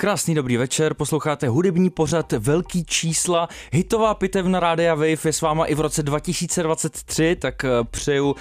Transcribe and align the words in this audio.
Krásný 0.00 0.34
dobrý 0.34 0.56
večer, 0.56 0.94
posloucháte 0.94 1.48
hudební 1.48 1.90
pořad 1.90 2.32
Velký 2.32 2.84
čísla. 2.84 3.48
Hitová 3.72 4.14
pitevna 4.14 4.60
Rádia 4.60 4.94
Wave 4.94 5.08
je 5.24 5.32
s 5.32 5.40
váma 5.40 5.64
i 5.64 5.74
v 5.74 5.80
roce 5.80 6.02
2023, 6.02 7.36
tak 7.36 7.64
eh, 7.64 7.68
přeju 7.90 8.30
uh, 8.30 8.36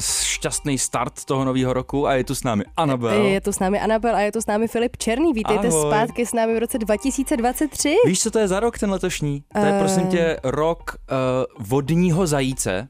šťastný 0.00 0.78
start 0.78 1.24
toho 1.24 1.44
nového 1.44 1.72
roku 1.72 2.06
a 2.06 2.14
je 2.14 2.24
tu 2.24 2.34
s 2.34 2.42
námi 2.44 2.64
Anabel. 2.76 3.22
Je 3.26 3.40
tu 3.40 3.52
s 3.52 3.58
námi 3.58 3.80
Anabel 3.80 4.16
a 4.16 4.20
je 4.20 4.32
tu 4.32 4.40
s 4.40 4.46
námi 4.46 4.68
Filip 4.68 4.96
Černý. 4.96 5.32
Vítejte 5.32 5.68
Ahoj. 5.68 5.86
zpátky 5.86 6.26
s 6.26 6.32
námi 6.32 6.54
v 6.54 6.58
roce 6.58 6.78
2023. 6.78 7.96
Víš, 8.06 8.20
co 8.22 8.30
to 8.30 8.38
je 8.38 8.48
za 8.48 8.60
rok 8.60 8.78
ten 8.78 8.90
letošní? 8.90 9.44
To 9.52 9.58
je 9.58 9.72
Eh. 9.72 9.78
prosím 9.78 10.06
tě 10.06 10.36
rok 10.44 10.96
uh, 11.10 11.66
vodního 11.66 12.26
zajíce, 12.26 12.88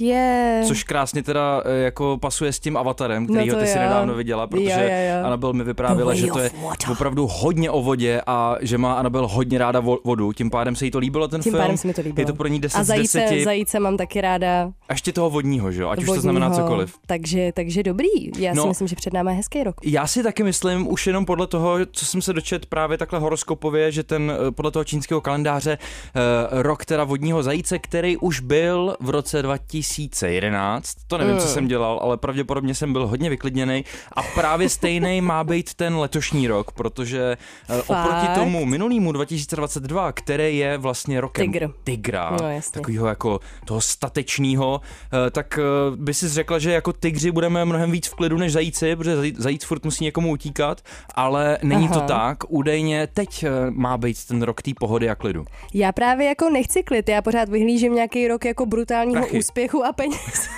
Je. 0.00 0.62
což 0.66 0.84
krásně 0.84 1.22
teda 1.22 1.62
uh, 1.62 1.70
jako 1.84 2.18
pasuje 2.20 2.52
s 2.52 2.58
tím 2.60 2.76
avatarem, 2.76 3.26
kterýho 3.26 3.46
No 3.46 3.60
to 3.60 3.60
ty 3.60 3.66
si 3.72 3.78
nedávno 3.78 4.14
viděla, 4.14 4.46
protože 4.46 4.62
Jo, 4.64 4.78
jo, 4.80 5.18
jo. 5.20 5.26
Anabel 5.26 5.52
mi 5.52 5.64
vyprávěla, 5.64 6.12
The 6.12 6.18
že 6.18 6.26
to 6.26 6.38
je 6.38 6.50
water. 6.62 6.90
opravdu 6.92 7.26
hodně 7.30 7.70
o 7.70 7.82
vodě 7.82 8.22
a 8.26 8.56
že 8.60 8.78
má 8.78 8.92
Anabel 8.94 9.28
hodně 9.28 9.58
ráda 9.58 9.80
vo- 9.80 9.98
vodu, 10.04 10.32
tím 10.32 10.50
pádem 10.50 10.76
se 10.76 10.84
jí 10.84 10.90
to 10.90 10.98
líbilo 10.98 11.28
ten 11.28 11.40
Tím 11.40 11.52
film. 11.52 11.62
pádem 11.62 11.76
se 11.76 11.86
mi 11.86 11.94
to 11.94 12.00
líbilo. 12.02 12.22
Je 12.22 12.26
to 12.26 12.34
pro 12.34 12.48
ní 12.48 12.60
10 12.60 12.78
a 12.78 12.84
z 12.84 12.86
zajíce, 12.86 13.18
10. 13.20 13.44
zajíce 13.44 13.80
mám 13.80 13.96
taky 13.96 14.20
ráda. 14.20 14.70
A 14.90 14.92
ještě 14.92 15.12
toho 15.12 15.30
vodního, 15.30 15.72
že 15.72 15.82
jo? 15.82 15.88
Ať 15.88 15.98
už 15.98 16.04
to 16.04 16.10
vodního, 16.12 16.22
znamená 16.22 16.50
cokoliv. 16.50 16.94
Takže, 17.06 17.52
takže 17.54 17.82
dobrý. 17.82 18.08
Já 18.38 18.54
No. 18.54 18.62
si 18.62 18.68
myslím, 18.68 18.88
že 18.88 18.96
před 18.96 19.12
námi 19.12 19.30
je 19.30 19.36
hezký 19.36 19.64
rok. 19.64 19.74
Já 19.84 20.06
si 20.06 20.22
taky 20.22 20.42
myslím, 20.42 20.88
už 20.88 21.06
jenom 21.06 21.24
podle 21.26 21.46
toho, 21.46 21.76
co 21.92 22.06
jsem 22.06 22.22
se 22.22 22.32
dočet 22.32 22.66
právě 22.66 22.98
takhle 22.98 23.18
horoskopově, 23.18 23.92
že 23.92 24.02
ten 24.02 24.32
eh, 24.48 24.50
podle 24.50 24.70
toho 24.70 24.84
čínského 24.84 25.20
kalendáře 25.20 25.78
eh, 25.78 26.62
rok 26.62 26.84
teda 26.84 27.04
vodního 27.04 27.42
zajíce, 27.42 27.78
který 27.78 28.16
už 28.16 28.40
byl 28.40 28.96
v 29.00 29.10
roce 29.10 29.42
2011, 29.42 30.94
to 31.06 31.18
nevím, 31.18 31.38
co 31.38 31.46
Mm. 31.46 31.52
jsem 31.52 31.68
dělal, 31.68 31.98
ale 32.02 32.16
pravděpodobně 32.16 32.74
jsem 32.74 32.92
byl 32.92 33.06
hodně 33.06 33.30
vyklidněný 33.30 33.84
a 34.12 34.22
právě 34.22 34.68
stejný 34.68 35.20
má 35.20 35.44
být 35.44 35.74
ten 35.74 35.96
letošní 35.96 36.46
rok, 36.48 36.72
protože 36.72 37.36
eh, 37.68 37.82
oproti 37.82 38.26
tomu 38.34 38.64
minulýmu 38.66 39.12
2022, 39.12 40.12
který 40.12 40.58
je 40.58 40.78
vlastně 40.78 41.20
rokem 41.20 41.52
Tygr. 41.52 41.70
tygra, 41.84 42.36
No, 42.42 42.50
jasně. 42.50 42.72
takového 42.72 43.06
jako 43.06 43.40
toho 43.64 43.80
statečního, 43.80 44.79
eh, 45.26 45.30
tak 45.30 45.58
eh, 45.58 45.96
by 45.96 46.14
si 46.14 46.28
řekla, 46.28 46.58
že 46.58 46.72
jako 46.72 46.92
tygři 46.92 47.30
budeme 47.30 47.64
mnohem 47.64 47.90
víc 47.90 48.06
v 48.06 48.14
klidu 48.14 48.38
než 48.38 48.52
zajíci, 48.52 48.96
protože 48.96 49.16
zají- 49.16 49.34
zajíc 49.38 49.64
furt 49.64 49.84
musí 49.84 50.04
někomu 50.04 50.30
utíkat, 50.32 50.80
ale 51.14 51.58
není 51.62 51.88
to 51.88 51.98
Aha. 51.98 52.06
tak. 52.06 52.38
Údajně 52.48 53.06
teď 53.14 53.42
eh, 53.42 53.50
má 53.70 53.98
být 53.98 54.24
ten 54.26 54.42
rok 54.42 54.62
té 54.62 54.70
pohody 54.80 55.10
a 55.10 55.14
klidu. 55.14 55.44
Já 55.74 55.92
právě 55.92 56.26
jako 56.26 56.50
nechci 56.50 56.82
klid, 56.82 57.08
já 57.08 57.22
pořád 57.22 57.48
vyhlížím 57.48 57.94
nějaký 57.94 58.28
rok 58.28 58.44
jako 58.44 58.66
brutálního 58.66 59.22
Prachy. 59.22 59.38
úspěchu 59.38 59.84
a 59.84 59.92
peněz. 59.92 60.48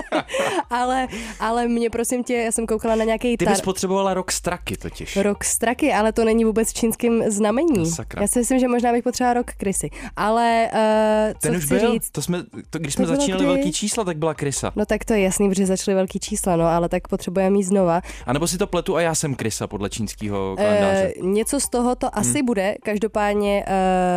ale, 0.70 1.08
ale 1.40 1.68
mě 1.68 1.90
prosím 1.90 2.24
tě, 2.24 2.34
já 2.34 2.52
jsem 2.52 2.66
koukala 2.66 2.94
na 2.94 3.04
nějaký 3.04 3.36
Ty 3.36 3.44
tar... 3.44 3.54
bys 3.54 3.60
potřebovala 3.60 4.14
rok 4.14 4.32
straky 4.32 4.76
totiž. 4.76 5.16
Rok 5.16 5.44
straky, 5.44 5.92
ale 5.92 6.12
to 6.12 6.24
není 6.24 6.44
vůbec 6.44 6.70
v 6.70 6.74
čínském 6.74 7.22
znamení. 7.30 7.90
Sakra. 7.90 8.22
Já 8.22 8.28
si 8.28 8.38
myslím, 8.38 8.58
že 8.58 8.68
možná 8.68 8.92
bych 8.92 9.04
potřebovala 9.04 9.34
rok 9.34 9.46
krysy. 9.56 9.90
Ale 10.16 10.68
uh, 10.72 11.32
co 11.32 11.38
Ten 11.48 11.56
už 11.56 11.64
chci 11.64 11.74
byl, 11.78 11.92
říct, 11.92 12.10
to 12.10 12.22
jsme, 12.22 12.42
to, 12.70 12.78
když 12.78 12.94
jsme 12.94 13.04
To 13.04 13.10
bylo 13.12 13.20
začínali 13.20 13.44
kdy? 13.44 13.62
Velký 13.70 13.78
čísla, 13.78 14.04
tak 14.04 14.16
byla 14.18 14.34
krysa. 14.34 14.72
no 14.76 14.86
tak 14.86 15.04
to 15.04 15.12
je 15.12 15.20
jasný, 15.20 15.48
protože 15.48 15.66
začaly 15.66 15.94
velký 15.94 16.20
čísla, 16.20 16.56
no, 16.56 16.64
ale 16.64 16.88
tak 16.88 17.08
potřebujeme 17.08 17.50
mít 17.50 17.62
znova. 17.62 18.00
A 18.26 18.32
nebo 18.32 18.46
si 18.46 18.58
to 18.58 18.66
pletu 18.66 18.96
a 18.96 19.00
já 19.00 19.14
jsem 19.14 19.34
krysa 19.34 19.66
podle 19.66 19.90
čínského 19.90 20.56
kalendáře. 20.56 21.12
Uh, 21.22 21.26
něco 21.28 21.60
z 21.60 21.68
toho 21.68 21.94
to 21.94 22.18
asi 22.18 22.42
bude, 22.42 22.74
každopádně 22.82 23.64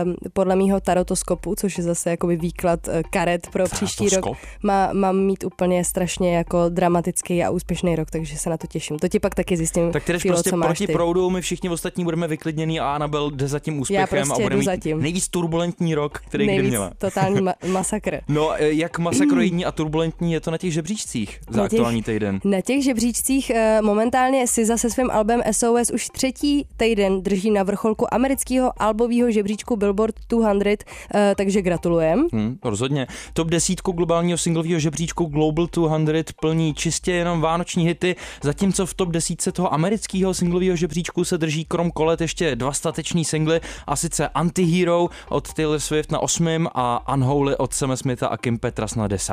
uh, 0.05 0.13
podle 0.33 0.55
mýho 0.55 0.79
tarotoskopu, 0.79 1.55
což 1.55 1.77
je 1.77 1.83
zase 1.83 2.09
jakoby 2.09 2.35
výklad 2.35 2.87
uh, 2.87 2.93
karet 3.09 3.47
pro 3.49 3.63
příští 3.65 4.09
rok, 4.09 4.37
má, 4.63 4.89
mám 4.93 5.17
mít 5.19 5.43
úplně 5.43 5.83
strašně 5.85 6.35
jako 6.35 6.69
dramatický 6.69 7.43
a 7.43 7.49
úspěšný 7.49 7.95
rok, 7.95 8.11
takže 8.11 8.37
se 8.37 8.49
na 8.49 8.57
to 8.57 8.67
těším. 8.67 8.99
To 8.99 9.07
ti 9.07 9.19
pak 9.19 9.35
taky 9.35 9.57
zjistím, 9.57 9.91
Tak 9.91 10.03
ty 10.03 10.13
jdeš 10.13 10.21
Filo, 10.21 10.35
prostě 10.35 10.49
co 10.49 10.57
máš 10.57 10.67
proti 10.67 10.87
ty. 10.87 10.93
proudu, 10.93 11.29
my 11.29 11.41
všichni 11.41 11.69
ostatní 11.69 12.03
budeme 12.03 12.27
vyklidnění 12.27 12.79
a 12.79 12.95
Anabel 12.95 13.31
jde 13.31 13.47
za 13.47 13.59
tím 13.59 13.79
úspěchem 13.79 14.07
prostě 14.07 14.43
a 14.43 14.45
bude 14.45 14.55
mít 14.55 14.65
za 14.65 14.77
tím. 14.77 15.01
nejvíc 15.01 15.27
turbulentní 15.27 15.95
rok, 15.95 16.21
který 16.27 16.43
kdy 16.45 16.53
Nejvíc 16.53 16.69
měla. 16.69 16.91
totální 16.97 17.41
ma- 17.41 17.53
masakr. 17.67 18.19
No, 18.27 18.53
eh, 18.53 18.71
jak 18.73 18.99
masakroidní 19.43 19.65
a 19.65 19.71
turbulentní 19.71 20.33
je 20.33 20.39
to 20.39 20.51
na 20.51 20.57
těch 20.57 20.73
žebříčcích 20.73 21.39
za 21.49 21.61
Na 21.61 21.67
těch- 21.69 21.79
aktuální 21.79 22.03
týden? 22.03 22.39
Na 22.43 22.61
těch 22.61 22.83
žebříčcích 22.83 23.49
eh, 23.49 23.81
momentálně 23.81 24.47
si 24.47 24.65
zase 24.65 24.89
svým 24.89 25.11
albem 25.11 25.41
SOS 25.51 25.89
už 25.93 26.07
třetí 26.09 26.65
týden 26.77 27.21
drží 27.21 27.51
na 27.51 27.63
vrcholku 27.63 28.13
amerického 28.13 28.71
albového 28.81 29.31
žebříčku 29.31 29.75
Billboard 29.75 30.15
200, 30.29 30.77
eh, 31.15 31.33
takže 31.37 31.61
gratulujem. 31.61 32.27
Hmm, 32.33 32.57
rozhodně. 32.63 33.07
Top 33.33 33.47
desítku 33.49 33.91
globálního 33.91 34.37
singlového 34.37 34.79
žebříčku 34.79 35.25
Global 35.25 35.67
200 36.03 36.33
plní 36.41 36.73
čistě 36.73 37.11
jenom 37.11 37.41
vánoční 37.41 37.85
hity, 37.85 38.15
zatímco 38.43 38.85
v 38.85 38.93
top 38.93 39.09
desítce 39.09 39.51
toho 39.51 39.73
amerického 39.73 40.33
singlového 40.33 40.75
žebříčku 40.75 41.23
se 41.23 41.37
drží 41.37 41.65
krom 41.65 41.91
kolet 41.91 42.21
ještě 42.21 42.55
dva 42.55 42.71
stateční 42.73 43.25
singly, 43.25 43.61
a 43.87 43.95
sice 43.95 44.27
Antihero 44.27 45.07
od 45.29 45.53
Taylor 45.53 45.79
Swift 45.79 46.11
na 46.11 46.19
osmém 46.19 46.67
a 46.75 47.13
Unholy 47.13 47.57
od 47.57 47.73
Sama 47.73 47.95
Smitha 47.95 48.27
a 48.27 48.37
Kim 48.37 48.57
Petras 48.59 48.95
na 48.95 49.07
desátém. 49.07 49.32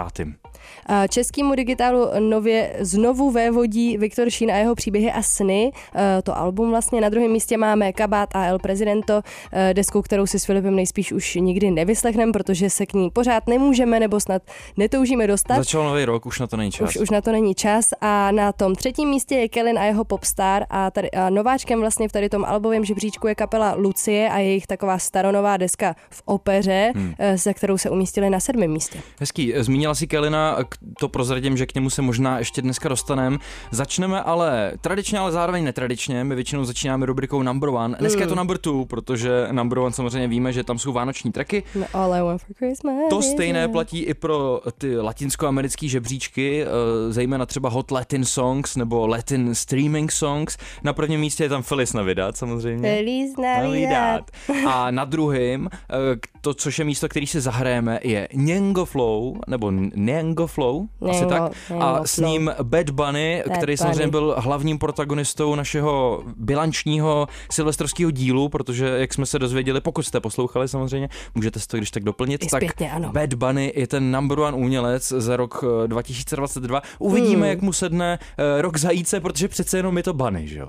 A 0.86 1.06
Českýmu 1.06 1.54
digitálu 1.54 2.06
nově 2.18 2.76
znovu 2.80 3.30
vévodí 3.30 3.98
Viktor 3.98 4.30
Šín 4.30 4.50
a 4.50 4.56
jeho 4.56 4.74
příběhy 4.74 5.12
a 5.12 5.22
sny. 5.22 5.72
Eh, 5.94 6.22
To 6.22 6.38
album 6.38 6.70
vlastně 6.70 7.00
na 7.00 7.08
druhém 7.08 7.30
místě 7.30 7.56
máme 7.56 7.92
Kabát 7.92 8.28
a 8.34 8.46
El 8.46 8.58
Presidento, 8.58 9.22
eh, 9.52 9.74
desku, 9.74 10.02
kterou 10.02 10.26
si 10.26 10.38
s 10.38 10.44
Filipem 10.44 10.76
nejspíš 10.76 11.12
už 11.12 11.34
nikdy 11.34 11.70
nevyslechneme, 11.70 12.32
protože 12.32 12.70
se 12.70 12.86
k 12.86 12.92
ní 12.92 13.10
pořád 13.10 13.46
nemůžeme 13.46 14.00
nebo 14.00 14.20
snad 14.20 14.42
netoužíme 14.76 15.26
dostat. 15.26 15.56
Začal 15.56 15.84
nový 15.84 16.04
rok, 16.04 16.26
už 16.26 16.40
na 16.40 16.46
to 16.46 16.56
není 16.56 16.70
čas. 16.70 16.88
Už, 16.88 16.96
už 16.96 17.10
na 17.10 17.20
to 17.20 17.32
není 17.32 17.54
čas 17.54 17.84
a 18.00 18.30
na 18.30 18.52
tom 18.52 18.74
třetím 18.74 19.08
místě 19.08 19.34
je 19.34 19.48
Kellen 19.48 19.78
a 19.78 19.84
jeho 19.84 20.04
Popstar 20.04 20.66
a, 20.70 20.90
tady, 20.90 21.10
a 21.10 21.30
nováčkem 21.30 21.80
vlastně 21.80 22.08
v 22.08 22.12
tady 22.12 22.28
tom 22.28 22.44
albovém 22.44 22.84
žebříčku 22.84 23.26
je 23.26 23.34
kapela 23.34 23.74
Lucie 23.74 24.30
a 24.30 24.38
jejich 24.38 24.66
taková 24.66 24.98
staronová 24.98 25.56
deska 25.56 25.94
v 26.10 26.22
opeře, 26.24 26.92
hmm. 26.96 27.14
se 27.36 27.54
kterou 27.54 27.78
se 27.78 27.90
umístili 27.90 28.30
na 28.30 28.40
sedmém 28.40 28.70
místě. 28.70 29.00
Hezký, 29.20 29.54
zmínila 29.80 29.94
si 29.94 30.06
Kelina, 30.06 30.58
to 30.98 31.08
prozradím, 31.08 31.56
že 31.56 31.66
k 31.66 31.74
němu 31.74 31.90
se 31.90 32.02
možná 32.02 32.38
ještě 32.38 32.62
dneska 32.62 32.88
dostaneme. 32.88 33.38
Začneme 33.70 34.22
ale 34.22 34.72
tradičně, 34.80 35.18
ale 35.18 35.32
zároveň 35.32 35.64
netradičně. 35.64 36.24
My 36.24 36.34
většinou 36.34 36.64
začínáme 36.64 37.06
rubrikou 37.06 37.42
number 37.42 37.68
one. 37.68 37.96
Dneska 37.98 38.20
je 38.20 38.26
to 38.26 38.34
number 38.34 38.58
two, 38.58 38.84
protože 38.84 39.48
number 39.52 39.78
one 39.78 39.92
samozřejmě 39.92 40.28
víme, 40.28 40.52
že 40.52 40.64
tam 40.64 40.78
jsou 40.78 40.92
vánoční 40.92 41.32
tracky. 41.32 41.62
No, 41.74 41.86
All 41.92 42.14
I 42.14 42.22
want 42.22 42.42
for 42.42 42.56
Christmas 42.56 42.94
To 43.10 43.22
stejné 43.22 43.68
platí 43.68 43.98
i 44.02 44.14
pro 44.14 44.60
ty 44.78 44.96
latinskoamerické 44.96 45.88
žebříčky, 45.88 46.64
eh, 46.64 46.66
zejména 47.12 47.46
třeba 47.46 47.68
Hot 47.68 47.90
Latin 47.90 48.24
Songs 48.24 48.76
nebo 48.76 49.06
Latin 49.06 49.54
Streaming 49.54 50.12
Songs. 50.12 50.56
Na 50.82 50.92
prvním 50.92 51.20
místě 51.20 51.44
je 51.44 51.48
tam 51.48 51.62
Feliz 51.62 51.92
Navidad 51.92 52.36
samozřejmě. 52.36 52.96
Feliz 52.96 53.36
Navidad. 53.36 54.30
A 54.66 54.90
na 54.90 55.04
druhém, 55.04 55.68
eh, 55.72 55.96
to, 56.40 56.54
což 56.54 56.78
je 56.78 56.84
místo, 56.84 57.08
který 57.08 57.26
si 57.26 57.40
zahrajeme, 57.40 58.00
je 58.02 58.28
Nyengo 58.34 58.84
Flow, 58.84 59.36
nebo 59.48 59.69
Nyengo 59.94 60.46
Flow, 60.46 60.86
asi 61.10 61.24
Nyengo- 61.24 61.28
tak. 61.28 61.52
Nyengo 61.70 61.84
A 61.84 62.06
s 62.06 62.18
ním 62.18 62.50
Bad 62.62 62.90
Bunny, 62.90 63.42
Bad 63.48 63.56
který 63.56 63.72
Bunny. 63.72 63.76
samozřejmě 63.76 64.08
byl 64.08 64.34
hlavním 64.38 64.78
protagonistou 64.78 65.54
našeho 65.54 66.22
bilančního 66.36 67.28
silvestrovského 67.50 68.10
dílu, 68.10 68.48
protože, 68.48 68.86
jak 68.86 69.14
jsme 69.14 69.26
se 69.26 69.38
dozvěděli, 69.38 69.80
pokud 69.80 70.02
jste 70.02 70.20
poslouchali 70.20 70.68
samozřejmě, 70.68 71.08
můžete 71.34 71.60
si 71.60 71.66
to 71.68 71.76
když 71.76 71.90
tak 71.90 72.02
doplnit, 72.04 72.44
I 72.44 72.46
tak 72.48 72.62
zpětně, 72.62 72.92
ano. 72.92 73.12
Bad 73.12 73.34
Bunny 73.34 73.72
je 73.76 73.86
ten 73.86 74.12
number 74.12 74.38
one 74.40 74.56
umělec 74.56 75.08
za 75.08 75.36
rok 75.36 75.64
eh, 75.84 75.88
2022. 75.88 76.82
Uvidíme, 76.98 77.30
Hmm. 77.40 77.44
jak 77.50 77.60
mu 77.62 77.72
sedne 77.72 78.18
eh, 78.38 78.62
rok 78.62 78.76
zajíce, 78.78 79.20
protože 79.20 79.48
přece 79.48 79.76
jenom 79.76 79.96
je 79.96 80.02
to 80.02 80.12
Bunny, 80.14 80.48
že 80.48 80.58
jo? 80.58 80.68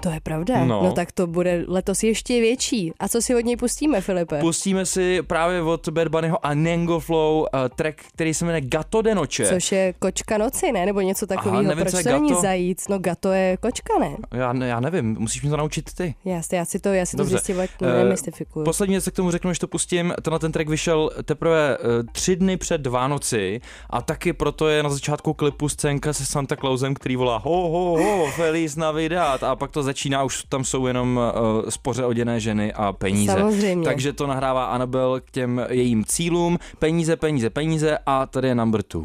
To 0.00 0.10
je 0.10 0.20
pravda. 0.20 0.64
No. 0.64 0.82
No. 0.82 0.92
tak 0.92 1.12
to 1.12 1.26
bude 1.26 1.64
letos 1.68 2.02
ještě 2.02 2.40
větší. 2.40 2.92
A 3.00 3.08
co 3.08 3.22
si 3.22 3.34
od 3.34 3.44
něj 3.44 3.56
pustíme, 3.56 4.00
Filipe? 4.00 4.40
Pustíme 4.40 4.86
si 4.86 5.22
právě 5.22 5.62
od 5.62 5.88
Bad 5.88 6.08
Bunnyho 6.08 6.46
a 6.46 6.54
Nengo 6.54 7.00
Flow 7.00 7.38
uh, 7.40 7.46
track, 7.76 7.96
který 8.14 8.34
se 8.34 8.44
jmenuje 8.44 8.60
Gato 8.60 9.02
de 9.02 9.14
Noche. 9.14 9.46
Což 9.48 9.72
je 9.72 9.94
kočka 9.98 10.38
noci, 10.38 10.72
ne? 10.72 10.86
Nebo 10.86 11.00
něco 11.00 11.26
takového. 11.26 11.62
nevím, 11.62 11.84
Proč 11.84 12.02
to 12.04 12.10
není 12.10 12.34
zajíc? 12.40 12.88
No 12.88 12.98
gato 12.98 13.32
je 13.32 13.56
kočka, 13.56 13.98
ne? 13.98 14.16
Já, 14.34 14.52
ne- 14.52 14.68
já 14.68 14.80
nevím, 14.80 15.16
musíš 15.18 15.42
mi 15.42 15.50
to 15.50 15.56
naučit 15.56 15.94
ty. 15.94 16.14
Já, 16.24 16.42
si- 16.42 16.56
já 16.56 16.64
si 16.64 16.78
to, 16.78 16.88
já 16.88 17.06
si 17.06 17.16
to 17.16 17.22
Dobře. 17.22 17.38
zjistit, 17.38 17.58
Eh, 17.82 18.04
nemystifikuju. 18.04 18.64
Poslední 18.64 18.94
věc, 18.94 19.04
co 19.04 19.10
k 19.10 19.14
tomu 19.14 19.30
řeknu, 19.30 19.48
než 19.48 19.58
to 19.58 19.68
pustím, 19.68 20.14
tenhle 20.22 20.38
ten 20.38 20.52
track 20.52 20.68
vyšel 20.68 21.10
teprve 21.24 21.78
uh, 21.78 21.84
tři 22.12 22.36
dny 22.36 22.56
před 22.56 22.86
Vánoci, 22.86 23.08
noci 23.18 23.60
a 23.90 24.02
taky 24.02 24.32
proto 24.32 24.68
je 24.68 24.82
na 24.82 24.88
začátku 24.90 25.34
klipu 25.34 25.68
scénka 25.68 26.12
se 26.12 26.26
Santa 26.26 26.56
Clausem, 26.56 26.94
který 26.94 27.16
volá 27.16 27.36
ho, 27.36 27.68
ho, 27.68 27.98
ho, 28.02 28.26
Feliz 28.26 28.76
Navidad 28.76 29.42
a 29.42 29.56
pak 29.56 29.70
to 29.70 29.82
začíná, 29.88 30.24
už 30.24 30.44
tam 30.48 30.64
jsou 30.64 30.86
jenom 30.86 31.16
uh, 31.16 31.68
spoře 31.68 32.04
oděné 32.04 32.40
ženy 32.40 32.72
a 32.72 32.92
peníze. 32.92 33.32
Samozřejmě. 33.32 33.84
Takže 33.84 34.12
to 34.12 34.26
nahrává 34.26 34.64
Annabel 34.64 35.20
k 35.24 35.30
těm 35.30 35.66
jejím 35.68 36.04
cílům, 36.04 36.58
peníze, 36.78 37.16
peníze, 37.16 37.50
peníze 37.50 37.98
a 38.06 38.26
tady 38.26 38.48
je 38.48 38.54
number 38.54 38.82
two. 38.82 39.04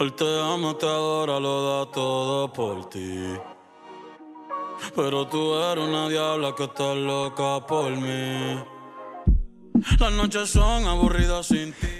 Él 0.00 0.10
te 0.10 0.40
ama, 0.54 0.74
te 0.74 0.86
adora, 0.86 1.38
lo 1.38 1.56
da 1.66 1.84
todo 1.86 2.48
por 2.48 2.84
ti. 2.84 3.32
Pero 4.94 5.24
tú 5.24 5.54
eres 5.54 5.84
una 5.88 6.08
diabla 6.08 6.54
que 6.54 6.64
está 6.64 6.94
loca 6.94 7.60
por 7.66 7.90
mí. 7.90 8.75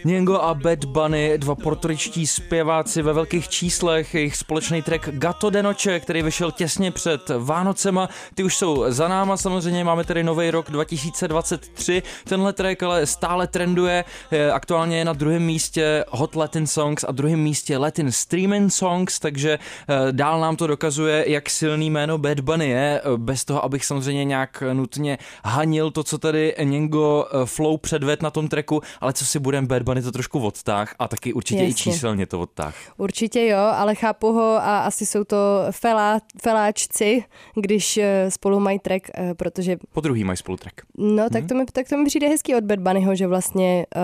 Něngo 0.04 0.34
a 0.34 0.54
Bad 0.54 0.84
Bunny, 0.84 1.38
dva 1.38 1.54
portoričtí 1.54 2.26
zpěváci 2.26 3.02
ve 3.02 3.12
velkých 3.12 3.48
číslech, 3.48 4.14
jejich 4.14 4.36
společný 4.36 4.82
track 4.82 5.08
Gato 5.08 5.50
de 5.50 5.62
Noche, 5.62 6.00
který 6.00 6.22
vyšel 6.22 6.52
těsně 6.52 6.90
před 6.90 7.30
Vánocema, 7.38 8.08
ty 8.34 8.44
už 8.44 8.56
jsou 8.56 8.84
za 8.88 9.08
náma, 9.08 9.36
samozřejmě 9.36 9.84
máme 9.84 10.04
tedy 10.04 10.24
nový 10.24 10.50
rok 10.50 10.70
2023, 10.70 12.02
tenhle 12.24 12.52
track 12.52 12.82
ale 12.82 13.06
stále 13.06 13.46
trenduje, 13.46 14.04
aktuálně 14.52 14.98
je 14.98 15.04
na 15.04 15.12
druhém 15.12 15.42
místě 15.42 16.04
Hot 16.08 16.36
Latin 16.36 16.66
Songs 16.66 17.04
a 17.04 17.12
druhém 17.12 17.40
místě 17.40 17.78
Latin 17.78 18.12
Streaming 18.12 18.72
Songs, 18.72 19.18
takže 19.18 19.58
eh, 19.58 20.12
dál 20.12 20.40
nám 20.40 20.56
to 20.56 20.66
dokazuje, 20.66 21.24
jak 21.30 21.50
silný 21.50 21.90
jméno 21.90 22.18
Bad 22.18 22.40
Bunny 22.40 22.68
je, 22.68 23.02
bez 23.16 23.44
toho, 23.44 23.64
abych 23.64 23.84
samozřejmě 23.84 24.24
nějak 24.24 24.62
nutně 24.72 25.18
hanil 25.44 25.90
to, 25.90 26.02
co 26.02 26.18
tady 26.18 26.54
Něngo 26.62 27.26
eh, 27.26 27.46
Flow 27.66 27.76
předved 27.76 28.22
na 28.22 28.30
tom 28.30 28.48
treku, 28.48 28.80
ale 29.00 29.12
co 29.12 29.24
si 29.24 29.38
budem, 29.38 29.66
Bad 29.66 29.82
Bunny 29.82 30.02
to 30.02 30.12
trošku 30.12 30.40
odtáh 30.40 30.94
a 30.98 31.08
taky 31.08 31.32
určitě 31.32 31.62
Jasně. 31.62 31.70
i 31.70 31.74
číselně 31.74 32.26
to 32.26 32.40
odtáh. 32.40 32.74
Určitě 32.96 33.46
jo, 33.46 33.58
ale 33.58 33.94
chápu 33.94 34.32
ho 34.32 34.42
a 34.42 34.78
asi 34.78 35.06
jsou 35.06 35.24
to 35.24 35.36
felá, 35.70 36.20
feláčci, 36.42 37.24
když 37.54 37.96
eh, 37.96 38.30
spolu 38.30 38.60
mají 38.60 38.78
track, 38.78 39.10
eh, 39.14 39.34
protože... 39.34 39.76
Po 39.92 40.00
druhý 40.00 40.24
mají 40.24 40.36
spolu 40.36 40.56
track. 40.56 40.74
No, 40.98 41.30
tak, 41.30 41.40
hmm. 41.40 41.48
to 41.48 41.54
mi, 41.54 41.64
tak 41.72 41.88
to 41.88 41.96
mi 41.96 42.04
přijde 42.04 42.28
hezký 42.28 42.54
od 42.54 42.64
Bad 42.64 42.78
Bunnyho, 42.78 43.14
že 43.14 43.26
vlastně 43.26 43.86
uh, 43.96 44.02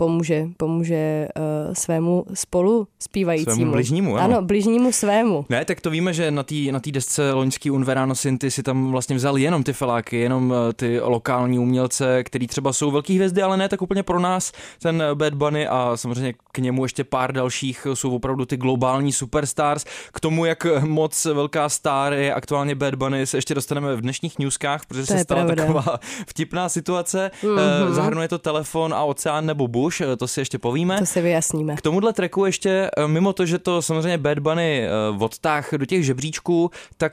pomůže, 0.00 0.48
pomůže 0.56 1.28
uh, 1.36 1.74
svému 1.74 2.24
spolu 2.34 2.88
zpívajícímu. 2.98 3.54
Svému 3.54 3.72
bližnímu, 3.72 4.16
ano. 4.16 4.24
Ano, 4.24 4.46
bližnímu 4.46 4.92
svému. 4.92 5.46
Ne, 5.48 5.64
tak 5.64 5.80
to 5.80 5.90
víme, 5.90 6.12
že 6.12 6.30
na 6.30 6.42
té 6.42 6.54
na 6.70 6.80
tý 6.80 6.92
desce 6.92 7.32
loňský 7.32 7.70
Unverano 7.70 8.14
Synty 8.14 8.50
si 8.50 8.62
tam 8.62 8.90
vlastně 8.90 9.16
vzal 9.16 9.38
jenom 9.38 9.62
ty 9.62 9.72
feláky, 9.72 10.16
jenom 10.16 10.50
uh, 10.50 10.56
ty 10.76 11.00
lokální 11.00 11.58
umělce, 11.58 12.24
který 12.24 12.46
třeba 12.46 12.72
jsou 12.72 12.90
velký 12.90 13.14
hvězdy, 13.14 13.42
ale 13.42 13.56
ne 13.56 13.68
tak 13.68 13.82
úplně 13.82 14.02
pro 14.02 14.20
nás. 14.20 14.52
Ten 14.82 15.02
Bad 15.14 15.34
Bunny 15.34 15.68
a 15.68 15.92
samozřejmě 15.94 16.34
k 16.52 16.58
němu 16.58 16.84
ještě 16.84 17.04
pár 17.04 17.32
dalších 17.32 17.86
jsou 17.94 18.14
opravdu 18.14 18.46
ty 18.46 18.56
globální 18.56 19.12
superstars. 19.12 19.84
K 20.12 20.20
tomu, 20.20 20.44
jak 20.44 20.66
moc 20.80 21.24
velká 21.24 21.68
star 21.68 22.12
je 22.12 22.34
aktuálně 22.34 22.74
Bad 22.74 22.94
Bunny, 22.94 23.26
se 23.26 23.38
ještě 23.38 23.54
dostaneme 23.54 23.96
v 23.96 24.00
dnešních 24.00 24.38
newskách, 24.38 24.86
protože 24.86 25.00
to 25.00 25.12
se 25.12 25.18
stala 25.18 25.44
pravda. 25.44 25.62
taková 25.62 25.98
vtipná 26.26 26.68
situace. 26.68 27.30
Mm-hmm. 27.42 27.92
Zahrnuje 27.92 28.28
to 28.28 28.38
telefon 28.38 28.94
a 28.94 29.04
oceán 29.04 29.46
nebo 29.46 29.68
buš 29.68 29.89
už, 29.90 30.00
eh, 30.00 30.16
to 30.16 30.28
si 30.28 30.40
ještě 30.40 30.58
povíme. 30.58 30.98
To 30.98 31.06
si 31.06 31.20
vyjasníme. 31.20 31.76
K 31.76 31.82
tomuhle 31.82 32.12
treku 32.12 32.44
ještě, 32.44 32.90
eh, 32.96 33.08
mimo 33.08 33.32
to, 33.32 33.46
že 33.46 33.58
to 33.58 33.82
samozřejmě 33.82 34.18
Bad 34.18 34.38
Bunny 34.38 34.86
eh, 34.86 34.90
odtáh 35.18 35.74
do 35.76 35.86
těch 35.86 36.04
žebříčků, 36.04 36.70
tak 36.96 37.12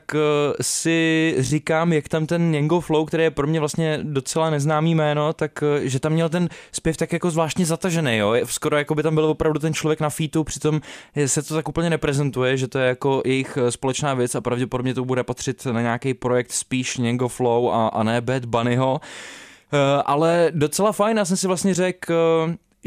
si 0.60 1.34
říkám, 1.38 1.92
jak 1.92 2.08
tam 2.08 2.26
ten 2.26 2.50
Něngo 2.50 2.80
Flow, 2.80 3.04
který 3.04 3.22
je 3.22 3.30
pro 3.30 3.46
mě 3.46 3.60
vlastně 3.60 3.98
docela 4.02 4.50
neznámý 4.50 4.94
jméno, 4.94 5.32
tak 5.32 5.64
že 5.82 6.00
tam 6.00 6.12
měl 6.12 6.28
ten 6.28 6.48
zpěv 6.72 6.96
tak 6.96 7.12
jako 7.12 7.30
zvláštně 7.30 7.66
zatažený, 7.66 8.16
jo? 8.16 8.34
Skoro 8.44 8.76
jako 8.76 8.94
by 8.94 9.02
tam 9.02 9.14
byl 9.14 9.24
opravdu 9.24 9.60
ten 9.60 9.74
člověk 9.74 10.00
na 10.00 10.10
featu, 10.10 10.44
přitom 10.44 10.80
se 11.26 11.42
to 11.42 11.54
tak 11.54 11.68
úplně 11.68 11.90
neprezentuje, 11.90 12.56
že 12.56 12.68
to 12.68 12.78
je 12.78 12.88
jako 12.88 13.22
jejich 13.24 13.58
společná 13.70 14.14
věc 14.14 14.34
a 14.34 14.40
pravděpodobně 14.40 14.94
to 14.94 15.04
bude 15.04 15.24
patřit 15.24 15.66
na 15.66 15.80
nějaký 15.80 16.14
projekt 16.14 16.52
spíš 16.52 16.96
Něngo 16.96 17.28
Flow 17.28 17.70
a, 17.70 17.88
a 17.88 18.02
ne 18.02 18.20
Bad 18.20 18.44
Bunnyho. 18.44 19.00
Ale 20.04 20.52
docela 20.54 20.92
fajn, 20.92 21.16
já 21.16 21.24
jsem 21.24 21.36
si 21.36 21.46
vlastně 21.46 21.74
řekl, 21.74 22.14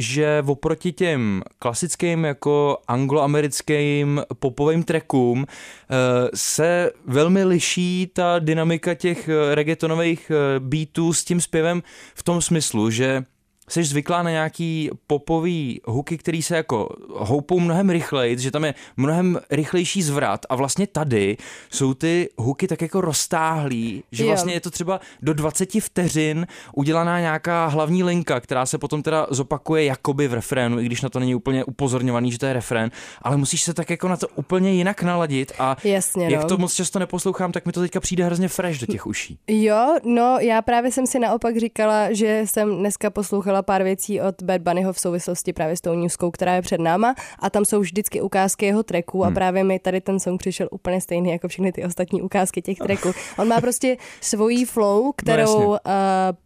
že 0.02 0.44
oproti 0.46 0.92
těm 0.92 1.44
klasickým 1.60 2.26
jako 2.26 2.78
angloamerickým 2.88 4.22
popovým 4.40 4.84
trackům 4.84 5.46
eh, 5.46 5.96
se 6.36 6.92
velmi 7.06 7.44
liší 7.44 8.12
ta 8.14 8.40
dynamika 8.40 8.94
těch 8.94 9.30
eh, 9.30 9.56
reggaetonových 9.56 10.32
eh, 10.32 10.60
beatů 10.60 11.14
s 11.14 11.24
tím 11.24 11.42
zpěvem 11.42 11.84
v 12.16 12.24
tom 12.24 12.42
smyslu, 12.42 12.90
že 12.90 13.24
jsi 13.70 13.84
zvyklá 13.84 14.24
na 14.24 14.30
nějaký 14.30 14.90
popový 15.08 15.82
huky, 15.86 16.18
který 16.18 16.42
se 16.42 16.56
jako 16.56 16.90
houpou 17.10 17.60
mnohem 17.60 17.90
rychleji, 17.90 18.40
že 18.40 18.52
tam 18.52 18.66
je 18.66 18.74
mnohem 18.98 19.40
rychlejší 19.50 20.02
zvrat 20.02 20.46
a 20.50 20.56
vlastně 20.56 20.88
tady 20.88 21.38
jsou 21.70 21.94
ty 21.94 22.30
huky 22.38 22.68
tak 22.68 22.82
jako 22.82 23.02
roztáhlý, 23.02 24.04
že 24.12 24.26
vlastně 24.26 24.54
je 24.54 24.60
to 24.60 24.72
třeba 24.72 25.00
do 25.22 25.34
20 25.34 25.70
vteřin 25.82 26.48
udělaná 26.76 27.20
nějaká 27.20 27.68
hlavní 27.68 28.04
linka, 28.04 28.40
která 28.40 28.66
se 28.66 28.78
potom 28.78 29.04
teda 29.04 29.28
zopakuje 29.30 29.86
jakoby 29.86 30.28
v 30.28 30.34
refrénu, 30.34 30.80
i 30.80 30.86
když 30.86 31.02
na 31.02 31.10
to 31.10 31.20
není 31.20 31.36
úplně 31.36 31.64
upozorňovaný, 31.64 32.32
že 32.32 32.40
to 32.40 32.46
je 32.46 32.54
refrén, 32.54 32.92
ale 33.22 33.38
musíš 33.38 33.64
se 33.64 33.74
tak 33.74 33.90
jako 33.90 34.08
na 34.08 34.18
to 34.18 34.28
úplně 34.36 34.72
jinak 34.72 35.04
naladit 35.04 35.52
a 35.60 35.78
Jasně, 35.84 36.30
jak 36.30 36.42
no. 36.42 36.48
to 36.48 36.58
moc 36.58 36.74
často 36.74 37.00
neposlouchám, 37.00 37.52
tak 37.52 37.66
mi 37.66 37.72
to 37.72 37.82
teďka 37.82 38.00
přijde 38.00 38.26
hrozně 38.26 38.48
fresh 38.48 38.80
do 38.80 38.86
těch 38.88 39.08
uší. 39.08 39.40
Jo, 39.48 39.98
no 40.04 40.38
já 40.40 40.62
právě 40.62 40.92
jsem 40.92 41.08
si 41.08 41.20
naopak 41.20 41.58
říkala, 41.58 42.14
že 42.14 42.44
jsem 42.46 42.78
dneska 42.78 43.10
poslouchala 43.10 43.51
pár 43.62 43.84
věcí 43.84 44.22
od 44.22 44.44
Bad 44.44 44.62
Bunnyho 44.62 44.94
v 44.94 45.00
souvislosti 45.00 45.54
právě 45.54 45.78
s 45.78 45.82
tou 45.82 45.94
newskou, 45.94 46.32
která 46.32 46.56
je 46.56 46.62
před 46.62 46.82
náma 46.82 47.16
a 47.40 47.50
tam 47.50 47.66
jsou 47.66 47.80
vždycky 47.80 48.22
ukázky 48.22 48.66
jeho 48.66 48.84
tracků 48.84 49.22
hmm. 49.22 49.32
a 49.32 49.36
právě 49.36 49.64
mi 49.64 49.80
tady 49.80 50.02
ten 50.02 50.20
song 50.20 50.40
přišel 50.40 50.68
úplně 50.72 51.02
stejný 51.02 51.32
jako 51.32 51.48
všechny 51.48 51.72
ty 51.72 51.86
ostatní 51.86 52.22
ukázky 52.22 52.62
těch 52.62 52.78
tracků. 52.78 53.12
On 53.38 53.48
má 53.48 53.62
prostě 53.62 53.98
svojí 54.22 54.66
flow, 54.66 55.12
kterou 55.12 55.60
no 55.60 55.68
uh, 55.70 55.78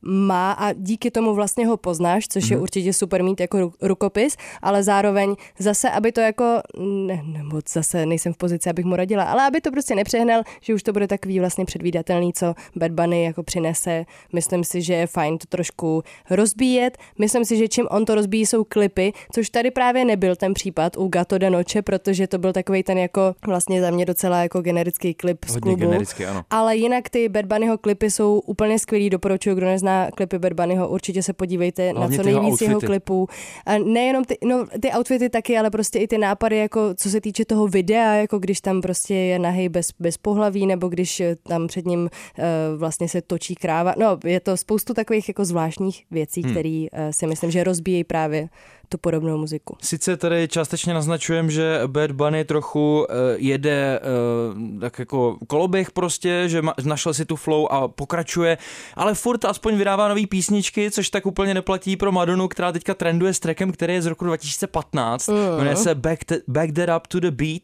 má 0.02 0.52
a 0.52 0.74
díky 0.74 1.12
tomu 1.12 1.34
vlastně 1.34 1.68
ho 1.68 1.78
poznáš, 1.78 2.28
což 2.28 2.44
hmm. 2.44 2.52
je 2.52 2.60
určitě 2.60 2.94
super 2.94 3.24
mít 3.24 3.40
jako 3.40 3.72
rukopis, 3.82 4.38
ale 4.62 4.84
zároveň 4.84 5.36
zase, 5.60 5.90
aby 5.90 6.12
to 6.12 6.22
jako, 6.22 6.62
ne, 6.80 7.22
nebo 7.26 7.62
zase 7.70 8.06
nejsem 8.06 8.34
v 8.34 8.38
pozici, 8.38 8.70
abych 8.70 8.86
mu 8.86 8.96
radila, 8.96 9.24
ale 9.24 9.48
aby 9.48 9.62
to 9.62 9.72
prostě 9.72 9.96
nepřehnal, 9.96 10.44
že 10.62 10.74
už 10.74 10.84
to 10.84 10.94
bude 10.94 11.08
takový 11.08 11.40
vlastně 11.40 11.66
předvídatelný, 11.66 12.34
co 12.34 12.54
Bad 12.76 12.92
Bunny 12.92 13.24
jako 13.24 13.44
přinese. 13.44 14.06
Myslím 14.34 14.64
si, 14.64 14.82
že 14.82 14.94
je 14.94 15.08
fajn 15.08 15.38
to 15.38 15.46
trošku 15.50 16.04
rozbíjet. 16.30 16.95
Myslím 17.20 17.46
si, 17.46 17.58
že 17.58 17.68
čím 17.68 17.88
on 17.92 18.06
to 18.06 18.16
rozbíjí, 18.16 18.46
jsou 18.46 18.64
klipy, 18.64 19.12
což 19.34 19.50
tady 19.50 19.72
právě 19.72 20.06
nebyl 20.06 20.36
ten 20.36 20.54
případ 20.54 20.98
u 20.98 21.08
Gato 21.08 21.38
de 21.38 21.50
Noche, 21.50 21.82
protože 21.82 22.28
to 22.28 22.38
byl 22.38 22.54
takový 22.54 22.84
ten 22.84 22.98
jako 22.98 23.36
vlastně 23.48 23.82
za 23.82 23.92
mě 23.92 24.06
docela 24.06 24.42
jako 24.42 24.62
generický 24.62 25.14
klip 25.14 25.46
z 25.46 25.60
klubu. 25.60 25.78
Generický, 25.78 26.26
ano. 26.26 26.44
Ale 26.50 26.76
jinak 26.76 27.10
ty 27.10 27.30
Bad 27.30 27.46
Bunnyho 27.46 27.78
klipy 27.78 28.12
jsou 28.12 28.40
úplně 28.40 28.80
skvělý, 28.80 29.10
doporučuji, 29.10 29.56
kdo 29.56 29.66
nezná 29.66 30.12
klipy 30.12 30.40
Bad 30.40 30.54
Bunnyho, 30.54 30.90
určitě 30.90 31.24
se 31.24 31.34
podívejte 31.34 31.92
Hlavně 31.92 32.18
na 32.18 32.24
co 32.24 32.30
nejvíc 32.30 32.62
jeho 32.62 32.80
klipů. 32.80 33.28
A 33.66 33.78
nejenom 33.78 34.24
ty, 34.24 34.38
no, 34.44 34.66
ty 34.82 34.92
outfity 34.98 35.30
taky, 35.30 35.58
ale 35.58 35.70
prostě 35.70 36.00
i 36.00 36.08
ty 36.08 36.18
nápady, 36.18 36.58
jako 36.58 36.94
co 36.96 37.10
se 37.10 37.22
týče 37.22 37.46
toho 37.46 37.68
videa, 37.68 38.14
jako 38.14 38.40
když 38.40 38.62
tam 38.62 38.82
prostě 38.82 39.16
je 39.16 39.40
nahej 39.40 39.70
bez, 39.70 39.90
bez 40.00 40.18
pohlaví, 40.18 40.66
nebo 40.66 40.88
když 40.88 41.22
tam 41.48 41.68
před 41.68 41.86
ním 41.86 42.00
uh, 42.00 42.10
vlastně 42.78 43.10
se 43.10 43.22
točí 43.22 43.56
kráva. 43.56 43.94
No, 43.98 44.18
je 44.26 44.40
to 44.40 44.58
spoustu 44.58 44.94
takových 44.94 45.28
jako 45.28 45.46
zvláštních 45.46 46.06
věcí, 46.12 46.42
hmm. 46.42 46.52
které 46.52 46.85
uh, 46.92 47.00
si 47.12 47.28
myslím, 47.28 47.52
že 47.52 47.64
rozbíjí 47.64 48.04
právě 48.04 48.50
tu 48.90 48.98
podobnou 48.98 49.38
muziku. 49.38 49.78
Sice 49.82 50.18
tady 50.18 50.48
částečně 50.48 50.94
naznačujem, 50.94 51.52
že 51.52 51.82
Bad 51.88 52.12
Bunny 52.12 52.46
trochu 52.46 53.00
uh, 53.00 53.06
jede 53.36 54.00
uh, 54.00 54.80
tak 54.80 55.00
jako 55.00 55.38
koloběh 55.48 55.92
prostě, 55.92 56.44
že 56.50 56.62
našel 56.84 57.14
si 57.14 57.26
tu 57.26 57.36
flow 57.36 57.68
a 57.72 57.88
pokračuje, 57.88 58.58
ale 58.96 59.14
furt 59.14 59.46
aspoň 59.46 59.78
vydává 59.78 60.08
nové 60.08 60.28
písničky, 60.28 60.92
což 60.92 61.10
tak 61.10 61.26
úplně 61.26 61.54
neplatí 61.54 61.98
pro 61.98 62.12
Madonu, 62.12 62.48
která 62.48 62.72
teďka 62.72 62.94
trenduje 62.94 63.34
s 63.34 63.40
trackem, 63.40 63.72
který 63.72 63.94
je 63.94 64.02
z 64.02 64.06
roku 64.06 64.26
2015, 64.26 65.28
mm. 65.28 65.36
jmenuje 65.58 65.76
se 65.76 65.96
Back, 65.96 66.20
Back 66.48 66.72
That 66.72 66.90
Up 66.98 67.08
to 67.08 67.20
the 67.20 67.32
Beat, 67.32 67.62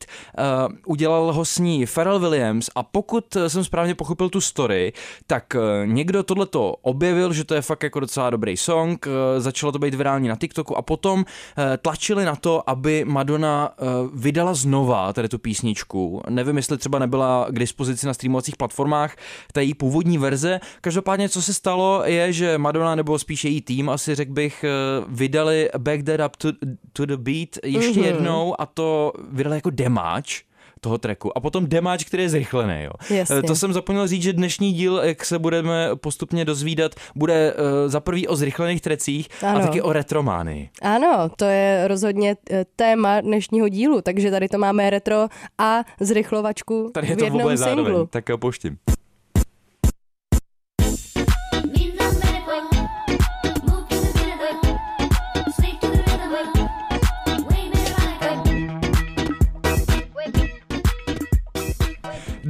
uh, 0.67 0.75
udělal 0.85 1.33
ho 1.33 1.45
s 1.45 1.59
ní 1.59 1.85
Pharrell 1.85 2.19
Williams 2.19 2.69
a 2.75 2.83
pokud 2.83 3.37
jsem 3.47 3.63
správně 3.63 3.95
pochopil 3.95 4.29
tu 4.29 4.41
story, 4.41 4.93
tak 5.27 5.55
uh, 5.55 5.87
někdo 5.87 6.23
tohleto 6.23 6.75
objevil, 6.81 7.33
že 7.33 7.43
to 7.43 7.55
je 7.55 7.61
fakt 7.61 7.83
jako 7.83 7.99
docela 7.99 8.29
dobrý 8.29 8.57
song, 8.57 9.05
uh, 9.05 9.13
začalo 9.41 9.71
to 9.71 9.79
být 9.79 9.93
virální 9.93 10.27
na 10.27 10.35
TikToku 10.35 10.77
a 10.77 10.81
potom 10.81 11.10
potom 11.11 11.25
eh, 11.57 11.77
tlačili 11.77 12.25
na 12.25 12.35
to, 12.35 12.69
aby 12.69 13.05
Madonna 13.05 13.71
eh, 13.71 13.85
vydala 14.13 14.53
znova 14.53 15.13
tady 15.13 15.29
tu 15.29 15.39
písničku. 15.39 16.21
Nevím, 16.29 16.57
jestli 16.57 16.77
třeba 16.77 16.99
nebyla 16.99 17.47
k 17.49 17.59
dispozici 17.59 18.07
na 18.07 18.13
streamovacích 18.13 18.57
platformách 18.57 19.15
ta 19.53 19.61
její 19.61 19.73
původní 19.73 20.17
verze. 20.17 20.59
Každopádně, 20.81 21.29
co 21.29 21.41
se 21.41 21.53
stalo, 21.53 22.03
je, 22.05 22.33
že 22.33 22.57
Madonna, 22.57 22.95
nebo 22.95 23.19
spíše 23.19 23.47
její 23.47 23.61
tým, 23.61 23.89
asi 23.89 24.15
řekl 24.15 24.31
bych, 24.31 24.63
eh, 24.63 24.69
vydali 25.07 25.69
Back 25.77 26.03
That 26.03 26.19
Up 26.25 26.35
to, 26.35 26.51
to 26.93 27.05
the 27.05 27.17
Beat 27.17 27.49
ještě 27.63 27.99
mm-hmm. 27.99 28.05
jednou 28.05 28.61
a 28.61 28.65
to 28.65 29.13
vydali 29.31 29.57
jako 29.57 29.69
demáč 29.69 30.43
toho 30.81 30.97
tracku 30.97 31.37
a 31.37 31.39
potom 31.39 31.67
demáč, 31.67 32.03
který 32.03 32.23
je 32.23 32.29
zrychlený. 32.29 32.83
Jo. 32.83 32.91
Jasně. 33.09 33.43
To 33.43 33.55
jsem 33.55 33.73
zapomněl 33.73 34.07
říct, 34.07 34.23
že 34.23 34.33
dnešní 34.33 34.73
díl, 34.73 35.01
jak 35.03 35.25
se 35.25 35.39
budeme 35.39 35.89
postupně 35.95 36.45
dozvídat, 36.45 36.91
bude 37.15 37.53
uh, 37.53 37.59
za 37.91 37.99
prvý 37.99 38.27
o 38.27 38.35
zrychlených 38.35 38.81
trecích 38.81 39.27
ano. 39.41 39.59
a 39.59 39.61
taky 39.61 39.81
o 39.81 39.93
retromány. 39.93 40.69
Ano, 40.81 41.29
to 41.35 41.45
je 41.45 41.87
rozhodně 41.87 42.35
eh, 42.51 42.65
téma 42.75 43.21
dnešního 43.21 43.69
dílu, 43.69 44.01
takže 44.01 44.31
tady 44.31 44.49
to 44.49 44.57
máme 44.57 44.89
retro 44.89 45.27
a 45.57 45.83
zrychlovačku 45.99 46.91
tady 46.93 47.07
je 47.07 47.15
v 47.15 47.23
jednom 47.23 47.41
to 47.41 47.57
singlu. 47.57 47.83
Zároveň, 47.83 48.07
tak 48.07 48.25
pouštím. 48.39 48.77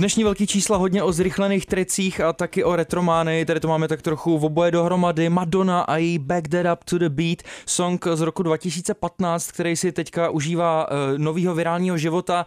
Dnešní 0.01 0.23
velký 0.23 0.47
čísla 0.47 0.77
hodně 0.77 1.03
o 1.03 1.11
zrychlených 1.11 1.65
tricích 1.65 2.21
a 2.21 2.33
taky 2.33 2.63
o 2.63 2.75
retromány. 2.75 3.45
Tady 3.45 3.59
to 3.59 3.67
máme 3.67 3.87
tak 3.87 4.01
trochu 4.01 4.37
v 4.37 4.45
oboje 4.45 4.71
dohromady. 4.71 5.29
Madonna 5.29 5.81
a 5.81 5.97
její 5.97 6.19
Back 6.19 6.47
That 6.47 6.65
Up 6.73 6.83
to 6.83 6.97
the 6.97 7.09
Beat, 7.09 7.41
song 7.65 8.05
z 8.13 8.21
roku 8.21 8.43
2015, 8.43 9.51
který 9.51 9.75
si 9.75 9.91
teďka 9.91 10.29
užívá 10.29 10.87
uh, 10.87 10.97
novýho 11.17 11.55
virálního 11.55 11.97
života. 11.97 12.45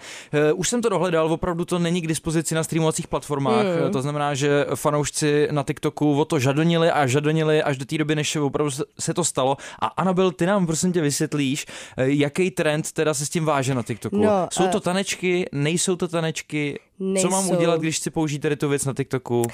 Uh, 0.53 0.61
už 0.61 0.69
jsem 0.69 0.83
to 0.83 0.89
dohledal, 0.89 1.33
opravdu 1.33 1.65
to 1.65 1.79
není 1.79 2.03
k 2.03 2.07
dispozici 2.07 2.55
na 2.55 2.65
streamovacích 2.65 3.09
platformách. 3.09 3.65
Mm. 3.87 3.93
To 3.93 4.03
znamená, 4.03 4.35
že 4.35 4.67
fanoušci 4.75 5.49
na 5.51 5.63
TikToku 5.63 6.21
o 6.21 6.25
to 6.25 6.39
žadonili 6.39 6.91
a 6.91 7.07
žadonili 7.07 7.63
až 7.63 7.79
do 7.79 7.85
té 7.85 7.99
doby, 7.99 8.15
než 8.15 8.37
opravdu 8.37 8.71
se 9.01 9.15
to 9.15 9.25
stalo. 9.25 9.57
A 9.79 9.87
Anabel, 9.87 10.31
ty 10.33 10.47
nám 10.47 10.67
prosím 10.67 10.93
tě 10.93 11.01
vysvětlíš, 11.01 11.67
uh, 11.99 12.05
jaký 12.05 12.51
trend 12.51 12.93
teda 12.93 13.15
se 13.15 13.27
s 13.27 13.31
tím 13.31 13.45
váže 13.45 13.75
na 13.75 13.83
TikToku. 13.83 14.17
No, 14.17 14.49
Jsou 14.53 14.69
to 14.69 14.81
tanečky, 14.81 15.47
nejsou 15.53 15.97
to 15.97 16.09
tanečky? 16.09 16.81
Nejsou. 16.99 17.29
Co 17.29 17.33
mám 17.33 17.51
udělat, 17.51 17.81
když 17.81 17.97
chci 17.97 18.11
použít 18.11 18.39
tady 18.39 18.57
tu 18.57 18.69
věc 18.69 18.85
na 18.85 18.95
TikToku? 18.95 19.41
Uh, 19.41 19.47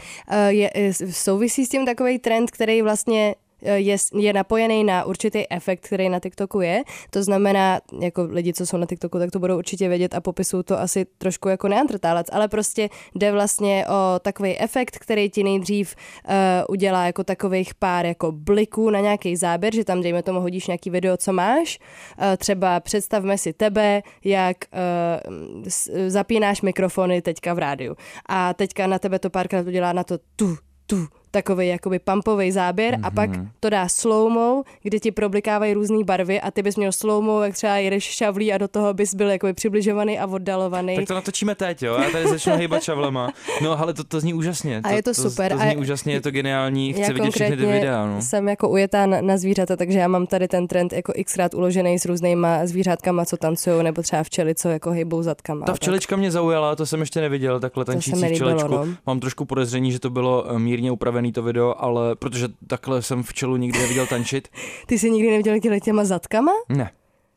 je, 0.49 0.71
souvisí 1.11 1.67
s 1.67 1.69
tím 1.69 1.87
takový 1.87 2.19
trend, 2.19 2.51
který 2.51 2.83
vlastně 2.83 3.35
Eh, 3.35 3.50
je, 3.63 3.97
je 4.19 4.33
napojený 4.33 4.85
na 4.85 5.05
určitý 5.05 5.45
efekt, 5.51 5.87
který 5.87 6.09
na 6.09 6.21
TikToku 6.21 6.61
je. 6.61 6.83
To 7.11 7.23
znamená, 7.23 7.81
jako 8.01 8.23
lidi, 8.31 8.53
co 8.53 8.67
jsou 8.67 8.77
na 8.77 8.87
TikToku, 8.87 9.19
tak 9.19 9.31
to 9.31 9.39
budou 9.39 9.59
určitě 9.59 9.89
vědět 9.89 10.15
a 10.15 10.21
popisují 10.21 10.65
to 10.65 10.81
asi 10.81 11.07
trošku 11.19 11.49
jako 11.49 11.69
neandertálec, 11.69 12.27
ale 12.33 12.49
prostě 12.49 12.89
jde 13.15 13.33
vlastně 13.33 13.87
o 13.87 14.19
takový 14.19 14.59
efekt, 14.59 14.99
který 14.99 15.31
ti 15.31 15.45
nejdřív 15.45 15.97
uh, 16.29 16.35
udělá 16.69 17.07
jako 17.07 17.25
takových 17.25 17.75
pár 17.75 18.07
jako 18.07 18.33
bliků 18.33 18.91
na 18.91 19.01
nějaký 19.01 19.37
záběr, 19.37 19.75
že 19.75 19.85
tam 19.85 20.03
dejme 20.03 20.23
tomu 20.23 20.41
hodíš 20.41 20.67
nějaký 20.67 20.91
video, 20.91 21.17
co 21.17 21.33
máš. 21.33 21.79
Uh, 22.19 22.25
třeba 22.37 22.81
představme 22.81 23.39
si 23.39 23.53
tebe, 23.53 24.03
jak 24.25 24.57
uh, 24.73 25.65
zapínáš 26.07 26.63
mikrofony 26.63 27.23
teďka 27.23 27.55
v 27.55 27.59
rádiu 27.59 27.97
a 28.27 28.55
teďka 28.55 28.87
na 28.87 28.99
tebe 28.99 29.19
to 29.19 29.31
párkrát 29.31 29.67
udělá 29.67 29.93
na 29.93 30.05
to 30.05 30.19
tu, 30.37 30.57
tu, 30.87 31.07
takový 31.31 31.69
jakoby 31.69 31.99
pumpový 31.99 32.53
záběr 32.53 32.95
mm-hmm. 32.95 33.07
a 33.07 33.11
pak 33.11 33.31
mhm. 33.31 33.49
to 33.61 33.71
dá 33.71 33.89
slowmo, 33.89 34.63
kde 34.83 34.99
ti 34.99 35.11
problikávají 35.11 35.75
různé 35.75 36.05
barvy 36.05 36.41
a 36.41 36.51
ty 36.51 36.63
bys 36.63 36.77
měl 36.77 36.93
slowmo, 36.93 37.43
jak 37.43 37.55
třeba 37.55 37.77
jedeš 37.77 38.05
šavlí 38.05 38.53
a 38.53 38.59
do 38.59 38.69
toho 38.69 38.95
bys 38.95 39.15
byl 39.15 39.31
jakoby 39.31 39.53
přibližovaný 39.53 40.19
a 40.19 40.27
oddalovaný. 40.27 40.97
Tak 40.97 41.09
to 41.09 41.15
natočíme 41.15 41.55
teď, 41.55 41.83
jo? 41.83 41.99
Já 42.03 42.11
tady 42.11 42.29
začnu 42.29 42.57
hýbat 42.57 42.83
šavlema. 42.83 43.33
No, 43.63 43.81
ale 43.81 43.95
to, 43.95 44.05
to 44.05 44.21
zní 44.21 44.35
úžasně. 44.35 44.79
A 44.85 44.89
to, 44.89 44.95
je 44.95 45.03
to, 45.03 45.11
to 45.11 45.31
super. 45.31 45.53
To, 45.53 45.59
to 45.59 45.65
zní 45.65 45.77
a 45.77 45.79
úžasně, 45.79 46.13
je 46.13 46.21
to 46.21 46.31
geniální, 46.31 46.93
chci 46.93 47.13
vidět 47.13 47.31
všechny 47.31 47.57
ty 47.57 47.67
videa. 47.67 48.07
No. 48.07 48.23
jsem 48.23 48.49
jako 48.49 48.69
ujetá 48.69 49.07
na, 49.07 49.21
na 49.21 49.37
zvířata, 49.37 49.77
takže 49.77 49.99
já 49.99 50.09
mám 50.09 50.27
tady 50.27 50.49
ten 50.49 50.69
trend 50.69 50.93
jako 50.93 51.13
xkrát 51.25 51.55
uložený 51.55 51.99
s 51.99 52.05
různýma 52.05 52.67
zvířátkama, 52.67 53.25
co 53.25 53.37
tancují, 53.37 53.85
nebo 53.85 54.03
třeba 54.03 54.23
včely, 54.23 54.55
co 54.55 54.69
jako 54.69 54.91
hejbou 54.91 55.23
zadkama. 55.23 55.67
Ta 55.67 55.75
včelička 55.75 56.17
mě 56.17 56.31
zaujala, 56.31 56.77
to 56.77 56.87
jsem 56.87 57.01
ještě 57.01 57.21
neviděl, 57.21 57.61
takhle 57.61 57.85
tančící 57.85 58.25
včeličku. 58.35 58.69
No. 58.69 58.87
Mám 59.07 59.21
trošku 59.21 59.45
podezření, 59.45 59.93
že 59.93 60.01
to 60.01 60.11
bylo 60.11 60.51
eh, 60.51 60.59
mírně 60.59 60.93
upravený 61.21 61.33
to 61.33 61.43
video, 61.43 61.75
ale 61.79 62.17
protože 62.17 62.49
takhle 62.67 63.03
jsem 63.03 63.23
v 63.23 63.35
čelu 63.35 63.57
nikdy 63.57 63.79
neviděl 63.79 64.07
tančit. 64.07 64.49
Ty 64.87 64.99
jsi 64.99 65.11
nikdy 65.11 65.31
neviděl 65.31 65.81
těma 65.81 66.05
zadkama? 66.05 66.53
Ne. 66.69 66.91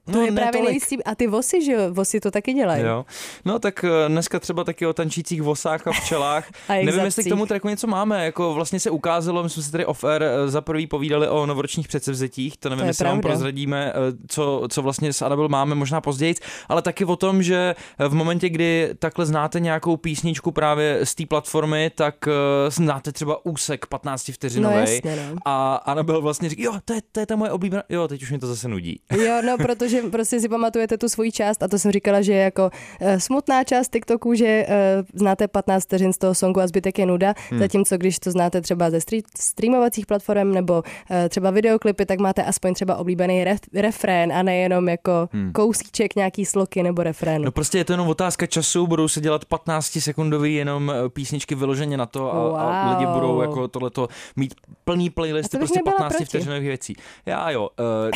To 0.05 0.11
no, 0.11 0.21
je 0.21 0.31
právě 0.31 0.61
nejistý. 0.61 1.03
A 1.03 1.15
ty 1.15 1.27
vosy, 1.27 1.65
že 1.65 1.71
jo? 1.71 1.79
Vosy 1.89 2.19
to 2.19 2.31
taky 2.31 2.53
dělají. 2.53 2.83
Jo. 2.83 3.05
No 3.45 3.59
tak 3.59 3.83
eh, 3.83 4.09
dneska 4.09 4.39
třeba 4.39 4.63
taky 4.63 4.85
o 4.85 4.93
tančících 4.93 5.41
vosách 5.41 5.87
a 5.87 5.91
včelách. 5.91 6.47
a 6.69 6.73
Nevím, 6.73 6.87
zadcích. 6.87 7.05
jestli 7.05 7.23
k 7.23 7.29
tomu 7.29 7.45
tracku 7.45 7.67
něco 7.67 7.87
máme. 7.87 8.25
Jako 8.25 8.53
vlastně 8.53 8.79
se 8.79 8.89
ukázalo, 8.89 9.43
my 9.43 9.49
jsme 9.49 9.63
si 9.63 9.71
tady 9.71 9.85
off-air 9.85 10.23
eh, 10.23 10.49
za 10.49 10.61
prvý 10.61 10.87
povídali 10.87 11.27
o 11.27 11.45
novoročních 11.45 11.87
předsevzetích. 11.87 12.57
To 12.57 12.69
nevím, 12.69 12.83
to 12.83 12.87
jestli 12.87 13.05
vám 13.05 13.21
prozradíme, 13.21 13.93
eh, 13.95 14.17
co, 14.27 14.67
co 14.69 14.81
vlastně 14.81 15.13
s 15.13 15.21
Anabel 15.21 15.49
máme, 15.49 15.75
možná 15.75 16.01
později, 16.01 16.35
ale 16.69 16.81
taky 16.81 17.05
o 17.05 17.15
tom, 17.15 17.43
že 17.43 17.75
v 17.99 18.13
momentě, 18.13 18.49
kdy 18.49 18.89
takhle 18.99 19.25
znáte 19.25 19.59
nějakou 19.59 19.97
písničku 19.97 20.51
právě 20.51 20.99
z 21.03 21.15
té 21.15 21.25
platformy, 21.25 21.91
tak 21.95 22.15
znáte 22.67 23.11
třeba 23.11 23.45
úsek 23.45 23.85
15 23.85 24.31
vteřinový. 24.33 24.75
No, 24.75 24.81
jasně, 24.81 25.15
no. 25.15 25.37
A 25.45 25.75
Anabel 25.75 26.21
vlastně 26.21 26.49
říká, 26.49 26.63
jo, 26.63 26.73
to 26.85 26.93
je, 26.93 27.01
to 27.11 27.19
je 27.19 27.25
ta 27.25 27.35
moje 27.35 27.51
oblíbená, 27.51 27.83
jo, 27.89 28.07
teď 28.07 28.23
už 28.23 28.31
mi 28.31 28.39
to 28.39 28.47
zase 28.47 28.67
nudí. 28.67 28.99
Jo, 29.17 29.41
no, 29.45 29.57
protože 29.63 29.92
že 29.93 30.01
prostě 30.09 30.39
si 30.39 30.49
pamatujete 30.49 30.97
tu 30.97 31.09
svoji 31.09 31.31
část 31.31 31.63
a 31.63 31.67
to 31.67 31.79
jsem 31.79 31.91
říkala, 31.91 32.21
že 32.21 32.33
je 32.33 32.43
jako 32.43 32.69
uh, 33.01 33.17
smutná 33.17 33.63
část 33.63 33.91
TikToku, 33.91 34.33
že 34.33 34.65
uh, 34.67 35.05
znáte 35.13 35.47
15 35.47 35.83
vteřin 35.83 36.13
z 36.13 36.17
toho 36.17 36.35
songu 36.35 36.59
a 36.59 36.67
zbytek 36.67 36.99
je 36.99 37.05
nuda, 37.05 37.33
hmm. 37.49 37.59
zatímco 37.59 37.97
když 37.97 38.19
to 38.19 38.31
znáte 38.31 38.61
třeba 38.61 38.89
ze 38.89 39.01
stream, 39.01 39.21
streamovacích 39.39 40.05
platform 40.05 40.51
nebo 40.51 40.73
uh, 40.73 41.17
třeba 41.29 41.51
videoklipy, 41.51 42.05
tak 42.05 42.19
máte 42.19 42.43
aspoň 42.43 42.73
třeba 42.73 42.95
oblíbený 42.95 43.43
ref, 43.43 43.59
refrén 43.73 44.33
a 44.33 44.43
nejenom 44.43 44.89
jako 44.89 45.29
hmm. 45.33 45.51
kousíček 45.51 46.15
nějaký 46.15 46.45
sloky 46.45 46.83
nebo 46.83 47.03
refrén. 47.03 47.41
No 47.41 47.51
prostě 47.51 47.77
je 47.77 47.85
to 47.85 47.93
jenom 47.93 48.07
otázka 48.07 48.45
času, 48.45 48.87
budou 48.87 49.07
se 49.07 49.21
dělat 49.21 49.45
15 49.45 49.97
sekundový 49.99 50.55
jenom 50.55 50.93
písničky 51.13 51.55
vyloženě 51.55 51.97
na 51.97 52.05
to 52.05 52.33
a, 52.33 52.43
wow. 52.43 52.55
a 52.55 52.89
lidi 52.89 53.05
budou 53.05 53.41
jako 53.41 53.67
tohleto 53.67 54.07
mít 54.35 54.53
plný 54.83 55.09
playlisty 55.09 55.57
prostě 55.57 55.79
15 55.85 56.15
vteřinových 56.25 56.67
věcí. 56.67 56.95
Já 57.25 57.49
jo, 57.49 57.69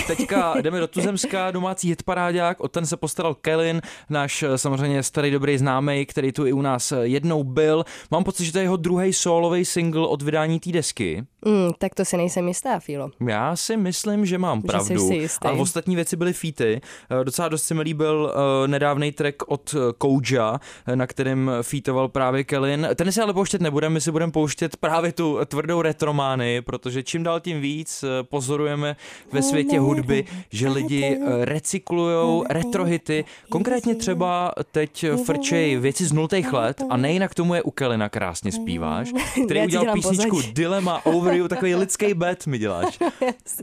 teďka 0.07 0.53
jdeme 0.61 0.79
do 0.79 0.87
Tuzemska, 0.87 1.51
doma 1.51 1.66
domácí 1.67 1.89
hitparáďák, 1.89 2.59
o 2.59 2.67
ten 2.67 2.85
se 2.85 2.97
postaral 2.97 3.35
Kellen, 3.35 3.81
náš 4.09 4.43
eh, 4.43 4.57
samozřejmě 4.57 5.03
starý 5.03 5.31
dobrý 5.31 5.57
známý, 5.57 6.05
který 6.05 6.31
tu 6.31 6.45
i 6.45 6.53
u 6.53 6.61
nás 6.61 6.91
eh, 6.91 6.99
jednou 7.03 7.43
byl. 7.43 7.85
Mám 8.11 8.23
pocit, 8.23 8.45
že 8.45 8.51
to 8.51 8.57
je 8.57 8.63
jeho 8.63 8.77
druhý 8.77 9.13
solový 9.13 9.65
single 9.65 10.07
od 10.07 10.21
vydání 10.21 10.59
té 10.59 10.71
desky. 10.71 11.23
Mm, 11.45 11.71
tak 11.77 11.95
to 11.95 12.05
si 12.05 12.17
nejsem 12.17 12.47
jistá, 12.47 12.79
Filo. 12.79 13.09
Já 13.27 13.55
si 13.55 13.77
myslím, 13.77 14.25
že 14.25 14.37
mám 14.37 14.61
že 14.61 14.67
pravdu. 14.67 15.09
A 15.41 15.51
ostatní 15.51 15.95
věci 15.95 16.15
byly 16.15 16.33
featy. 16.33 16.81
Eh, 17.21 17.23
docela 17.23 17.47
dost 17.47 17.63
se 17.63 17.73
mi 17.73 17.81
líbil 17.81 18.33
nedávný 18.67 19.11
track 19.11 19.35
od 19.47 19.75
Kouja, 19.97 20.59
na 20.95 21.07
kterém 21.07 21.51
featoval 21.61 22.07
právě 22.07 22.43
Kellen. 22.43 22.89
Ten 22.95 23.11
si 23.11 23.21
ale 23.21 23.33
pouštět 23.33 23.61
nebudeme, 23.61 23.93
my 23.93 24.01
si 24.01 24.11
budeme 24.11 24.31
pouštět 24.31 24.77
právě 24.77 25.11
tu 25.11 25.39
tvrdou 25.45 25.81
retromány, 25.81 26.61
protože 26.61 27.03
čím 27.03 27.23
dál 27.23 27.39
tím 27.39 27.61
víc 27.61 28.05
pozorujeme 28.21 28.95
ve 29.31 29.41
světě 29.41 29.79
hudby, 29.79 30.25
že 30.49 30.69
lidi 30.69 31.19
recyklujou 31.57 32.43
retrohity. 32.49 33.25
Konkrétně 33.49 33.95
třeba 33.95 34.51
teď 34.71 35.05
frčej 35.25 35.77
věci 35.77 36.05
z 36.05 36.11
nultých 36.13 36.53
let 36.53 36.81
a 36.89 36.97
nejinak 36.97 37.33
tomu 37.33 37.53
je 37.53 37.61
u 37.61 37.71
Kelina 37.71 38.09
krásně 38.09 38.51
zpíváš, 38.51 39.09
který 39.45 39.61
udělal 39.63 39.93
písničku 39.93 40.41
Dilema 40.53 41.05
Over 41.05 41.33
You, 41.33 41.47
takový 41.47 41.75
lidský 41.83 42.13
bet 42.13 42.47
mi 42.47 42.57
děláš. 42.57 42.99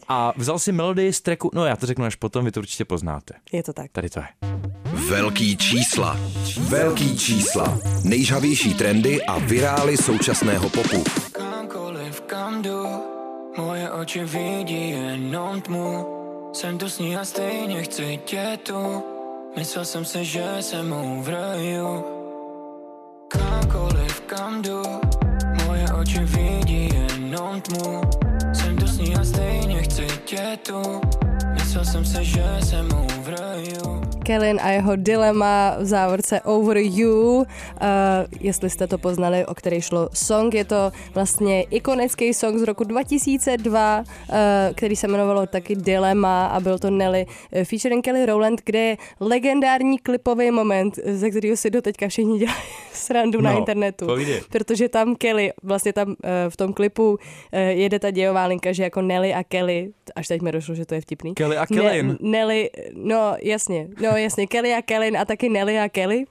A 0.08 0.32
vzal 0.36 0.58
si 0.58 0.72
melodii 0.72 1.12
z 1.12 1.20
tracku, 1.20 1.50
no 1.54 1.66
já 1.66 1.76
to 1.76 1.86
řeknu 1.86 2.04
až 2.04 2.14
potom, 2.14 2.44
vy 2.44 2.52
to 2.52 2.60
určitě 2.60 2.84
poznáte. 2.84 3.34
Je 3.52 3.62
to 3.62 3.72
tak. 3.72 3.90
Tady 3.92 4.10
to 4.10 4.20
je. 4.20 4.26
Velký 5.08 5.56
čísla. 5.56 6.18
Velký 6.60 7.18
čísla. 7.18 7.78
Nejžavější 8.04 8.74
trendy 8.74 9.22
a 9.22 9.38
virály 9.38 9.96
současného 9.96 10.68
popu. 10.68 11.04
Kamkoliv 11.32 12.20
kam 12.20 12.62
jdu, 12.62 12.86
moje 13.56 13.90
oči 13.90 14.24
vidí 14.24 14.90
jenom 14.90 15.60
tmu. 15.60 16.13
Jsem 16.54 16.78
tu 16.78 16.88
s 16.88 16.98
ní 16.98 17.16
a 17.16 17.24
stejně 17.24 17.82
chci 17.82 18.20
tě 18.24 18.58
tu 18.62 19.02
Myslel 19.56 19.84
jsem 19.84 20.04
si, 20.04 20.24
že 20.24 20.44
jsem 20.60 20.88
mu 20.88 21.22
v 21.22 21.28
raju 21.28 22.04
Kamkoliv 23.28 24.20
kam 24.20 24.62
jdu 24.62 24.82
Moje 25.66 25.86
oči 26.00 26.18
vidí 26.18 26.88
jenom 26.94 27.60
tmu. 27.60 28.00
Jsem 28.52 28.76
tu 28.76 28.86
s 28.86 28.98
ní 28.98 29.16
a 29.16 29.24
stejně 29.24 29.82
chci 29.82 30.06
tě 30.24 30.58
tu 30.66 31.00
Myslel 31.54 31.84
jsem 31.84 32.04
si, 32.04 32.24
že 32.24 32.44
jsem 32.62 32.88
mu 32.88 33.06
v 33.22 33.28
raju 33.28 34.03
Kellen 34.24 34.58
a 34.62 34.70
jeho 34.70 34.96
dilema 34.96 35.76
v 35.80 35.84
závorce 35.84 36.40
Over 36.40 36.76
You, 36.76 37.12
uh, 37.12 37.44
jestli 38.40 38.70
jste 38.70 38.86
to 38.86 38.98
poznali, 38.98 39.46
o 39.46 39.54
který 39.54 39.80
šlo 39.80 40.08
song. 40.14 40.54
Je 40.54 40.64
to 40.64 40.92
vlastně 41.14 41.62
ikonický 41.62 42.34
song 42.34 42.58
z 42.58 42.62
roku 42.62 42.84
2002, 42.84 43.98
uh, 43.98 44.34
který 44.74 44.96
se 44.96 45.06
jmenovalo 45.06 45.46
taky 45.46 45.76
Dilema 45.76 46.46
a 46.46 46.60
byl 46.60 46.78
to 46.78 46.90
Nelly 46.90 47.26
uh, 47.26 47.64
featuring 47.64 48.04
Kelly 48.04 48.26
Rowland, 48.26 48.60
kde 48.64 48.78
je 48.78 48.96
legendární 49.20 49.98
klipový 49.98 50.50
moment, 50.50 50.98
ze 51.04 51.30
kterého 51.30 51.56
si 51.56 51.70
doteďka 51.70 52.08
všichni 52.08 52.38
dělají 52.38 52.62
srandu 52.92 53.40
no, 53.40 53.50
na 53.50 53.58
internetu. 53.58 54.06
Povídě. 54.06 54.40
Protože 54.50 54.88
tam 54.88 55.16
Kelly, 55.16 55.52
vlastně 55.62 55.92
tam 55.92 56.08
uh, 56.08 56.14
v 56.48 56.56
tom 56.56 56.72
klipu 56.72 57.10
uh, 57.10 57.18
jede 57.68 57.98
ta 57.98 58.10
dějová 58.10 58.46
linka, 58.46 58.72
že 58.72 58.82
jako 58.82 59.02
Nelly 59.02 59.34
a 59.34 59.44
Kelly, 59.44 59.90
až 60.16 60.28
teď 60.28 60.42
mi 60.42 60.52
došlo, 60.52 60.74
že 60.74 60.86
to 60.86 60.94
je 60.94 61.00
vtipný. 61.00 61.34
Kelly 61.34 61.56
a 61.56 61.66
Kelly. 61.66 62.02
Ne, 62.02 62.16
Nelly, 62.20 62.70
no 62.94 63.36
jasně, 63.42 63.88
no 64.02 64.13
jasně, 64.16 64.46
Kelly 64.46 64.74
a 64.74 64.82
Kellyn 64.82 65.16
a 65.16 65.24
taky 65.24 65.48
Nelly 65.48 65.78
a 65.78 65.88
Kelly. 65.88 66.24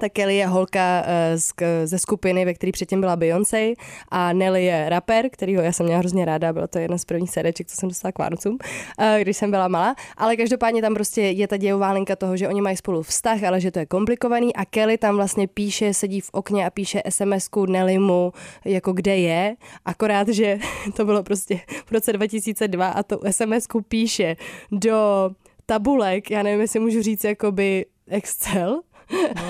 Tak 0.00 0.12
Kelly 0.12 0.36
je 0.36 0.46
holka 0.46 1.04
eh, 1.06 1.38
z, 1.38 1.52
ze 1.84 1.98
skupiny, 1.98 2.44
ve 2.44 2.54
které 2.54 2.72
předtím 2.72 3.00
byla 3.00 3.16
Beyoncé 3.16 3.72
a 4.08 4.32
Nelly 4.32 4.64
je 4.64 4.88
rapper, 4.88 5.30
kterýho 5.30 5.62
já 5.62 5.72
jsem 5.72 5.86
měla 5.86 5.98
hrozně 5.98 6.24
ráda, 6.24 6.52
byla 6.52 6.66
to 6.66 6.78
jedna 6.78 6.98
z 6.98 7.04
prvních 7.04 7.30
CDček, 7.30 7.66
co 7.66 7.76
jsem 7.76 7.88
dostala 7.88 8.12
k 8.12 8.18
Vánocům, 8.18 8.58
eh, 8.98 9.18
když 9.20 9.36
jsem 9.36 9.50
byla 9.50 9.68
malá, 9.68 9.94
ale 10.16 10.36
každopádně 10.36 10.82
tam 10.82 10.94
prostě 10.94 11.22
je 11.22 11.48
ta 11.48 11.56
dějová 11.56 11.92
linka 11.92 12.16
toho, 12.16 12.36
že 12.36 12.48
oni 12.48 12.60
mají 12.60 12.76
spolu 12.76 13.02
vztah, 13.02 13.42
ale 13.42 13.60
že 13.60 13.70
to 13.70 13.78
je 13.78 13.86
komplikovaný 13.86 14.56
a 14.56 14.64
Kelly 14.64 14.98
tam 14.98 15.16
vlastně 15.16 15.48
píše, 15.48 15.94
sedí 15.94 16.20
v 16.20 16.30
okně 16.32 16.66
a 16.66 16.70
píše 16.70 17.02
SMS-ku 17.08 17.66
Nellymu, 17.66 18.32
jako 18.64 18.92
kde 18.92 19.16
je, 19.16 19.56
akorát, 19.84 20.28
že 20.28 20.58
to 20.96 21.04
bylo 21.04 21.22
prostě 21.22 21.60
v 21.86 21.92
roce 21.92 22.12
2002 22.12 22.88
a 22.88 23.02
to 23.02 23.16
SMS-ku 23.16 23.82
píše 23.82 24.36
do 24.70 25.30
tabulek, 25.72 26.30
já 26.30 26.42
nevím, 26.42 26.60
jestli 26.60 26.80
můžu 26.80 27.02
říct 27.02 27.24
jakoby 27.24 27.86
Excel, 28.08 28.80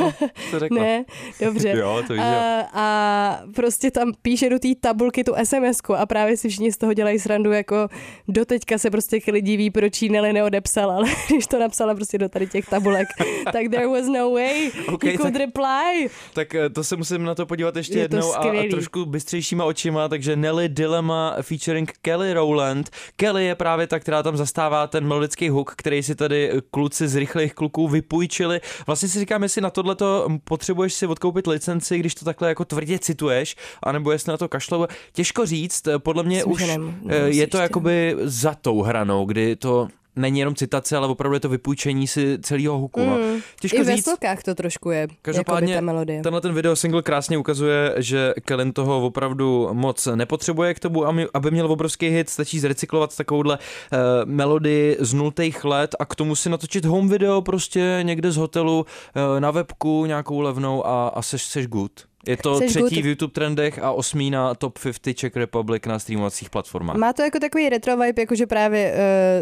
No, 0.00 0.12
to 0.50 0.58
řekla. 0.58 0.82
ne, 0.82 1.04
dobře. 1.40 1.70
jo, 1.76 2.02
to 2.06 2.12
víš, 2.12 2.22
a, 2.22 2.68
a 2.72 3.40
prostě 3.54 3.90
tam 3.90 4.12
píše 4.22 4.50
do 4.50 4.58
té 4.58 4.68
tabulky 4.80 5.24
tu 5.24 5.34
sms 5.44 5.78
a 5.96 6.06
právě 6.06 6.36
si 6.36 6.48
všichni 6.48 6.72
z 6.72 6.76
toho 6.76 6.94
dělají 6.94 7.18
srandu, 7.18 7.52
jako 7.52 7.88
doteďka 8.28 8.78
se 8.78 8.90
prostě 8.90 9.20
lidi 9.32 9.56
ví, 9.56 9.70
proč 9.70 10.02
jí 10.02 10.08
Nelly 10.08 10.32
neodepsal, 10.32 10.90
ale 10.90 11.08
když 11.28 11.46
to 11.46 11.58
napsala 11.58 11.94
prostě 11.94 12.18
do 12.18 12.28
tady 12.28 12.46
těch 12.46 12.66
tabulek, 12.66 13.08
tak 13.44 13.68
there 13.70 13.86
was 13.86 14.06
no 14.06 14.30
way 14.30 14.70
okay, 14.92 15.10
he 15.10 15.16
could 15.16 15.32
tak, 15.32 15.42
reply. 15.42 16.10
Tak 16.32 16.54
eh, 16.54 16.70
to 16.70 16.84
se 16.84 16.96
musím 16.96 17.24
na 17.24 17.34
to 17.34 17.46
podívat 17.46 17.76
ještě 17.76 17.98
Je 17.98 18.04
jednou 18.04 18.34
a, 18.34 18.38
a 18.38 18.70
trošku 18.70 19.06
bystřejšíma 19.06 19.64
očima, 19.64 20.08
takže 20.08 20.36
Nelly 20.36 20.68
Dilemma 20.68 21.36
featuring 21.42 21.92
Kelly 22.02 22.32
Rowland. 22.32 22.90
Kelly 23.16 23.44
je 23.44 23.54
právě 23.54 23.86
ta, 23.86 23.98
která 23.98 24.22
tam 24.22 24.36
zastává 24.36 24.86
ten 24.86 25.06
melodický 25.06 25.48
hook, 25.48 25.74
který 25.76 26.02
si 26.02 26.14
tady 26.14 26.50
kluci 26.70 27.08
z 27.08 27.16
rychlých 27.16 27.54
kluků 27.54 27.88
vypůjčili. 27.88 28.60
Vlastně 28.86 29.08
si 29.08 29.18
říkám, 29.18 29.42
jestli 29.52 29.60
na 29.62 29.70
tohle 29.70 29.96
potřebuješ 30.44 30.94
si 30.94 31.06
odkoupit 31.06 31.46
licenci, 31.46 31.98
když 31.98 32.14
to 32.14 32.24
takhle 32.24 32.48
jako 32.48 32.64
tvrdě 32.64 32.98
cituješ, 32.98 33.56
anebo 33.82 34.12
jestli 34.12 34.30
na 34.30 34.36
to 34.36 34.48
kašlou. 34.48 34.86
Těžko 35.12 35.46
říct, 35.46 35.88
podle 35.98 36.22
mě 36.22 36.44
Myslím, 36.46 36.98
už 37.02 37.12
eh, 37.12 37.28
je 37.28 37.46
to 37.46 37.58
jakoby 37.58 38.16
za 38.22 38.54
tou 38.54 38.82
hranou, 38.82 39.24
kdy 39.24 39.56
to 39.56 39.88
není 40.16 40.38
jenom 40.38 40.54
citace, 40.54 40.96
ale 40.96 41.06
opravdu 41.06 41.34
je 41.34 41.40
to 41.40 41.48
vypůjčení 41.48 42.06
si 42.06 42.38
celého 42.42 42.78
huku. 42.78 43.00
No. 43.00 43.18
Mm. 43.18 43.40
Těžko 43.60 43.76
I 43.76 43.84
říct. 43.84 44.06
ve 44.06 44.36
to 44.44 44.54
trošku 44.54 44.90
je. 44.90 45.08
Každopádně 45.22 45.74
ta 45.74 45.80
melodie. 45.80 46.22
tenhle 46.22 46.40
ten 46.40 46.54
video 46.54 46.76
single 46.76 47.02
krásně 47.02 47.38
ukazuje, 47.38 47.94
že 47.98 48.34
Kellen 48.44 48.72
toho 48.72 49.06
opravdu 49.06 49.68
moc 49.72 50.08
nepotřebuje 50.14 50.74
k 50.74 50.80
tomu, 50.80 51.04
aby 51.34 51.50
měl 51.50 51.72
obrovský 51.72 52.08
hit, 52.08 52.30
stačí 52.30 52.60
zrecyklovat 52.60 53.16
takovouhle 53.16 53.58
uh, 53.58 53.98
melodii 54.24 54.96
z 55.00 55.14
nultých 55.14 55.64
let 55.64 55.94
a 55.98 56.04
k 56.04 56.14
tomu 56.14 56.36
si 56.36 56.50
natočit 56.50 56.84
home 56.84 57.08
video 57.08 57.42
prostě 57.42 57.98
někde 58.02 58.32
z 58.32 58.36
hotelu 58.36 58.80
uh, 58.80 59.40
na 59.40 59.50
webku 59.50 60.06
nějakou 60.06 60.40
levnou 60.40 60.86
a, 60.86 61.08
a 61.08 61.22
seš, 61.22 61.42
seš 61.42 61.66
good. 61.66 62.11
Je 62.26 62.36
to 62.36 62.54
Jseš 62.54 62.70
třetí 62.70 62.94
good. 62.94 63.04
v 63.04 63.06
YouTube 63.06 63.32
trendech 63.32 63.78
a 63.78 63.92
osmý 63.92 64.30
na 64.30 64.54
Top 64.54 64.78
50 64.78 65.14
Czech 65.14 65.36
Republic 65.36 65.82
na 65.86 65.98
streamovacích 65.98 66.50
platformách. 66.50 66.96
Má 66.96 67.12
to 67.12 67.22
jako 67.22 67.38
takový 67.38 67.68
retro 67.68 67.96
vibe, 67.96 68.22
jakože 68.22 68.46
právě 68.46 68.94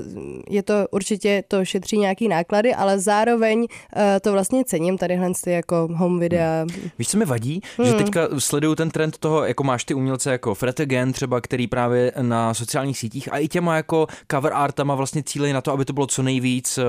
uh, 0.06 0.42
je 0.48 0.62
to 0.62 0.74
určitě, 0.90 1.44
to 1.48 1.64
šetří 1.64 1.98
nějaký 1.98 2.28
náklady, 2.28 2.74
ale 2.74 2.98
zároveň 2.98 3.58
uh, 3.58 3.66
to 4.22 4.32
vlastně 4.32 4.64
cením 4.64 4.98
tadyhle 4.98 5.30
ty 5.44 5.50
jako 5.50 5.88
home 5.92 6.20
videa. 6.20 6.66
Hmm. 6.70 6.90
Víš, 6.98 7.08
co 7.08 7.18
mi 7.18 7.24
vadí? 7.24 7.60
Hmm. 7.76 7.88
Že 7.88 7.94
teďka 7.94 8.28
sleduju 8.38 8.74
ten 8.74 8.90
trend 8.90 9.18
toho, 9.18 9.44
jako 9.44 9.64
máš 9.64 9.84
ty 9.84 9.94
umělce 9.94 10.32
jako 10.32 10.54
Fred 10.54 10.80
Again 10.80 11.12
třeba, 11.12 11.40
který 11.40 11.66
právě 11.66 12.12
na 12.22 12.54
sociálních 12.54 12.98
sítích 12.98 13.32
a 13.32 13.38
i 13.38 13.48
těma 13.48 13.76
jako 13.76 14.06
cover 14.30 14.52
artama 14.52 14.94
vlastně 14.94 15.22
cílejí 15.22 15.52
na 15.52 15.60
to, 15.60 15.72
aby 15.72 15.84
to 15.84 15.92
bylo 15.92 16.06
co 16.06 16.22
nejvíc 16.22 16.78
uh, 16.78 16.84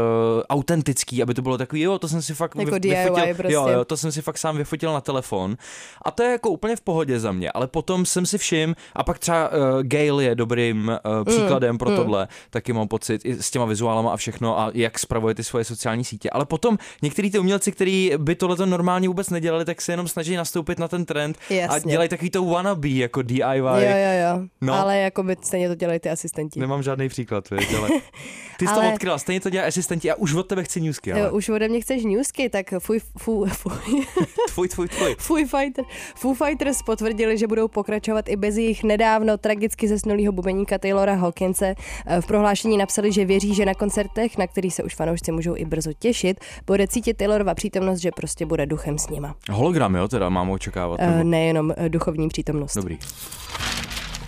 autentický, 0.49 1.23
aby 1.23 1.33
to 1.33 1.41
bylo 1.41 1.57
takový, 1.57 1.81
jo, 1.81 1.99
to 1.99 2.07
jsem 2.07 2.21
si 2.21 2.33
fakt 2.33 2.55
jako 2.55 2.65
vyfotil, 2.71 3.15
DIY 3.15 3.33
prostě. 3.33 3.53
jo, 3.53 3.67
jo, 3.67 3.85
to 3.85 3.97
jsem 3.97 4.11
si 4.11 4.21
fakt 4.21 4.37
sám 4.37 4.57
vyfotil 4.57 4.93
na 4.93 5.01
telefon 5.01 5.57
a 6.01 6.11
to 6.11 6.23
je 6.23 6.31
jako 6.31 6.49
úplně 6.49 6.75
v 6.75 6.81
pohodě 6.81 7.19
za 7.19 7.31
mě, 7.31 7.51
ale 7.51 7.67
potom 7.67 8.05
jsem 8.05 8.25
si 8.25 8.37
všim 8.37 8.75
a 8.95 9.03
pak 9.03 9.19
třeba 9.19 9.49
uh, 9.49 9.55
Gail 9.81 10.19
je 10.19 10.35
dobrým 10.35 10.91
uh, 11.05 11.23
příkladem 11.25 11.71
mm, 11.71 11.77
pro 11.77 11.89
mm. 11.89 11.95
tohle, 11.95 12.27
taky 12.49 12.73
mám 12.73 12.87
pocit 12.87 13.25
i 13.25 13.43
s 13.43 13.51
těma 13.51 13.65
vizuálama 13.65 14.13
a 14.13 14.17
všechno 14.17 14.59
a 14.59 14.71
jak 14.73 14.99
spravuje 14.99 15.35
ty 15.35 15.43
svoje 15.43 15.65
sociální 15.65 16.03
sítě. 16.03 16.29
Ale 16.29 16.45
potom 16.45 16.77
některý 17.01 17.31
ty 17.31 17.39
umělci, 17.39 17.71
kteří 17.71 18.11
by 18.17 18.35
tohle 18.35 18.65
normálně 18.65 19.07
vůbec 19.07 19.29
nedělali, 19.29 19.65
tak 19.65 19.81
se 19.81 19.93
jenom 19.93 20.07
snaží 20.07 20.35
nastoupit 20.35 20.79
na 20.79 20.87
ten 20.87 21.05
trend 21.05 21.37
Jasně. 21.49 21.75
a 21.75 21.79
dělají 21.79 22.09
takový 22.09 22.29
to 22.29 22.45
wannabe 22.45 22.89
jako 22.89 23.21
DIY. 23.21 23.57
Jo, 23.59 23.75
jo, 23.75 24.11
jo. 24.21 24.47
No. 24.61 24.73
Ale 24.73 24.97
jako 24.97 25.23
by 25.23 25.37
stejně 25.41 25.67
to 25.67 25.75
dělají 25.75 25.99
ty 25.99 26.09
asistenti. 26.09 26.59
Nemám 26.59 26.83
žádný 26.83 27.09
příklad, 27.09 27.49
víš, 27.49 27.73
ale 27.73 27.89
ty 28.57 28.67
jsi 28.67 28.73
ale... 28.73 28.87
to 28.87 28.93
odkryla, 28.93 29.17
stejně 29.17 29.39
to 29.39 29.49
dělají 29.49 29.67
asistenti 29.67 30.11
a 30.11 30.15
už 30.15 30.33
od 30.33 30.47
tebe 30.47 30.63
chci 30.63 30.81
newsky. 30.81 31.13
Ale... 31.13 31.31
Už 31.31 31.49
ode 31.49 31.69
mě 31.69 31.81
chceš 31.81 32.03
newsky, 32.03 32.49
tak 32.49 32.65
fuj, 32.79 32.99
fuj, 33.17 33.49
fuj. 33.49 34.05
tvůj, 34.53 34.67
tvůj, 34.67 34.87
tvůj. 34.87 35.15
Fuj 35.19 35.45
fighter. 35.71 35.85
Foo 36.15 36.33
Fighters 36.33 36.81
potvrdili, 36.81 37.37
že 37.37 37.47
budou 37.47 37.67
pokračovat 37.67 38.29
i 38.29 38.35
bez 38.35 38.57
jejich 38.57 38.83
nedávno 38.83 39.37
tragicky 39.37 39.87
zesnulého 39.87 40.31
bubeníka 40.31 40.77
Taylora 40.77 41.15
Hawkinse. 41.15 41.75
V 42.19 42.27
prohlášení 42.27 42.77
napsali, 42.77 43.11
že 43.11 43.25
věří, 43.25 43.55
že 43.55 43.65
na 43.65 43.73
koncertech, 43.73 44.37
na 44.37 44.47
kterých 44.47 44.73
se 44.73 44.83
už 44.83 44.95
fanoušci 44.95 45.31
můžou 45.31 45.55
i 45.55 45.65
brzo 45.65 45.91
těšit, 45.99 46.39
bude 46.67 46.87
cítit 46.87 47.17
Taylorova 47.17 47.53
přítomnost, 47.55 47.99
že 47.99 48.11
prostě 48.11 48.45
bude 48.45 48.65
duchem 48.65 48.97
s 48.97 49.09
nima. 49.09 49.35
Hologram, 49.49 49.95
jo, 49.95 50.07
teda 50.07 50.29
mám 50.29 50.49
očekávat. 50.49 50.99
Nebo... 50.99 51.23
Nejenom 51.23 51.73
eh, 51.77 51.89
duchovní 51.89 52.27
přítomnost. 52.27 52.75
Dobrý. 52.75 52.97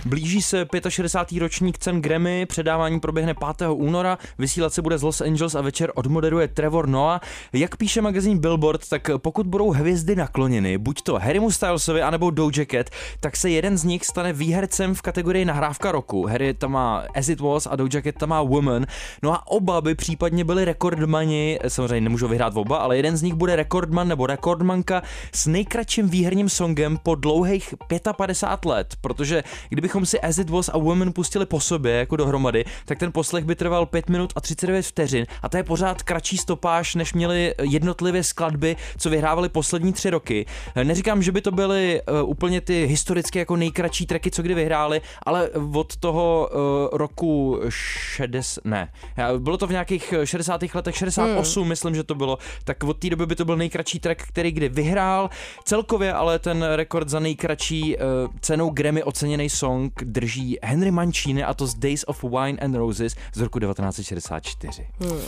Blíží 0.05 0.41
se 0.41 0.67
65. 0.89 1.39
ročník 1.39 1.77
cen 1.77 2.01
Grammy, 2.01 2.45
předávání 2.45 2.99
proběhne 2.99 3.33
5. 3.33 3.67
února, 3.73 4.17
vysílat 4.37 4.73
se 4.73 4.81
bude 4.81 4.97
z 4.97 5.03
Los 5.03 5.21
Angeles 5.21 5.55
a 5.55 5.61
večer 5.61 5.91
odmoderuje 5.95 6.47
Trevor 6.47 6.87
Noah. 6.87 7.21
Jak 7.53 7.77
píše 7.77 8.01
magazín 8.01 8.37
Billboard, 8.37 8.89
tak 8.89 9.09
pokud 9.17 9.47
budou 9.47 9.71
hvězdy 9.71 10.15
nakloněny, 10.15 10.77
buď 10.77 11.01
to 11.01 11.15
Harrymu 11.15 11.51
Stylesovi 11.51 12.01
anebo 12.01 12.31
Doja 12.31 12.65
Cat, 12.71 12.89
tak 13.19 13.35
se 13.35 13.49
jeden 13.49 13.77
z 13.77 13.83
nich 13.83 14.05
stane 14.05 14.33
výhercem 14.33 14.95
v 14.95 15.01
kategorii 15.01 15.45
nahrávka 15.45 15.91
roku. 15.91 16.25
Harry 16.25 16.53
tam 16.53 16.71
má 16.71 17.03
As 17.15 17.29
It 17.29 17.39
Was 17.39 17.67
a 17.71 17.75
Doja 17.75 18.01
Cat 18.01 18.15
tam 18.15 18.29
má 18.29 18.41
Woman. 18.41 18.85
No 19.23 19.33
a 19.33 19.47
oba 19.47 19.81
by 19.81 19.95
případně 19.95 20.43
byli 20.43 20.65
rekordmani, 20.65 21.59
samozřejmě 21.67 22.01
nemůžou 22.01 22.27
vyhrát 22.27 22.57
oba, 22.57 22.77
ale 22.77 22.97
jeden 22.97 23.17
z 23.17 23.21
nich 23.21 23.33
bude 23.33 23.55
rekordman 23.55 24.07
nebo 24.07 24.27
rekordmanka 24.27 25.03
s 25.33 25.47
nejkratším 25.47 26.09
výherním 26.09 26.49
songem 26.49 26.97
po 27.03 27.15
dlouhých 27.15 27.73
55 28.17 28.69
let, 28.69 28.95
protože 29.01 29.43
kdybych 29.69 29.92
kdybychom 29.93 30.05
si 30.05 30.21
As 30.21 30.37
It 30.37 30.49
Was 30.49 30.69
a 30.73 30.77
Woman 30.77 31.13
pustili 31.13 31.45
po 31.45 31.59
sobě 31.59 31.93
jako 31.93 32.15
dohromady, 32.15 32.65
tak 32.85 32.99
ten 32.99 33.11
poslech 33.11 33.45
by 33.45 33.55
trval 33.55 33.85
5 33.85 34.09
minut 34.09 34.33
a 34.35 34.41
39 34.41 34.85
vteřin 34.85 35.25
a 35.41 35.49
to 35.49 35.57
je 35.57 35.63
pořád 35.63 36.03
kratší 36.03 36.37
stopáž, 36.37 36.95
než 36.95 37.13
měli 37.13 37.53
jednotlivé 37.61 38.23
skladby, 38.23 38.75
co 38.97 39.09
vyhrávali 39.09 39.49
poslední 39.49 39.93
tři 39.93 40.09
roky. 40.09 40.45
Neříkám, 40.83 41.23
že 41.23 41.31
by 41.31 41.41
to 41.41 41.51
byly 41.51 42.01
uh, 42.01 42.29
úplně 42.29 42.61
ty 42.61 42.85
historicky 42.85 43.39
jako 43.39 43.55
nejkratší 43.55 44.05
tracky, 44.05 44.31
co 44.31 44.41
kdy 44.41 44.53
vyhráli, 44.53 45.01
ale 45.23 45.49
od 45.73 45.97
toho 45.97 46.49
uh, 46.51 46.97
roku 46.97 47.59
60, 47.69 48.65
ne, 48.65 48.89
bylo 49.37 49.57
to 49.57 49.67
v 49.67 49.71
nějakých 49.71 50.13
60. 50.23 50.61
letech, 50.73 50.97
68 50.97 51.61
hmm. 51.61 51.69
myslím, 51.69 51.95
že 51.95 52.03
to 52.03 52.15
bylo, 52.15 52.37
tak 52.63 52.83
od 52.83 52.97
té 52.97 53.09
doby 53.09 53.25
by 53.25 53.35
to 53.35 53.45
byl 53.45 53.57
nejkratší 53.57 53.99
track, 53.99 54.23
který 54.27 54.51
kdy 54.51 54.69
vyhrál. 54.69 55.29
Celkově 55.65 56.13
ale 56.13 56.39
ten 56.39 56.63
rekord 56.63 57.09
za 57.09 57.19
nejkratší 57.19 57.97
uh, 57.97 58.01
cenou 58.41 58.69
Grammy 58.69 59.03
oceněný 59.03 59.49
song 59.49 59.82
song 59.83 59.93
drží 60.03 60.57
Henry 60.63 60.91
Mancini 60.91 61.43
a 61.43 61.53
to 61.53 61.67
z 61.67 61.75
Days 61.75 62.03
of 62.07 62.23
Wine 62.23 62.59
and 62.61 62.75
Roses 62.75 63.15
z 63.33 63.41
roku 63.41 63.59
1964. 63.59 64.87
Hmm. 64.99 65.19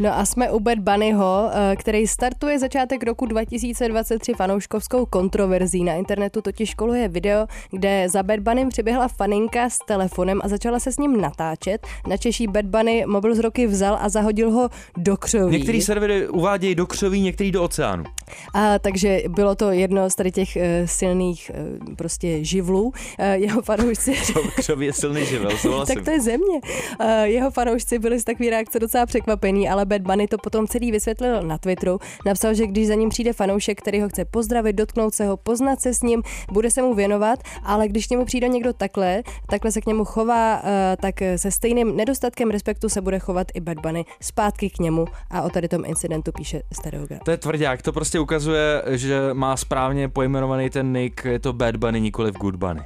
No 0.00 0.18
a 0.18 0.24
jsme 0.24 0.50
u 0.50 0.60
Bad 0.60 0.78
Bunnyho, 0.78 1.50
eh, 1.52 1.76
který 1.76 2.06
startuje 2.06 2.58
začátek 2.58 3.02
roku 3.02 3.26
2023 3.26 4.34
fanouškovskou 4.34 5.06
kontroverzí. 5.06 5.84
Na 5.84 5.94
internetu 5.94 6.42
totiž 6.42 6.74
koluje 6.74 7.08
video, 7.08 7.46
kde 7.70 8.08
za 8.08 8.22
Bad 8.22 8.40
Bunnym 8.40 8.68
přiběhla 8.68 9.08
faninka 9.08 9.70
s 9.70 9.78
telefonem 9.78 10.40
a 10.44 10.48
začala 10.48 10.80
se 10.80 10.92
s 10.92 10.98
ním 10.98 11.20
natáčet. 11.20 11.86
Na 12.08 12.16
Češí 12.16 12.46
Bad 12.46 12.64
Bunny 12.64 13.04
mobil 13.06 13.34
z 13.34 13.38
ruky 13.38 13.66
vzal 13.66 13.98
a 14.00 14.08
zahodil 14.08 14.50
ho 14.50 14.68
do 14.96 15.16
křoví. 15.16 15.56
Některý 15.56 15.82
servery 15.82 16.28
uvádějí 16.28 16.74
do 16.74 16.86
křoví, 16.86 17.20
některý 17.20 17.52
do 17.52 17.62
oceánu. 17.62 18.04
A, 18.54 18.78
takže 18.78 19.22
bylo 19.28 19.54
to 19.54 19.70
jedno 19.70 20.10
z 20.10 20.14
tady 20.14 20.32
těch 20.32 20.56
uh, 20.56 20.62
silných 20.84 21.50
uh, 21.54 21.94
prostě 21.94 22.44
živlů. 22.44 22.82
Uh, 22.82 22.92
jeho 23.32 23.62
fanoušci... 23.62 24.14
křoví 24.56 24.86
je 24.86 24.92
silný 24.92 25.24
živel, 25.24 25.50
Tak 25.86 26.04
to 26.04 26.10
je 26.10 26.20
země. 26.20 26.60
Uh, 27.00 27.10
jeho 27.22 27.50
fanoušci 27.50 27.98
byli 27.98 28.20
z 28.20 28.24
takové 28.24 28.50
reakce 28.50 28.78
docela 28.78 29.06
překvapení, 29.06 29.68
ale 29.68 29.86
Bad 29.86 30.02
Bunny 30.02 30.28
to 30.28 30.38
potom 30.38 30.66
celý 30.66 30.92
vysvětlil 30.92 31.42
na 31.42 31.58
Twitteru. 31.58 31.98
Napsal, 32.26 32.54
že 32.54 32.66
když 32.66 32.86
za 32.86 32.94
ním 32.94 33.08
přijde 33.08 33.32
fanoušek, 33.32 33.78
který 33.78 34.00
ho 34.00 34.08
chce 34.08 34.24
pozdravit, 34.24 34.76
dotknout 34.76 35.14
se 35.14 35.26
ho, 35.26 35.36
poznat 35.36 35.80
se 35.80 35.94
s 35.94 36.02
ním, 36.02 36.22
bude 36.52 36.70
se 36.70 36.82
mu 36.82 36.94
věnovat, 36.94 37.38
ale 37.64 37.88
když 37.88 38.06
k 38.06 38.10
němu 38.10 38.24
přijde 38.24 38.48
někdo 38.48 38.72
takhle, 38.72 39.22
takhle 39.46 39.72
se 39.72 39.80
k 39.80 39.86
němu 39.86 40.04
chová, 40.04 40.62
eh, 40.64 40.96
tak 41.00 41.14
se 41.36 41.50
stejným 41.50 41.96
nedostatkem 41.96 42.50
respektu 42.50 42.88
se 42.88 43.00
bude 43.00 43.18
chovat 43.18 43.46
i 43.54 43.60
Bad 43.60 43.78
Bunny 43.78 44.04
zpátky 44.20 44.70
k 44.70 44.78
němu 44.78 45.04
a 45.30 45.42
o 45.42 45.50
tady 45.50 45.68
tom 45.68 45.84
incidentu 45.84 46.32
píše 46.32 46.62
Stereogram. 46.72 47.20
To 47.24 47.30
je 47.30 47.36
tvrdák, 47.36 47.82
to 47.82 47.92
prostě 47.92 48.17
ukazuje, 48.18 48.82
že 48.86 49.20
má 49.32 49.56
správně 49.56 50.08
pojmenovaný 50.08 50.70
ten 50.70 50.92
nick, 50.92 51.24
je 51.24 51.38
to 51.38 51.52
Bad 51.52 51.76
Bunny, 51.76 52.00
nikoli 52.00 52.32
Good 52.32 52.56
Bunny. 52.56 52.84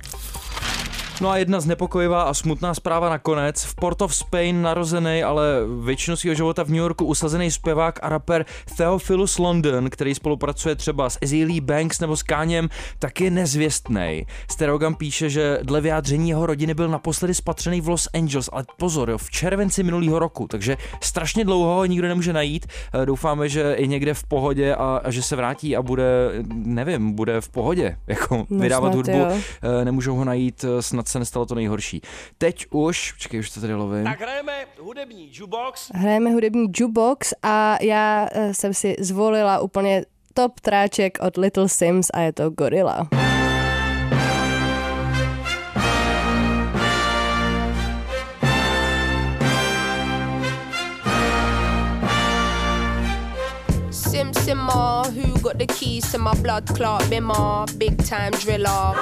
No 1.23 1.31
a 1.31 1.37
jedna 1.37 1.61
znepokojivá 1.61 2.23
a 2.23 2.35
smutná 2.35 2.75
zpráva 2.75 3.11
nakonec. 3.11 3.65
V 3.65 3.75
Port 3.75 4.03
of 4.03 4.15
Spain 4.15 4.63
narozený, 4.63 5.23
ale 5.23 5.45
většinu 5.85 6.17
svého 6.17 6.35
života 6.35 6.63
v 6.63 6.69
New 6.69 6.77
Yorku 6.77 7.05
usazený 7.05 7.51
zpěvák 7.51 7.99
a 8.03 8.09
rapper 8.09 8.45
Theophilus 8.77 9.39
London, 9.39 9.91
který 9.91 10.15
spolupracuje 10.15 10.75
třeba 10.75 11.11
s 11.11 11.19
Azealia 11.23 11.61
Banks 11.61 12.01
nebo 12.01 12.17
s 12.17 12.23
Káněm, 12.23 12.69
tak 12.99 13.21
je 13.21 13.31
nezvěstný. 13.31 14.27
Stereogam 14.51 14.95
píše, 14.95 15.31
že 15.31 15.59
dle 15.63 15.81
vyjádření 15.81 16.29
jeho 16.29 16.47
rodiny 16.47 16.75
byl 16.75 16.89
naposledy 16.89 17.35
spatřený 17.35 17.81
v 17.81 17.89
Los 17.89 18.09
Angeles, 18.15 18.51
ale 18.53 18.65
pozor, 18.79 19.11
jo, 19.11 19.19
v 19.19 19.31
červenci 19.31 19.83
minulého 19.83 20.19
roku, 20.19 20.49
takže 20.49 20.77
strašně 21.01 21.45
dlouho 21.45 21.75
ho 21.75 21.85
nikdo 21.85 22.09
nemůže 22.09 22.33
najít. 22.33 22.67
Eh, 22.95 23.07
doufáme, 23.07 23.49
že 23.49 23.77
je 23.79 23.87
někde 23.87 24.15
v 24.15 24.25
pohodě 24.25 24.75
a, 24.75 25.01
a 25.05 25.11
že 25.11 25.23
se 25.23 25.37
vrátí 25.37 25.77
a 25.77 25.83
bude, 25.83 26.31
nevím, 26.53 27.13
bude 27.13 27.41
v 27.41 27.49
pohodě, 27.49 27.97
jako 28.07 28.47
no 28.51 28.63
vydávat 28.63 28.95
hudbu. 28.95 29.19
Jo. 29.19 29.29
Eh, 29.63 29.85
nemůžou 29.85 30.17
ho 30.17 30.25
najít, 30.25 30.65
eh, 30.65 30.83
snad 30.83 31.12
se 31.12 31.18
nestalo 31.18 31.46
to 31.46 31.55
nejhorší. 31.55 32.03
Teď 32.38 32.66
už, 32.70 33.12
počkej, 33.12 33.40
už 33.40 33.51
to 33.51 33.61
tady 33.61 33.75
lovím. 33.75 34.05
Tak 34.05 34.20
hrajeme 34.20 34.53
hudební 34.81 35.31
jukebox. 35.33 35.90
Hrajeme 35.94 36.31
hudební 36.31 36.66
jukebox 36.77 37.35
a 37.42 37.79
já 37.81 38.29
jsem 38.53 38.75
si 38.75 38.96
zvolila 38.98 39.61
úplně 39.61 40.05
top 40.35 40.61
tráček 40.61 41.18
od 41.20 41.37
Little 41.37 41.68
Sims 41.68 42.11
a 42.14 42.20
je 42.20 42.33
to 42.33 42.51
Gorilla. 42.51 43.09
Sim 53.90 54.35
Simmer, 54.35 55.11
who 55.11 55.40
got 55.40 55.57
the 55.59 55.66
keys 55.66 56.12
to 56.12 56.18
my 56.18 56.31
blood 56.42 56.66
clot 56.77 57.09
bimmer, 57.09 57.66
big 57.77 57.96
time 58.09 58.31
driller. 58.44 58.94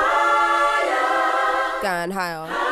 guy 1.83 2.11
high. 2.13 2.70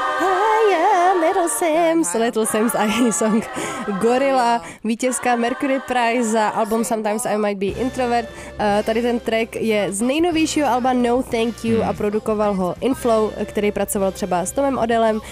Little 1.48 1.68
Sims, 1.68 2.14
Little 2.14 2.46
Sims 2.46 2.74
a 2.74 2.84
její 2.84 3.12
song 3.12 3.44
Gorilla, 4.00 4.62
vítězka 4.84 5.36
Mercury 5.36 5.80
Prize 5.86 6.30
za 6.30 6.48
album 6.48 6.84
Sometimes 6.84 7.26
I 7.26 7.38
Might 7.38 7.58
Be 7.58 7.66
Introvert. 7.66 8.28
Uh, 8.28 8.84
tady 8.84 9.02
ten 9.02 9.20
track 9.20 9.56
je 9.56 9.92
z 9.92 10.00
nejnovějšího 10.00 10.68
alba 10.68 10.92
No 10.92 11.22
Thank 11.22 11.64
You 11.64 11.82
a 11.82 11.92
produkoval 11.92 12.54
ho 12.54 12.74
Inflow, 12.80 13.32
který 13.44 13.72
pracoval 13.72 14.12
třeba 14.12 14.40
s 14.46 14.52
Tomem 14.52 14.78
Odelem, 14.78 15.16
uh, 15.16 15.22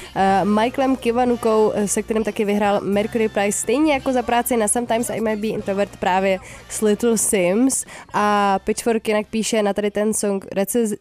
Michaelem 0.49 0.97
Kivanukou, 0.97 1.73
se 1.87 2.03
kterým 2.03 2.25
taky 2.25 2.45
vyhrál 2.45 2.81
Mercury 2.81 3.29
Prize, 3.29 3.59
stejně 3.59 3.93
jako 3.93 4.13
za 4.13 4.23
práci 4.23 4.57
na 4.57 4.69
Sometimes 4.69 5.11
I 5.11 5.21
Might 5.21 5.41
Be 5.41 5.47
Introvert 5.47 5.97
právě 5.97 6.39
s 6.69 6.81
Little 6.81 7.19
Sims. 7.19 7.85
A 8.15 8.59
Pitchfork 8.65 9.09
jinak 9.09 9.27
píše 9.31 9.63
na 9.63 9.73
tady 9.73 9.91
ten 9.91 10.15
song 10.15 10.47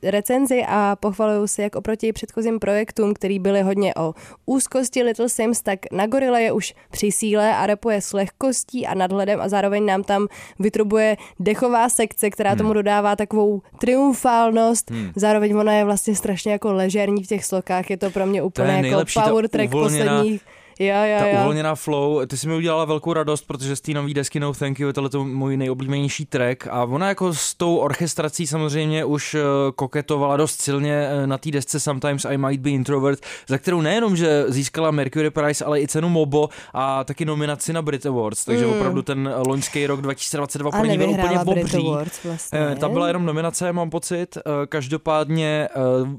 recenzi 0.03 0.65
a 0.67 0.95
pochvalují 0.99 1.47
se 1.47 1.61
jak 1.61 1.75
oproti 1.75 2.13
předchozím 2.13 2.59
projektům, 2.59 3.13
který 3.13 3.39
byly 3.39 3.61
hodně 3.61 3.93
o 3.95 4.13
úzkosti 4.45 5.04
Little 5.05 5.29
Sims, 5.29 5.61
tak 5.61 5.79
na 5.91 6.07
Gorilla 6.07 6.39
je 6.39 6.51
už 6.51 6.73
při 6.91 7.11
síle 7.11 7.55
a 7.55 7.67
repuje 7.67 8.01
s 8.01 8.13
lehkostí 8.13 8.87
a 8.87 8.93
nadhledem 8.93 9.41
a 9.41 9.49
zároveň 9.49 9.85
nám 9.85 10.03
tam 10.03 10.27
vytrubuje 10.59 11.17
dechová 11.39 11.89
sekce, 11.89 12.29
která 12.29 12.49
hmm. 12.49 12.57
tomu 12.57 12.73
dodává 12.73 13.15
takovou 13.15 13.61
triumfálnost. 13.79 14.91
Hmm. 14.91 15.11
Zároveň 15.15 15.55
ona 15.57 15.73
je 15.73 15.85
vlastně 15.85 16.15
strašně 16.15 16.51
jako 16.51 16.73
ležerní 16.73 17.23
v 17.23 17.27
těch 17.27 17.45
slokách, 17.45 17.89
je 17.89 17.97
to 17.97 18.09
pro 18.09 18.25
mě 18.25 18.43
úplně 18.43 18.81
jako 18.85 19.05
power 19.13 19.47
track 19.47 19.71
posledních 19.71 20.41
Jo, 20.79 20.95
jo, 20.95 21.19
ta 21.19 21.27
jo. 21.27 21.39
uvolněná 21.39 21.75
flow, 21.75 22.25
ty 22.25 22.37
si 22.37 22.47
mi 22.47 22.55
udělala 22.55 22.85
velkou 22.85 23.13
radost, 23.13 23.47
protože 23.47 23.75
z 23.75 23.81
té 23.81 23.91
nový 23.91 24.13
desky 24.13 24.39
No 24.39 24.53
Thank 24.53 24.79
You 24.79 24.87
je 24.87 24.93
tohle 24.93 25.09
můj 25.25 25.57
nejoblíbenější 25.57 26.25
track 26.25 26.67
a 26.67 26.83
ona 26.83 27.07
jako 27.09 27.33
s 27.33 27.53
tou 27.53 27.77
orchestrací 27.77 28.47
samozřejmě 28.47 29.05
už 29.05 29.33
eh, 29.33 29.39
koketovala 29.75 30.37
dost 30.37 30.61
silně 30.61 30.93
eh, 30.93 31.27
na 31.27 31.37
té 31.37 31.51
desce 31.51 31.79
Sometimes 31.79 32.25
I 32.25 32.37
Might 32.37 32.61
Be 32.61 32.69
Introvert, 32.69 33.19
za 33.47 33.57
kterou 33.57 33.81
nejenom, 33.81 34.15
že 34.15 34.45
získala 34.47 34.91
Mercury 34.91 35.29
Prize, 35.29 35.65
ale 35.65 35.81
i 35.81 35.87
cenu 35.87 36.09
Mobo 36.09 36.49
a 36.73 37.03
taky 37.03 37.25
nominaci 37.25 37.73
na 37.73 37.81
Brit 37.81 38.05
Awards, 38.05 38.45
takže 38.45 38.65
mm. 38.65 38.71
opravdu 38.71 39.01
ten 39.01 39.33
loňský 39.47 39.87
rok 39.87 40.01
2022 40.01 40.71
pro 40.71 40.85
ní 40.85 40.97
byl 40.97 41.09
úplně 41.09 41.39
obří. 41.39 41.91
vlastně. 42.25 42.59
Eh, 42.59 42.75
ta 42.75 42.89
byla 42.89 43.07
jenom 43.07 43.25
nominace, 43.25 43.73
mám 43.73 43.89
pocit. 43.89 44.37
Každopádně 44.69 45.69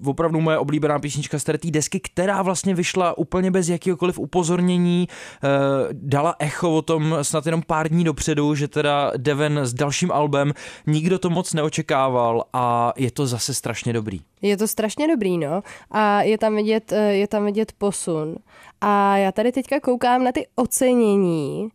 opravdu 0.04 0.40
moje 0.40 0.58
oblíbená 0.58 0.98
písnička 0.98 1.38
z 1.38 1.44
té 1.44 1.70
desky, 1.70 2.00
která 2.00 2.42
vlastně 2.42 2.74
vyšla 2.74 3.18
úplně 3.18 3.50
bez 3.50 3.68
jakýkoliv 3.68 4.18
upozornění 4.18 4.45
upozornění, 4.46 5.08
eh, 5.08 5.48
dala 5.92 6.34
echo 6.38 6.70
o 6.70 6.82
tom 6.82 7.16
snad 7.22 7.46
jenom 7.46 7.62
pár 7.66 7.88
dní 7.88 8.04
dopředu, 8.04 8.54
že 8.54 8.68
teda 8.68 9.12
Devon 9.16 9.58
s 9.58 9.74
dalším 9.74 10.12
albem 10.12 10.52
nikdo 10.86 11.18
to 11.18 11.30
moc 11.30 11.54
neočekával 11.54 12.44
a 12.52 12.92
je 12.96 13.10
to 13.10 13.26
zase 13.26 13.54
strašně 13.54 13.92
dobrý. 13.92 14.20
Je 14.42 14.56
to 14.56 14.68
strašně 14.68 15.08
dobrý, 15.08 15.38
no. 15.38 15.62
A 15.90 16.22
je 16.22 16.38
tam 16.38 16.56
vidět, 16.56 16.92
eh, 16.92 17.14
je 17.14 17.28
tam 17.28 17.44
vidět 17.44 17.72
posun. 17.78 18.36
A 18.80 19.16
já 19.16 19.32
tady 19.32 19.52
teďka 19.52 19.80
koukám 19.80 20.24
na 20.24 20.32
ty 20.32 20.46
ocenění. 20.56 21.68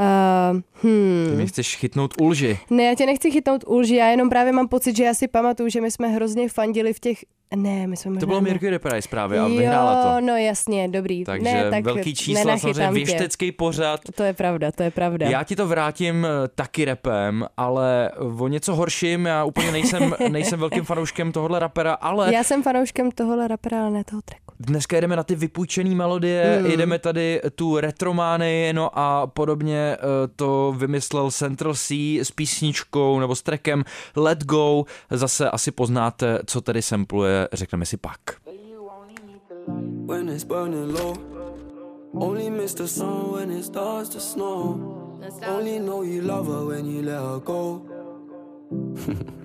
Uh, 0.00 0.60
hmm. 0.82 1.26
Ty 1.30 1.36
mě 1.36 1.46
chceš 1.46 1.76
chytnout 1.76 2.14
u 2.20 2.26
lži. 2.26 2.58
Ne, 2.70 2.82
já 2.82 2.94
tě 2.94 3.06
nechci 3.06 3.30
chytnout 3.30 3.64
u 3.66 3.78
lži, 3.78 3.96
já 3.96 4.06
jenom 4.06 4.28
právě 4.28 4.52
mám 4.52 4.68
pocit, 4.68 4.96
že 4.96 5.04
já 5.04 5.14
si 5.14 5.28
pamatuju, 5.28 5.68
že 5.68 5.80
my 5.80 5.90
jsme 5.90 6.08
hrozně 6.08 6.48
fandili 6.48 6.92
v 6.92 7.00
těch 7.00 7.18
ne, 7.56 7.86
my 7.86 7.96
jsme 7.96 8.20
To 8.20 8.26
bylo 8.26 8.40
Mercury 8.40 8.78
Prize 8.78 9.08
právě 9.08 9.40
a 9.40 9.48
vyhrála 9.48 10.14
to. 10.14 10.26
no 10.26 10.36
jasně, 10.36 10.88
dobrý. 10.88 11.24
Takže 11.24 11.44
ne, 11.44 11.70
tak 11.70 11.84
velký 11.84 12.14
čísla, 12.14 12.58
samozřejmě 12.58 12.92
věštecký 12.92 13.52
pořad. 13.52 14.00
To 14.14 14.22
je 14.22 14.32
pravda, 14.32 14.72
to 14.72 14.82
je 14.82 14.90
pravda. 14.90 15.28
Já 15.28 15.44
ti 15.44 15.56
to 15.56 15.66
vrátím 15.66 16.26
eh, 16.26 16.48
taky 16.54 16.84
repem, 16.84 17.46
ale 17.56 18.10
o 18.38 18.48
něco 18.48 18.74
horším, 18.74 19.26
já 19.26 19.44
úplně 19.44 19.72
nejsem, 19.72 20.14
nejsem 20.28 20.60
velkým 20.60 20.84
fanouškem 20.84 21.32
tohohle 21.32 21.58
rapera, 21.58 21.92
ale... 21.92 22.34
Já 22.34 22.44
jsem 22.44 22.62
fanouškem 22.62 23.10
tohohle 23.10 23.48
rapera, 23.48 23.82
ale 23.82 23.90
ne 23.90 24.04
toho 24.04 24.22
tracku. 24.22 24.49
Dneska 24.62 24.96
jedeme 24.96 25.16
na 25.16 25.22
ty 25.22 25.34
vypůjčené 25.34 25.94
melodie, 25.94 26.58
mm. 26.60 26.66
jedeme 26.66 26.98
tady 26.98 27.40
tu 27.54 27.80
retromány, 27.80 28.72
no 28.72 28.98
a 28.98 29.26
podobně 29.26 29.96
eh, 29.96 29.98
to 30.36 30.74
vymyslel 30.78 31.30
Central 31.30 31.74
C 31.74 32.18
s 32.20 32.30
písničkou 32.30 33.20
nebo 33.20 33.34
s 33.34 33.42
trackem 33.42 33.84
Let 34.16 34.44
Go. 34.44 34.84
Zase 35.10 35.50
asi 35.50 35.70
poznáte, 35.70 36.38
co 36.46 36.60
tady 36.60 36.82
sampluje, 36.82 37.48
řekneme 37.52 37.86
si 37.86 37.96
pak. 37.96 38.20
When 40.06 40.28
it's 40.28 40.44
burning 40.44 41.00
low 41.00 41.16
Only 42.12 42.50
miss 42.50 42.74
the 42.74 42.86
sun 42.86 43.32
when 43.34 43.50
it 43.50 43.64
starts 43.64 44.08
to 44.08 44.20
snow 44.20 44.80
Only 45.48 45.78
know 45.78 46.02
you 46.02 46.22
love 46.22 46.52
her 46.52 46.64
when 46.66 46.86
you 46.86 47.02
let 47.02 47.20
her 47.20 47.40
go 47.40 47.82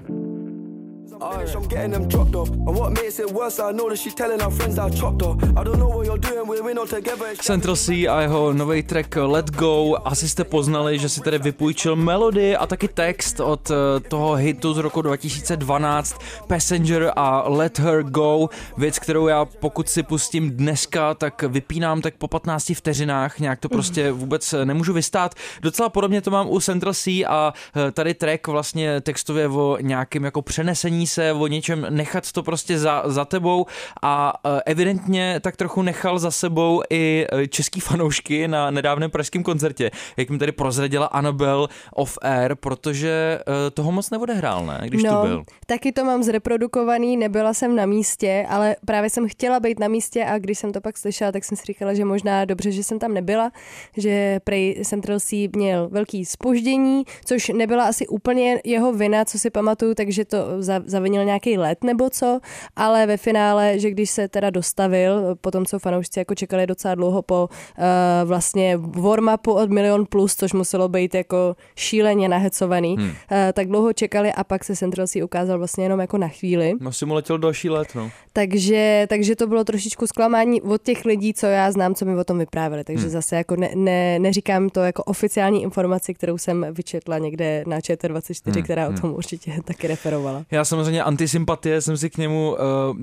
I'm 1.22 1.68
getting 1.68 1.92
them 1.92 2.08
dropped 2.08 2.36
off. 2.36 2.50
And 2.50 2.76
what 2.76 2.92
makes 2.92 3.20
it 3.20 3.32
worse, 3.32 3.60
I 3.60 3.72
know 3.72 3.90
that 3.90 3.98
she's 3.98 4.14
telling 4.14 4.40
her 4.40 4.50
friends 4.50 4.78
I 4.78 4.90
chopped 4.90 5.22
her. 5.22 5.36
I 5.56 5.64
don't 5.64 5.80
know 5.80 5.88
what 5.88 6.06
you're 6.06 6.18
doing, 6.18 6.48
we're 6.48 6.74
not 6.74 6.90
together. 6.90 7.36
Central 7.42 7.76
C 7.76 8.08
a 8.08 8.22
jeho 8.22 8.54
nový 8.54 8.84
track 8.84 9.16
Let 9.16 9.52
Go. 9.52 9.96
Asi 10.06 10.30
jste 10.30 10.44
poznali, 10.44 11.00
že 11.00 11.10
si 11.10 11.22
tady 11.22 11.38
vypůjčil 11.38 11.96
melodii 11.96 12.56
a 12.56 12.68
taky 12.68 12.88
text 12.88 13.40
od 13.40 13.72
eh, 13.72 14.00
toho 14.00 14.36
hitu 14.36 14.74
z 14.74 14.78
roku 14.78 15.02
2012 15.02 16.16
Passenger 16.48 17.12
a 17.16 17.50
Let 17.50 17.80
Her 17.80 18.04
Go. 18.04 18.50
Věc, 18.78 19.00
kterou 19.00 19.28
já 19.28 19.46
pokud 19.46 19.90
si 19.90 20.04
pustím 20.04 20.52
dneska, 20.52 21.14
tak 21.14 21.44
vypínám 21.44 22.02
tak 22.02 22.16
po 22.16 22.28
15 22.28 22.72
vteřinách. 22.76 23.40
Nějak 23.40 23.60
to 23.60 23.70
prostě 23.70 24.12
vůbec 24.12 24.54
eh, 24.54 24.66
nemůžu 24.66 24.94
vystát. 24.94 25.36
Docela 25.62 25.90
podobně 25.90 26.22
to 26.22 26.32
mám 26.32 26.50
u 26.50 26.60
Central 26.60 26.94
C 26.94 27.26
a 27.26 27.54
tady 27.94 28.14
track 28.14 28.48
vlastně 28.48 29.02
textově 29.02 29.48
o 29.48 29.78
nějakém 29.82 30.24
jako 30.24 30.42
přenesení 30.42 31.05
se 31.08 31.34
o 31.34 31.48
něčem, 31.48 31.88
nechat 31.90 32.32
to 32.32 32.44
prostě 32.44 32.80
za, 32.80 33.04
za 33.06 33.26
tebou 33.26 33.66
a 34.04 34.34
e, 34.46 34.62
evidentně 34.66 35.40
tak 35.44 35.56
trochu 35.56 35.82
nechal 35.82 36.20
za 36.20 36.32
sebou 36.32 36.82
i 36.90 37.28
e, 37.32 37.48
český 37.48 37.80
fanoušky 37.80 38.48
na 38.48 38.72
nedávném 38.72 39.12
pražském 39.12 39.44
koncertě, 39.44 39.92
jak 40.18 40.30
mi 40.30 40.38
tady 40.38 40.52
prozradila 40.52 41.06
Annabel 41.06 41.68
off 41.94 42.18
air, 42.22 42.56
protože 42.56 43.40
e, 43.68 43.72
toho 43.72 43.92
moc 43.92 44.10
neodehrál, 44.10 44.66
ne, 44.66 44.82
když 44.88 45.04
no, 45.04 45.22
tu 45.22 45.28
byl. 45.28 45.44
taky 45.66 45.92
to 45.92 46.06
mám 46.06 46.24
zreprodukovaný, 46.24 47.18
nebyla 47.18 47.54
jsem 47.54 47.76
na 47.76 47.86
místě, 47.86 48.46
ale 48.50 48.76
právě 48.86 49.10
jsem 49.10 49.28
chtěla 49.30 49.60
být 49.60 49.80
na 49.80 49.88
místě 49.88 50.26
a 50.26 50.40
když 50.40 50.60
jsem 50.60 50.74
to 50.74 50.82
pak 50.82 50.98
slyšela, 50.98 51.32
tak 51.32 51.44
jsem 51.44 51.58
si 51.58 51.64
říkala, 51.66 51.94
že 51.94 52.06
možná 52.06 52.46
dobře, 52.46 52.72
že 52.72 52.84
jsem 52.84 53.00
tam 53.00 53.14
nebyla, 53.14 53.52
že 53.98 54.40
Prej 54.44 54.82
Central 54.86 55.20
C 55.20 55.48
měl 55.56 55.90
velký 55.90 56.26
spoždění, 56.26 57.04
což 57.26 57.50
nebyla 57.50 57.86
asi 57.86 58.08
úplně 58.08 58.62
jeho 58.64 58.94
vina, 58.94 59.26
co 59.26 59.40
si 59.40 59.50
pamatuju, 59.50 59.94
takže 59.94 60.26
to 60.26 60.38
za, 60.60 60.82
zavinil 60.96 61.24
nějaký 61.26 61.58
let 61.58 61.84
nebo 61.84 62.10
co, 62.10 62.40
ale 62.76 63.06
ve 63.06 63.18
finále, 63.18 63.80
že 63.80 63.92
když 63.92 64.10
se 64.10 64.28
teda 64.28 64.50
dostavil, 64.50 65.36
po 65.42 65.52
tom, 65.52 65.66
co 65.66 65.80
fanoušci 65.80 66.20
jako 66.20 66.36
čekali 66.36 66.68
docela 66.68 66.96
dlouho 66.96 67.22
po 67.22 67.50
uh, 67.50 67.84
vlastně 68.24 68.78
warm-upu 68.78 69.52
od 69.52 69.70
Milion 69.70 70.06
Plus, 70.06 70.36
což 70.36 70.54
muselo 70.54 70.90
být 70.90 71.16
jako 71.16 71.56
šíleně 71.76 72.30
nahecovaný, 72.30 72.96
hmm. 72.96 73.08
uh, 73.08 73.16
tak 73.54 73.68
dlouho 73.68 73.94
čekali 73.94 74.34
a 74.34 74.44
pak 74.44 74.64
se 74.64 74.76
Central 74.76 75.08
C 75.08 75.24
ukázal 75.24 75.58
vlastně 75.58 75.86
jenom 75.86 76.00
jako 76.00 76.18
na 76.18 76.28
chvíli. 76.28 76.74
No 76.80 76.92
si 76.92 77.06
mu 77.06 77.14
letěl 77.14 77.38
další 77.38 77.70
let, 77.70 77.88
no. 77.96 78.12
Takže, 78.34 79.06
takže 79.10 79.36
to 79.36 79.48
bylo 79.48 79.64
trošičku 79.64 80.08
zklamání 80.08 80.62
od 80.62 80.82
těch 80.82 81.06
lidí, 81.06 81.34
co 81.34 81.46
já 81.46 81.72
znám, 81.72 81.96
co 81.96 82.06
mi 82.06 82.16
o 82.16 82.24
tom 82.24 82.40
vyprávěli. 82.40 82.84
Takže 82.84 83.04
hmm. 83.04 83.12
zase 83.12 83.36
jako 83.36 83.56
ne, 83.56 83.72
ne, 83.76 84.20
neříkám 84.20 84.70
to 84.70 84.80
jako 84.80 85.04
oficiální 85.04 85.64
informaci, 85.64 86.14
kterou 86.14 86.38
jsem 86.38 86.66
vyčetla 86.72 87.18
někde 87.18 87.64
na 87.68 87.80
ČT24, 87.80 88.54
hmm. 88.54 88.64
která 88.64 88.88
o 88.88 88.92
hmm. 88.92 88.98
tom 89.02 89.14
určitě 89.14 89.52
taky 89.66 89.88
referovala. 89.88 90.46
Já 90.52 90.66
samozřejmě 90.86 91.04
antisympatie 91.04 91.82
jsem 91.82 91.98
si 91.98 92.10
k 92.10 92.18
němu 92.18 92.52
uh, 92.52 92.58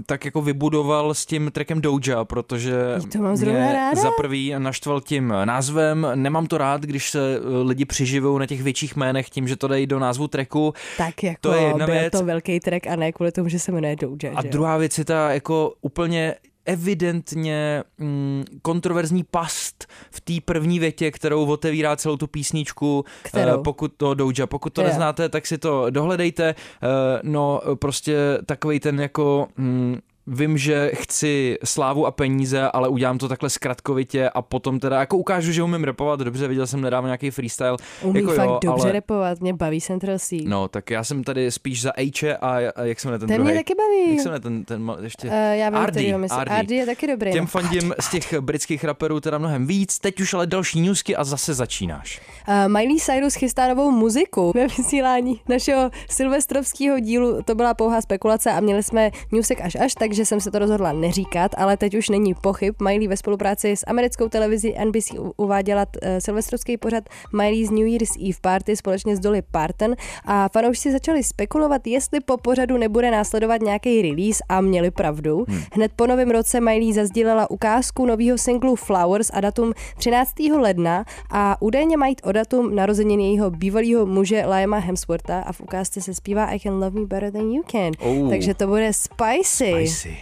tak 0.07 0.25
jako 0.25 0.43
vybudoval 0.43 1.15
s 1.15 1.27
tím 1.27 1.51
trackem 1.51 1.81
Doja, 1.81 2.25
protože 2.25 2.73
to 3.13 3.19
mám 3.19 3.33
mě 3.33 3.73
ráda. 3.73 4.03
za 4.03 4.11
prvý 4.17 4.55
naštval 4.59 5.01
tím 5.01 5.35
názvem. 5.45 6.07
Nemám 6.15 6.47
to 6.47 6.59
rád, 6.59 6.83
když 6.83 7.11
se 7.11 7.41
lidi 7.63 7.85
přiživou 7.85 8.39
na 8.39 8.47
těch 8.47 8.63
větších 8.63 8.97
jménech 8.97 9.31
tím, 9.31 9.49
že 9.49 9.57
to 9.57 9.69
dají 9.69 9.87
do 9.87 9.99
názvu 9.99 10.29
tracku. 10.29 10.75
Tak 10.99 11.23
jako 11.23 11.39
to 11.41 11.53
je 11.55 11.63
jedna 11.63 11.87
byl 11.87 11.95
věc. 11.95 12.13
to 12.13 12.25
velký 12.25 12.61
track 12.61 12.87
a 12.87 12.97
ne 12.97 13.13
kvůli 13.13 13.33
tomu, 13.33 13.49
že 13.49 13.59
se 13.59 13.73
jmenuje 13.73 13.97
Doja. 13.97 14.35
A 14.35 14.43
druhá 14.43 14.77
věc 14.77 14.99
je 14.99 15.05
ta 15.05 15.33
jako 15.33 15.75
úplně 15.81 16.35
evidentně 16.65 17.85
mm, 17.99 18.45
kontroverzní 18.63 19.25
past 19.25 19.87
v 20.11 20.21
té 20.21 20.33
první 20.45 20.79
větě, 20.79 21.11
kterou 21.11 21.47
otevírá 21.47 21.97
celou 21.97 22.17
tu 22.17 22.27
písničku, 22.27 23.05
kterou? 23.23 23.57
Uh, 23.57 23.63
pokud 23.63 23.93
to 23.97 24.15
Doja, 24.15 24.47
pokud 24.47 24.73
to 24.73 24.81
yeah. 24.81 24.93
neznáte, 24.93 25.29
tak 25.29 25.47
si 25.47 25.59
to 25.59 25.91
dohledejte, 25.91 26.55
uh, 26.55 26.89
no 27.23 27.61
prostě 27.75 28.19
takový 28.47 28.81
ten 28.81 29.01
jako 29.01 29.49
mm, 29.57 29.99
vím, 30.27 30.59
že 30.59 30.91
chci 30.95 31.59
slávu 31.65 32.07
a 32.07 32.11
peníze, 32.11 32.63
ale 32.63 32.89
udělám 32.89 33.19
to 33.19 33.29
takhle 33.29 33.51
zkratkovitě 33.51 34.29
a 34.29 34.43
potom 34.43 34.81
teda 34.81 35.01
jako 35.01 35.17
ukážu, 35.17 35.53
že 35.53 35.63
umím 35.63 35.85
repovat 35.85 36.21
dobře, 36.21 36.49
viděl 36.49 36.67
jsem 36.67 36.81
nedávno 36.81 37.07
nějaký 37.07 37.31
freestyle. 37.31 37.77
Umí 38.03 38.21
jako 38.21 38.33
fakt 38.33 38.47
jo, 38.47 38.59
dobře 38.63 38.85
ale... 38.85 38.93
repovat, 38.93 39.41
mě 39.41 39.55
baví 39.55 39.81
Central 39.81 40.19
C. 40.19 40.37
No, 40.45 40.69
tak 40.69 40.91
já 40.91 41.05
jsem 41.05 41.25
tady 41.25 41.51
spíš 41.51 41.83
za 41.83 41.93
H 41.97 42.37
a, 42.41 42.57
a 42.77 42.83
jak 42.83 43.01
se 43.01 43.09
jmenuje 43.09 43.19
ten, 43.19 43.29
ten 43.29 43.37
druhý? 43.37 43.53
mě 43.53 43.61
taky 43.61 43.75
baví. 43.75 44.17
Jak 44.17 44.25
jmenuje 44.25 44.41
ten, 44.41 44.65
ten 44.65 44.93
ještě? 45.03 45.29
Uh, 45.29 45.35
já 45.35 45.71
vím, 45.71 45.79
Ardy, 45.79 46.15
Ardy. 46.31 46.55
Ardy 46.55 46.75
je 46.75 46.87
taky 46.87 47.07
dobrý. 47.07 47.33
Těm 47.33 47.45
no. 47.45 47.49
fandím 47.49 47.95
z 48.01 48.11
těch 48.11 48.41
britských 48.41 48.85
raperů 48.85 49.21
teda 49.21 49.39
mnohem 49.39 49.67
víc, 49.67 49.99
teď 49.99 50.21
už 50.21 50.35
ale 50.35 50.47
další 50.47 50.81
newsky 50.81 51.17
a 51.17 51.25
zase 51.25 51.55
začínáš. 51.55 52.21
Uh, 52.49 52.73
Miley 52.73 52.97
Cyrus 53.01 53.35
chystá 53.35 53.69
novou 53.69 53.91
muziku 53.91 54.53
ve 54.55 54.67
vysílání 54.67 55.41
našeho 55.49 55.91
silvestrovského 56.11 56.99
dílu. 56.99 57.43
To 57.43 57.55
byla 57.55 57.75
pouhá 57.75 58.01
spekulace 58.01 58.53
a 58.53 58.61
měli 58.61 58.83
jsme 58.83 59.11
newsek 59.33 59.61
až 59.61 59.75
až, 59.75 59.95
takže 60.13 60.27
jsem 60.27 60.41
se 60.41 60.51
to 60.51 60.59
rozhodla 60.59 60.93
neříkat, 60.93 61.51
ale 61.57 61.77
teď 61.77 61.95
už 61.95 62.09
není 62.09 62.35
pochyb. 62.35 62.75
Miley 62.83 63.09
ve 63.09 63.17
spolupráci 63.17 63.77
s 63.77 63.85
americkou 63.87 64.29
televizí 64.29 64.75
NBC 64.85 65.13
uváděla 65.37 65.83
uh, 65.83 66.09
silvestrovský 66.19 66.77
pořad 66.77 67.05
Miley's 67.33 67.71
New 67.71 67.87
Year's 67.87 68.17
Eve 68.29 68.39
Party 68.41 68.77
společně 68.77 69.17
s 69.17 69.21
Dolly 69.21 69.43
Parton 69.43 69.95
a 70.25 70.49
fanoušci 70.49 70.93
začali 70.93 71.23
spekulovat, 71.25 71.87
jestli 71.87 72.21
po 72.21 72.37
pořadu 72.37 72.79
nebude 72.79 73.11
následovat 73.11 73.63
nějaký 73.63 74.03
release 74.03 74.45
a 74.49 74.61
měli 74.61 74.91
pravdu. 74.91 75.45
Hmm. 75.49 75.61
Hned 75.73 75.93
po 75.97 76.07
novém 76.07 76.31
roce 76.31 76.61
Miley 76.61 76.93
zazdílela 76.93 77.51
ukázku 77.51 78.07
nového 78.07 78.39
singlu 78.39 78.77
Flowers 78.77 79.31
a 79.33 79.41
datum 79.41 79.73
13. 79.97 80.33
ledna 80.61 81.05
a 81.31 81.63
údajně 81.63 81.97
mají 81.97 82.17
o 82.25 82.33
datum 82.33 82.75
narozenin 82.75 83.21
jejího 83.21 83.51
bývalého 83.51 84.07
muže 84.07 84.45
Liama 84.47 84.79
Hemswortha 84.79 85.41
a 85.41 85.53
v 85.53 85.61
ukázce 85.61 86.01
se 86.01 86.15
zpívá 86.15 86.47
I 86.55 86.61
can 86.61 86.73
love 86.73 87.01
me 87.01 87.07
better 87.07 87.33
than 87.33 87.51
you 87.51 87.63
can. 87.63 87.93
Oh. 87.99 88.31
Takže 88.31 88.55
to 88.55 88.67
bude 88.67 88.93
spicy. 88.93 89.89
spicy 89.89 90.02
ese. 90.05 90.21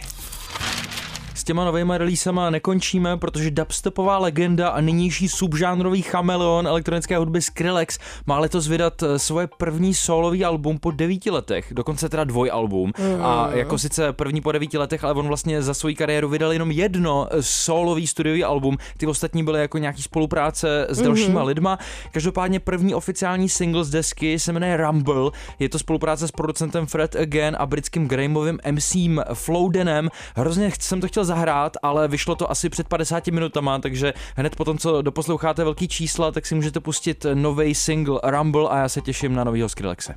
S 1.41 1.43
těma 1.43 1.65
novými 1.65 1.93
releasama 1.97 2.49
nekončíme, 2.49 3.17
protože 3.17 3.51
dubstepová 3.51 4.17
legenda 4.17 4.69
a 4.69 4.81
nynější 4.81 5.29
subžánrový 5.29 6.01
chameleon 6.01 6.67
elektronické 6.67 7.17
hudby 7.17 7.41
Skrillex 7.41 7.99
má 8.25 8.39
letos 8.39 8.67
vydat 8.67 9.03
eh, 9.03 9.19
svoje 9.19 9.47
první 9.57 9.93
solový 9.93 10.45
album 10.45 10.77
po 10.77 10.91
devíti 10.91 11.29
letech, 11.31 11.67
dokonce 11.71 12.09
teda 12.09 12.23
dvojalbum. 12.23 12.91
Mm. 12.99 13.25
A 13.25 13.49
jako 13.53 13.77
sice 13.77 14.13
první 14.13 14.41
po 14.41 14.51
devíti 14.51 14.77
letech, 14.77 15.03
ale 15.03 15.13
on 15.13 15.27
vlastně 15.27 15.61
za 15.61 15.73
svou 15.73 15.89
kariéru 15.95 16.29
vydal 16.29 16.53
jenom 16.53 16.71
jedno 16.71 17.27
eh, 17.31 17.43
solový 17.43 18.07
studiový 18.07 18.43
album, 18.43 18.77
ty 18.97 19.07
ostatní 19.07 19.43
byly 19.43 19.59
jako 19.59 19.77
nějaký 19.77 20.01
spolupráce 20.01 20.87
s 20.89 21.01
dalšíma 21.01 21.41
mm-hmm. 21.41 21.45
lidma. 21.45 21.79
Každopádně 22.11 22.59
první 22.59 22.95
oficiální 22.95 23.49
single 23.49 23.83
z 23.83 23.89
desky 23.89 24.39
se 24.39 24.53
jmenuje 24.53 24.77
Rumble, 24.77 25.31
je 25.59 25.69
to 25.69 25.79
spolupráce 25.79 26.27
s 26.27 26.31
producentem 26.31 26.85
Fred 26.85 27.15
Again 27.15 27.55
a 27.59 27.65
britským 27.65 28.07
Grahamovým 28.07 28.59
MCem 28.71 29.23
Flowdenem. 29.33 30.09
Hrozně 30.35 30.71
jsem 30.79 31.01
to 31.01 31.07
chtěl 31.07 31.25
zahrát, 31.31 31.77
ale 31.81 32.07
vyšlo 32.07 32.35
to 32.35 32.51
asi 32.51 32.69
před 32.69 32.87
50 32.87 33.27
minutama, 33.27 33.79
takže 33.79 34.13
hned 34.35 34.55
potom, 34.55 34.77
co 34.77 35.01
doposloucháte 35.01 35.63
velký 35.63 35.87
čísla, 35.87 36.31
tak 36.31 36.45
si 36.45 36.55
můžete 36.55 36.79
pustit 36.79 37.25
nový 37.33 37.75
single 37.75 38.19
Rumble 38.23 38.69
a 38.69 38.77
já 38.77 38.89
se 38.89 39.01
těším 39.01 39.35
na 39.35 39.43
novýho 39.43 39.69
Skrillexe. 39.69 40.15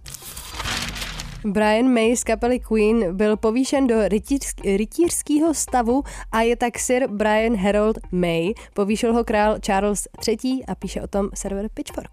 Brian 1.44 1.88
May 1.88 2.16
z 2.16 2.24
kapely 2.24 2.61
Queen 2.61 3.16
byl 3.16 3.37
povýšen 3.37 3.87
do 3.87 3.94
rytířského 4.64 5.55
stavu 5.55 6.03
a 6.33 6.40
je 6.40 6.57
tak 6.57 6.79
Sir 6.79 7.07
Brian 7.09 7.57
Harold 7.57 7.98
May. 8.12 8.53
Povýšil 8.74 9.12
ho 9.12 9.24
král 9.24 9.57
Charles 9.66 10.09
III. 10.29 10.64
a 10.68 10.74
píše 10.74 11.03
o 11.03 11.07
tom 11.07 11.29
server 11.35 11.68
Pitchfork. 11.74 12.11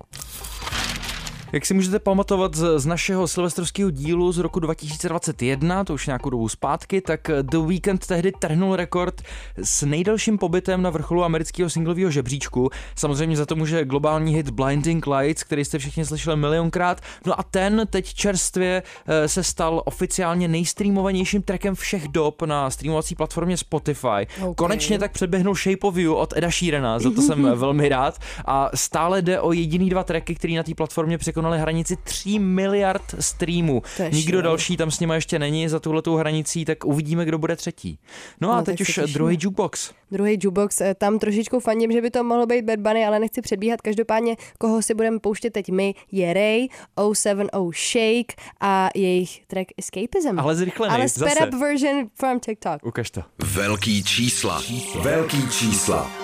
Jak 1.54 1.66
si 1.66 1.74
můžete 1.74 2.00
pamatovat 2.00 2.56
z, 2.56 2.80
z 2.80 2.86
našeho 2.86 3.28
silvestrovského 3.28 3.90
dílu 3.90 4.32
z 4.32 4.38
roku 4.38 4.60
2021, 4.60 5.84
to 5.84 5.94
už 5.94 6.08
nějakou 6.08 6.30
dobu 6.30 6.50
zpátky, 6.50 7.02
tak 7.02 7.32
The 7.42 7.58
Weeknd 7.58 8.08
tehdy 8.08 8.32
trhnul 8.40 8.76
rekord 8.76 9.22
s 9.64 9.86
nejdelším 9.86 10.38
pobytem 10.38 10.82
na 10.82 10.90
vrcholu 10.90 11.24
amerického 11.24 11.70
singlového 11.70 12.12
žebříčku. 12.12 12.70
Samozřejmě 12.96 13.38
za 13.38 13.46
to 13.46 13.56
může 13.56 13.86
globální 13.86 14.36
hit 14.36 14.50
Blinding 14.50 15.08
Lights, 15.08 15.44
který 15.44 15.66
jste 15.66 15.80
všichni 15.80 16.06
slyšeli 16.06 16.38
milionkrát. 16.38 17.02
No 17.26 17.40
a 17.40 17.44
ten 17.44 17.88
teď 17.90 18.14
čerstvě 18.14 18.84
eh, 19.08 19.28
se 19.28 19.44
stal 19.44 19.82
oficiálně 19.86 20.48
nejstreamovanějším 20.48 21.42
trackem 21.42 21.76
všech 21.76 22.08
dob 22.08 22.42
na 22.42 22.70
streamovací 22.70 23.16
platformě 23.16 23.58
Spotify. 23.58 24.28
Okay. 24.42 24.54
Konečně 24.56 25.00
tak 25.00 25.12
předběhnul 25.12 25.56
Shape 25.56 25.88
of 25.88 25.98
You 25.98 26.14
od 26.14 26.34
Eda 26.38 26.52
Sheerana, 26.52 27.00
za 27.00 27.12
to 27.12 27.22
jsem 27.22 27.42
velmi 27.56 27.90
rád. 27.90 28.20
A 28.46 28.70
stále 28.76 29.22
jde 29.22 29.42
o 29.42 29.54
jediný 29.54 29.90
dva 29.90 30.04
tracky, 30.04 30.36
který 30.36 30.56
na 30.56 30.64
té 30.64 30.76
platformě 30.76 31.18
překonal 31.18 31.41
překonali 31.42 31.60
hranici 31.60 31.96
3 32.04 32.40
miliard 32.40 33.16
streamů. 33.20 33.82
Nikdo 34.12 34.42
další 34.42 34.78
tam 34.78 34.92
s 34.92 35.00
nima 35.00 35.16
ještě 35.16 35.40
není 35.40 35.70
za 35.70 35.80
tuhletou 35.80 36.16
hranicí, 36.16 36.66
tak 36.66 36.86
uvidíme, 36.86 37.26
kdo 37.26 37.38
bude 37.38 37.56
třetí. 37.56 38.00
No 38.42 38.52
a 38.52 38.56
no, 38.56 38.64
teď 38.64 38.82
už 38.82 39.00
druhý 39.14 39.38
jukebox. 39.42 39.92
Druhý 40.12 40.34
jukebox, 40.42 40.82
eh, 40.82 40.96
tam 40.96 41.20
trošičku 41.20 41.60
fandím, 41.60 41.92
že 41.92 42.02
by 42.02 42.12
to 42.12 42.24
mohlo 42.24 42.46
být 42.46 42.66
Bad 42.66 42.80
Bunny, 42.80 43.06
ale 43.06 43.20
nechci 43.20 43.42
předbíhat. 43.42 43.82
Každopádně, 43.82 44.36
koho 44.60 44.82
si 44.82 44.94
budeme 44.94 45.20
pouštět 45.20 45.50
teď 45.50 45.70
my, 45.72 45.96
je 46.12 46.34
Ray, 46.34 46.68
070 47.14 47.72
Shake 47.74 48.34
a 48.62 48.90
jejich 48.96 49.46
track 49.48 49.68
Escapism. 49.78 50.40
Ale 50.40 50.56
zrychlený, 50.56 50.94
Ale 50.94 51.10
sped 51.10 51.42
up 51.48 51.54
version 51.54 52.10
from 52.16 52.40
TikTok. 52.40 52.86
Ukaž 52.86 53.12
to. 53.12 53.24
Velký 53.44 54.04
čísla. 54.04 54.62
Velký 55.02 55.50
čísla. 55.50 56.21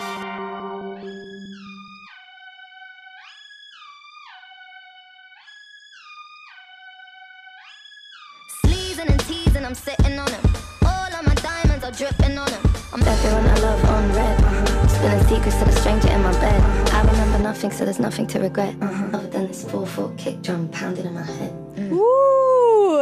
I'm 9.68 9.76
sitting 9.76 10.18
on 10.18 10.32
him. 10.32 10.42
All 10.86 11.14
of 11.14 11.26
my 11.26 11.34
diamonds 11.36 11.84
are 11.84 11.92
dripping 11.92 12.38
on 12.38 12.50
him. 12.50 12.62
I'm 12.94 13.02
everyone 13.02 13.46
I 13.46 13.60
love 13.60 13.84
on 13.84 14.14
red. 14.14 14.42
Uh-huh. 14.42 14.88
Spilling 14.88 15.24
secrets 15.26 15.58
to 15.58 15.66
the 15.66 15.72
stranger 15.74 16.08
in 16.08 16.24
my 16.24 16.32
bed. 16.40 16.62
I 16.94 17.02
remember 17.02 17.40
nothing, 17.40 17.70
so 17.72 17.84
there's 17.84 18.00
nothing 18.00 18.28
to 18.28 18.40
regret. 18.40 18.78
Uh-huh. 18.80 19.10
Other 19.18 19.28
than 19.28 19.48
this 19.48 19.66
4-4 19.66 20.18
kick 20.18 20.42
drum 20.42 20.70
pounding 20.70 21.06
in 21.06 21.14
my 21.14 21.22
head. 21.22 21.66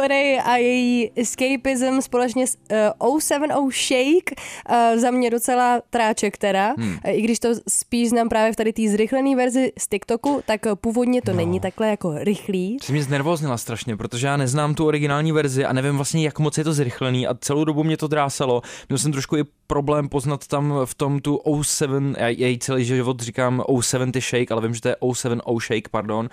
Ray 0.06 0.40
a 0.40 0.56
její 0.56 1.10
Escapism 1.16 2.00
společně 2.00 2.46
s 2.46 2.56
uh, 3.00 3.18
070 3.20 3.72
Shake. 3.72 4.30
Uh, 4.70 5.00
za 5.00 5.10
mě 5.10 5.30
docela 5.30 5.80
tráček 5.90 6.38
teda. 6.38 6.74
Hmm. 6.78 6.90
Uh, 6.90 7.10
I 7.10 7.22
když 7.22 7.38
to 7.38 7.48
spíš 7.68 8.08
znám 8.08 8.28
právě 8.28 8.52
v 8.52 8.56
tady 8.56 8.72
té 8.72 8.82
zrychlené 8.88 9.36
verzi 9.36 9.72
z 9.78 9.88
TikToku, 9.88 10.42
tak 10.46 10.60
původně 10.74 11.22
to 11.22 11.30
no. 11.30 11.36
není 11.36 11.60
takhle 11.60 11.88
jako 11.88 12.14
rychlý. 12.18 12.78
Jsi 12.82 12.92
mě 12.92 13.02
znervoznila 13.02 13.56
strašně, 13.56 13.96
protože 13.96 14.26
já 14.26 14.36
neznám 14.36 14.74
tu 14.74 14.86
originální 14.86 15.32
verzi 15.32 15.64
a 15.64 15.72
nevím 15.72 15.96
vlastně, 15.96 16.24
jak 16.24 16.38
moc 16.38 16.58
je 16.58 16.64
to 16.64 16.72
zrychlený 16.72 17.26
a 17.26 17.34
celou 17.34 17.64
dobu 17.64 17.84
mě 17.84 17.96
to 17.96 18.08
drásalo. 18.08 18.62
Měl 18.88 18.98
jsem 18.98 19.12
trošku 19.12 19.36
i 19.36 19.44
problém 19.66 20.08
poznat 20.08 20.46
tam 20.46 20.74
v 20.84 20.94
tom 20.94 21.20
tu 21.20 21.40
07, 21.62 22.14
já 22.18 22.28
jej 22.28 22.58
celý 22.58 22.84
život 22.84 23.20
říkám 23.20 23.62
070 23.80 24.20
Shake, 24.20 24.52
ale 24.52 24.62
vím, 24.62 24.74
že 24.74 24.80
to 24.80 24.88
je 24.88 24.96
070 25.14 25.42
Shake, 25.60 25.88
pardon. 25.90 26.28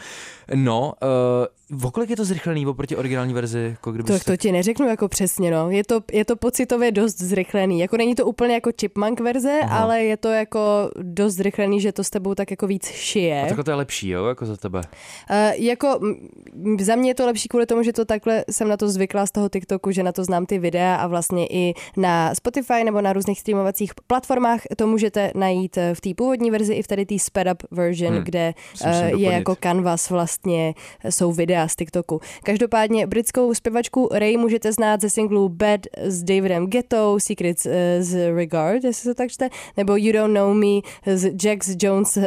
No, 0.56 0.94
uh, 1.82 1.92
kolik 1.92 2.10
je 2.10 2.16
to 2.16 2.26
zrychlený 2.26 2.68
oproti 2.68 2.96
originální 2.96 3.34
verzi? 3.34 3.60
Jako 3.60 3.92
kdyby 3.92 4.08
to, 4.08 4.20
to 4.20 4.38
ti 4.38 4.52
neřeknu 4.52 4.88
jako 4.88 5.08
přesně, 5.08 5.52
no. 5.52 5.70
Je 5.70 5.84
to, 5.84 6.02
je 6.12 6.26
to 6.26 6.36
pocitově 6.36 6.92
dost 6.92 7.18
zrychlený. 7.18 7.80
Jako 7.80 7.98
není 7.98 8.16
to 8.16 8.26
úplně 8.26 8.54
jako 8.54 8.70
chipmunk 8.80 9.20
verze, 9.20 9.60
Aha. 9.64 9.78
ale 9.78 10.04
je 10.04 10.18
to 10.18 10.28
jako 10.28 10.92
dost 11.02 11.34
zrychlený, 11.34 11.82
že 11.82 11.92
to 11.92 12.04
s 12.04 12.10
tebou 12.10 12.36
tak 12.36 12.52
jako 12.52 12.68
víc 12.68 12.88
šije. 12.88 13.44
A 13.44 13.56
tak 13.56 13.66
to 13.66 13.72
je 13.72 13.76
lepší, 13.76 14.10
jo, 14.10 14.26
jako 14.26 14.46
za 14.46 14.58
tebe? 14.58 14.82
Uh, 15.30 15.38
jako 15.56 16.00
za 16.80 16.96
mě 16.96 17.10
je 17.10 17.16
to 17.16 17.26
lepší 17.26 17.48
kvůli 17.48 17.66
tomu, 17.66 17.84
že 17.84 17.94
to 17.94 18.06
takhle 18.06 18.46
jsem 18.52 18.68
na 18.68 18.78
to 18.78 18.90
zvykla 18.90 19.26
z 19.26 19.32
toho 19.32 19.50
TikToku, 19.50 19.92
že 19.92 20.04
na 20.04 20.12
to 20.12 20.24
znám 20.24 20.46
ty 20.46 20.60
videa 20.60 20.96
a 20.96 21.08
vlastně 21.08 21.48
i 21.48 21.74
na 21.98 22.36
Spotify 22.36 22.84
nebo 22.84 23.02
na 23.02 23.14
různých 23.24 23.40
streamovacích 23.40 23.92
platformách. 24.08 24.62
To 24.78 24.88
můžete 24.88 25.32
najít 25.36 25.78
v 25.94 26.02
té 26.02 26.10
původní 26.14 26.52
verzi 26.52 26.74
i 26.74 26.84
v 26.84 26.88
tady 26.88 27.06
té 27.06 27.20
sped 27.20 27.48
up 27.52 27.64
version, 27.72 28.14
hmm. 28.14 28.24
kde 28.24 28.54
je 29.16 29.32
jako 29.32 29.56
canvas 29.56 30.10
vlastně, 30.10 30.74
jsou 31.10 31.32
videa 31.32 31.68
z 31.68 31.76
TikToku. 31.76 32.20
Každopádně 32.44 33.08
britskou 33.08 33.54
zpěvačku 33.54 34.10
Ray 34.12 34.38
můžete 34.38 34.72
znát 34.72 35.02
ze 35.02 35.10
singlu 35.10 35.50
Bad 35.50 35.80
s 35.96 36.24
Davidem 36.24 36.68
Ghetto, 36.68 37.18
Secrets 37.20 37.68
z 38.00 38.36
Regard, 38.36 38.84
jestli 38.84 39.04
se 39.04 39.14
tak 39.14 39.32
čte, 39.32 39.50
nebo 39.78 39.96
You 39.96 40.12
Don't 40.14 40.34
Know 40.34 40.54
Me 40.54 40.82
z 41.16 41.46
Jax 41.46 41.76
Jones, 41.82 42.18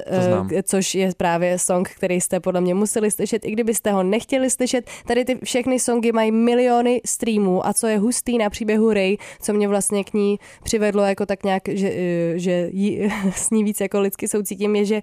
což 0.62 0.94
je 0.94 1.11
právě 1.16 1.59
song, 1.59 1.88
který 1.88 2.20
jste 2.20 2.40
podle 2.40 2.61
mě 2.61 2.74
museli 2.74 3.11
slyšet, 3.11 3.44
i 3.44 3.50
kdybyste 3.50 3.92
ho 3.92 4.02
nechtěli 4.02 4.50
slyšet. 4.50 4.85
Tady 5.06 5.24
ty 5.24 5.38
všechny 5.44 5.80
songy 5.80 6.12
mají 6.12 6.30
miliony 6.30 7.00
streamů 7.04 7.66
a 7.66 7.72
co 7.72 7.87
je 7.87 7.98
hustý 7.98 8.38
na 8.38 8.50
příběhu 8.50 8.92
Ray, 8.92 9.16
co 9.42 9.52
mě 9.52 9.68
vlastně 9.68 10.04
k 10.04 10.14
ní 10.14 10.38
přivedlo 10.62 10.86
jako 11.07 11.27
tak 11.27 11.44
nějak, 11.44 11.62
že, 11.68 11.92
že 12.37 12.68
jí, 12.72 13.09
s 13.35 13.51
ní 13.51 13.64
víc 13.64 13.81
jako 13.81 14.01
lidsky 14.01 14.29
soucítím, 14.29 14.77
je, 14.77 14.85
že 14.85 15.01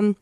um, 0.00 0.14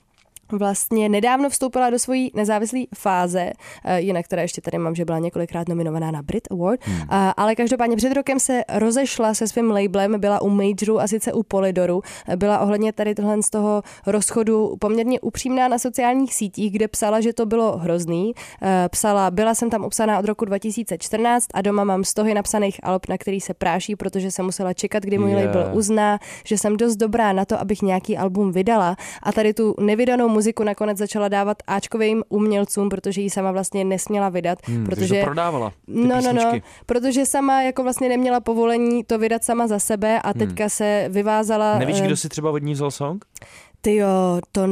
vlastně 0.58 1.08
nedávno 1.08 1.50
vstoupila 1.50 1.90
do 1.90 1.98
svojí 1.98 2.30
nezávislé 2.34 2.80
fáze, 2.94 3.52
eh, 3.84 4.00
jinak 4.00 4.28
teda 4.28 4.42
ještě 4.42 4.60
tady 4.60 4.78
mám, 4.78 4.94
že 4.94 5.04
byla 5.04 5.18
několikrát 5.18 5.68
nominovaná 5.68 6.10
na 6.10 6.22
Brit 6.22 6.48
Award, 6.50 6.80
hmm. 6.84 7.08
ale 7.36 7.54
každopádně 7.54 7.96
před 7.96 8.12
rokem 8.12 8.40
se 8.40 8.62
rozešla 8.68 9.34
se 9.34 9.48
svým 9.48 9.70
labelem, 9.70 10.20
byla 10.20 10.42
u 10.42 10.48
Majoru 10.48 11.00
a 11.00 11.08
sice 11.08 11.32
u 11.32 11.42
Polidoru, 11.42 12.02
byla 12.36 12.58
ohledně 12.58 12.92
tady 12.92 13.14
tohle 13.14 13.42
z 13.42 13.50
toho 13.50 13.82
rozchodu 14.06 14.76
poměrně 14.78 15.20
upřímná 15.20 15.68
na 15.68 15.78
sociálních 15.78 16.34
sítích, 16.34 16.72
kde 16.72 16.88
psala, 16.88 17.20
že 17.20 17.32
to 17.32 17.46
bylo 17.46 17.78
hrozný. 17.78 18.32
Eh, 18.62 18.88
psala, 18.88 19.30
byla 19.30 19.54
jsem 19.54 19.70
tam 19.70 19.84
obsaná 19.84 20.18
od 20.18 20.24
roku 20.24 20.44
2014 20.44 21.46
a 21.54 21.62
doma 21.62 21.84
mám 21.84 22.04
stohy 22.04 22.34
napsaných 22.34 22.80
alb, 22.82 23.08
na 23.08 23.18
který 23.18 23.40
se 23.40 23.54
práší, 23.54 23.96
protože 23.96 24.30
jsem 24.30 24.44
musela 24.44 24.72
čekat, 24.72 25.02
kdy 25.02 25.18
můj 25.18 25.30
yeah. 25.30 25.46
label 25.46 25.70
uzná, 25.72 26.18
že 26.44 26.58
jsem 26.58 26.76
dost 26.76 26.96
dobrá 26.96 27.32
na 27.32 27.44
to, 27.44 27.60
abych 27.60 27.82
nějaký 27.82 28.16
album 28.16 28.52
vydala 28.52 28.96
a 29.22 29.32
tady 29.32 29.54
tu 29.54 29.74
nevydanou 29.80 30.28
muziku 30.28 30.41
nakonec 30.64 30.98
začala 30.98 31.28
dávat 31.28 31.62
Ačkovým 31.66 32.22
umělcům, 32.28 32.88
protože 32.88 33.20
ji 33.20 33.30
sama 33.30 33.52
vlastně 33.52 33.84
nesměla 33.84 34.28
vydat. 34.28 34.58
Hmm, 34.64 34.86
protože 34.86 35.18
to 35.18 35.24
prodávala. 35.24 35.72
No, 35.86 36.20
no, 36.20 36.32
no, 36.32 36.52
protože 36.86 37.26
sama 37.26 37.62
jako 37.62 37.82
vlastně 37.82 38.08
neměla 38.08 38.40
povolení 38.40 39.04
to 39.04 39.18
vydat 39.18 39.44
sama 39.44 39.66
za 39.66 39.78
sebe 39.78 40.22
a 40.22 40.30
hmm. 40.30 40.38
teďka 40.38 40.64
hmm. 40.64 40.70
se 40.70 41.06
vyvázala. 41.08 41.78
Nevíš, 41.78 42.00
kdo 42.00 42.16
si 42.16 42.28
třeba 42.28 42.50
od 42.50 42.62
ní 42.62 42.72
vzal 42.72 42.90
song? 42.90 43.24
Ty 43.84 43.96
jo, 43.96 44.40
to, 44.52 44.66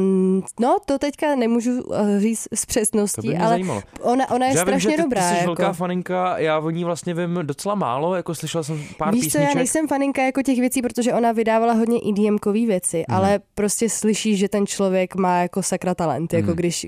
no, 0.59 0.77
to 0.85 0.99
teďka 0.99 1.35
nemůžu 1.35 1.81
uh, 1.81 1.95
říct 2.17 2.47
s 2.53 2.65
přesností, 2.65 3.37
ale 3.37 3.49
zajímalo. 3.49 3.83
ona, 4.01 4.31
ona 4.31 4.45
je 4.45 4.55
já 4.55 4.61
strašně 4.61 4.89
vím, 4.89 4.91
že 4.91 4.97
ty, 4.97 5.03
dobrá. 5.03 5.21
Ty 5.21 5.27
jsi 5.27 5.33
jako. 5.33 5.45
velká 5.45 5.73
faninka, 5.73 6.37
já 6.37 6.59
o 6.59 6.69
ní 6.69 6.83
vlastně 6.83 7.13
vím 7.13 7.39
docela 7.43 7.75
málo, 7.75 8.15
jako 8.15 8.35
slyšela 8.35 8.63
jsem 8.63 8.83
pár 8.97 9.13
Víš 9.13 9.23
písniček. 9.23 9.41
co, 9.41 9.51
já 9.51 9.55
nejsem 9.55 9.87
faninka 9.87 10.21
jako 10.21 10.41
těch 10.41 10.59
věcí, 10.59 10.81
protože 10.81 11.13
ona 11.13 11.31
vydávala 11.31 11.73
hodně 11.73 11.99
edm 12.09 12.37
věci, 12.67 13.05
hmm. 13.09 13.17
ale 13.17 13.39
prostě 13.55 13.89
slyšíš, 13.89 14.39
že 14.39 14.49
ten 14.49 14.67
člověk 14.67 15.15
má 15.15 15.37
jako 15.37 15.63
sakra 15.63 15.95
talent, 15.95 16.33
jako 16.33 16.41
hmm. 16.41 16.49
jako 16.49 16.55
když, 16.55 16.87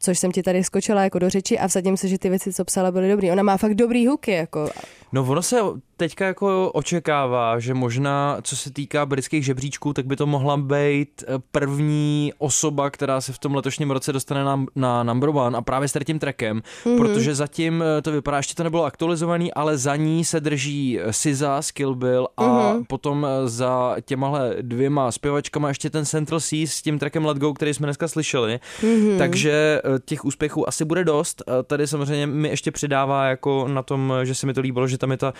což 0.00 0.18
jsem 0.18 0.32
ti 0.32 0.42
tady 0.42 0.64
skočila 0.64 1.02
jako 1.02 1.18
do 1.18 1.30
řeči 1.30 1.58
a 1.58 1.68
vsadím 1.68 1.96
se, 1.96 2.08
že 2.08 2.18
ty 2.18 2.28
věci, 2.28 2.52
co 2.52 2.64
psala, 2.64 2.90
byly 2.90 3.08
dobrý. 3.08 3.30
Ona 3.30 3.42
má 3.42 3.56
fakt 3.56 3.74
dobrý 3.74 4.06
hooky, 4.06 4.32
jako. 4.32 4.70
No 5.12 5.24
ono 5.24 5.42
se 5.42 5.60
teďka 5.96 6.26
jako 6.26 6.70
očekává, 6.72 7.58
že 7.58 7.74
možná, 7.74 8.38
co 8.42 8.56
se 8.56 8.72
týká 8.72 9.06
britských 9.06 9.44
žebříčků, 9.44 9.92
tak 9.92 10.06
by 10.06 10.16
to 10.16 10.26
mohla 10.26 10.56
být 10.56 11.24
eh, 11.28 11.32
první 11.52 12.32
osoba, 12.38 12.90
která 12.90 13.20
se 13.20 13.32
v 13.32 13.38
tom 13.38 13.54
letošním 13.54 13.90
roce 13.90 14.12
dostane 14.12 14.44
na, 14.44 14.64
na 14.76 15.02
number 15.02 15.28
one 15.28 15.58
a 15.58 15.62
právě 15.62 15.88
s 15.88 15.98
tím 16.04 16.18
trackem, 16.18 16.62
mm-hmm. 16.84 16.98
protože 16.98 17.34
zatím 17.34 17.82
eh, 17.82 18.02
to 18.02 18.12
vypadá, 18.12 18.36
ještě 18.36 18.54
to 18.54 18.64
nebylo 18.64 18.84
aktualizovaný, 18.84 19.54
ale 19.54 19.78
za 19.78 19.96
ní 19.96 20.24
se 20.24 20.40
drží 20.40 21.00
eh, 21.00 21.12
SZA 21.12 21.62
z 21.62 21.70
Kill 21.70 21.94
Bill 21.94 22.28
a 22.36 22.42
mm-hmm. 22.42 22.84
potom 22.88 23.26
za 23.44 23.96
těmahle 24.04 24.56
dvěma 24.60 25.12
zpěvačkama 25.12 25.68
ještě 25.68 25.90
ten 25.90 26.04
Central 26.04 26.40
Sea 26.40 26.66
s 26.66 26.82
tím 26.82 26.98
trackem 26.98 27.24
Let 27.24 27.38
Go, 27.38 27.54
který 27.54 27.74
jsme 27.74 27.86
dneska 27.86 28.08
slyšeli, 28.08 28.60
mm-hmm. 28.80 29.18
takže 29.18 29.82
těch 30.04 30.24
úspěchů 30.24 30.68
asi 30.68 30.84
bude 30.84 31.04
dost. 31.04 31.42
Tady 31.66 31.86
samozřejmě 31.86 32.26
mi 32.26 32.48
ještě 32.48 32.70
přidává 32.70 33.24
jako 33.24 33.68
na 33.68 33.82
tom, 33.82 34.12
že 34.22 34.34
se 34.34 34.46
mi 34.46 34.54
to 34.54 34.60
líbilo, 34.60 34.88
že 34.88 34.95
tam 34.98 35.10
je 35.10 35.16
ta 35.16 35.32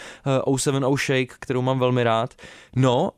070 0.57 0.97
Shake, 0.97 1.35
kterou 1.38 1.62
mám 1.62 1.79
velmi 1.79 2.05
rád. 2.05 2.35
No, 2.77 3.11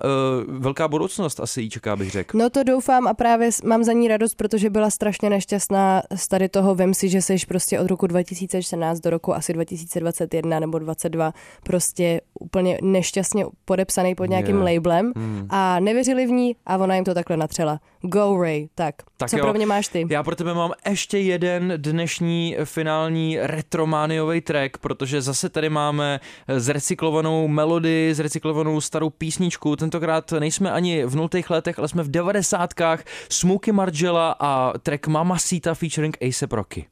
uh, 0.49 0.61
velká 0.61 0.89
budoucnost 0.89 1.41
asi 1.41 1.63
jí 1.63 1.71
čeká, 1.71 1.97
bych 1.97 2.11
řekl. 2.11 2.39
No 2.39 2.51
to 2.51 2.63
doufám 2.63 3.07
a 3.07 3.15
právě 3.15 3.51
mám 3.65 3.85
za 3.85 3.93
ní 3.93 4.09
radost, 4.09 4.35
protože 4.35 4.71
byla 4.71 4.91
strašně 4.91 5.31
nešťastná 5.31 6.03
z 6.15 6.29
tady 6.29 6.49
toho. 6.49 6.75
Vem 6.75 6.95
si, 6.95 7.09
že 7.09 7.23
seš 7.23 7.45
prostě 7.45 7.81
od 7.81 7.87
roku 7.87 8.07
2014 8.07 9.01
do 9.01 9.11
roku 9.11 9.35
asi 9.35 9.53
2021 9.53 10.61
nebo 10.61 10.79
22 10.79 11.33
prostě 11.63 12.21
úplně 12.41 12.79
nešťastně 12.83 13.45
podepsaný 13.65 14.15
pod 14.15 14.27
nějakým 14.27 14.57
yeah. 14.57 14.69
labelem 14.75 15.13
hmm. 15.17 15.47
a 15.51 15.81
nevěřili 15.81 16.27
v 16.27 16.31
ní 16.31 16.57
a 16.67 16.77
ona 16.77 16.95
jim 16.95 17.05
to 17.05 17.15
takhle 17.15 17.37
natřela. 17.37 17.81
Go 18.03 18.43
Ray, 18.43 18.69
tak, 18.75 18.95
tak 19.17 19.31
co 19.31 19.39
jo. 19.39 19.45
pro 19.45 19.53
mě 19.53 19.67
máš 19.67 19.89
ty? 19.89 20.07
Já 20.11 20.23
pro 20.23 20.37
tebe 20.37 20.55
mám 20.55 20.73
ještě 20.89 21.19
jeden 21.19 21.73
dnešní 21.77 22.57
finální 22.65 23.39
retromániový 23.41 24.41
track, 24.41 24.79
protože 24.79 25.23
zase 25.23 25.49
tady 25.49 25.69
máme 25.71 26.21
zrecyklovanou 26.49 27.49
melodii, 27.49 28.15
zrecyklovanou 28.15 28.81
starou 28.81 29.11
písničku. 29.11 29.77
Tentokrát 29.77 30.33
nejsme 30.33 30.73
ani 30.73 31.05
v 31.05 31.17
nultých 31.17 31.51
letech, 31.51 31.79
ale 31.79 31.89
jsme 31.89 32.03
v 32.03 32.11
devadesátkách. 32.11 33.05
Smokey 33.29 33.73
Margella 33.73 34.37
a 34.41 34.79
track 34.79 35.07
Mamacita 35.07 35.75
featuring 35.75 36.17
Ace 36.29 36.47
Rocky. 36.51 36.87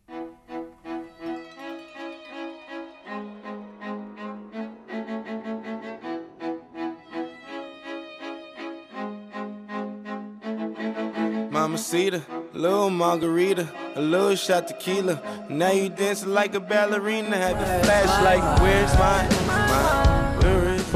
Mamacita, 11.86 12.24
little 12.52 12.90
margarita, 12.90 13.68
a 13.94 14.00
little 14.00 14.34
shot 14.34 14.66
tequila. 14.66 15.22
Now 15.48 15.70
you 15.70 15.88
dancing 15.88 16.30
like 16.30 16.54
a 16.56 16.60
ballerina, 16.60 17.36
have 17.36 17.60
the 17.60 17.84
flashlight. 17.84 18.60
Where's 18.60 18.92
my, 18.94 19.22
my, 19.46 19.95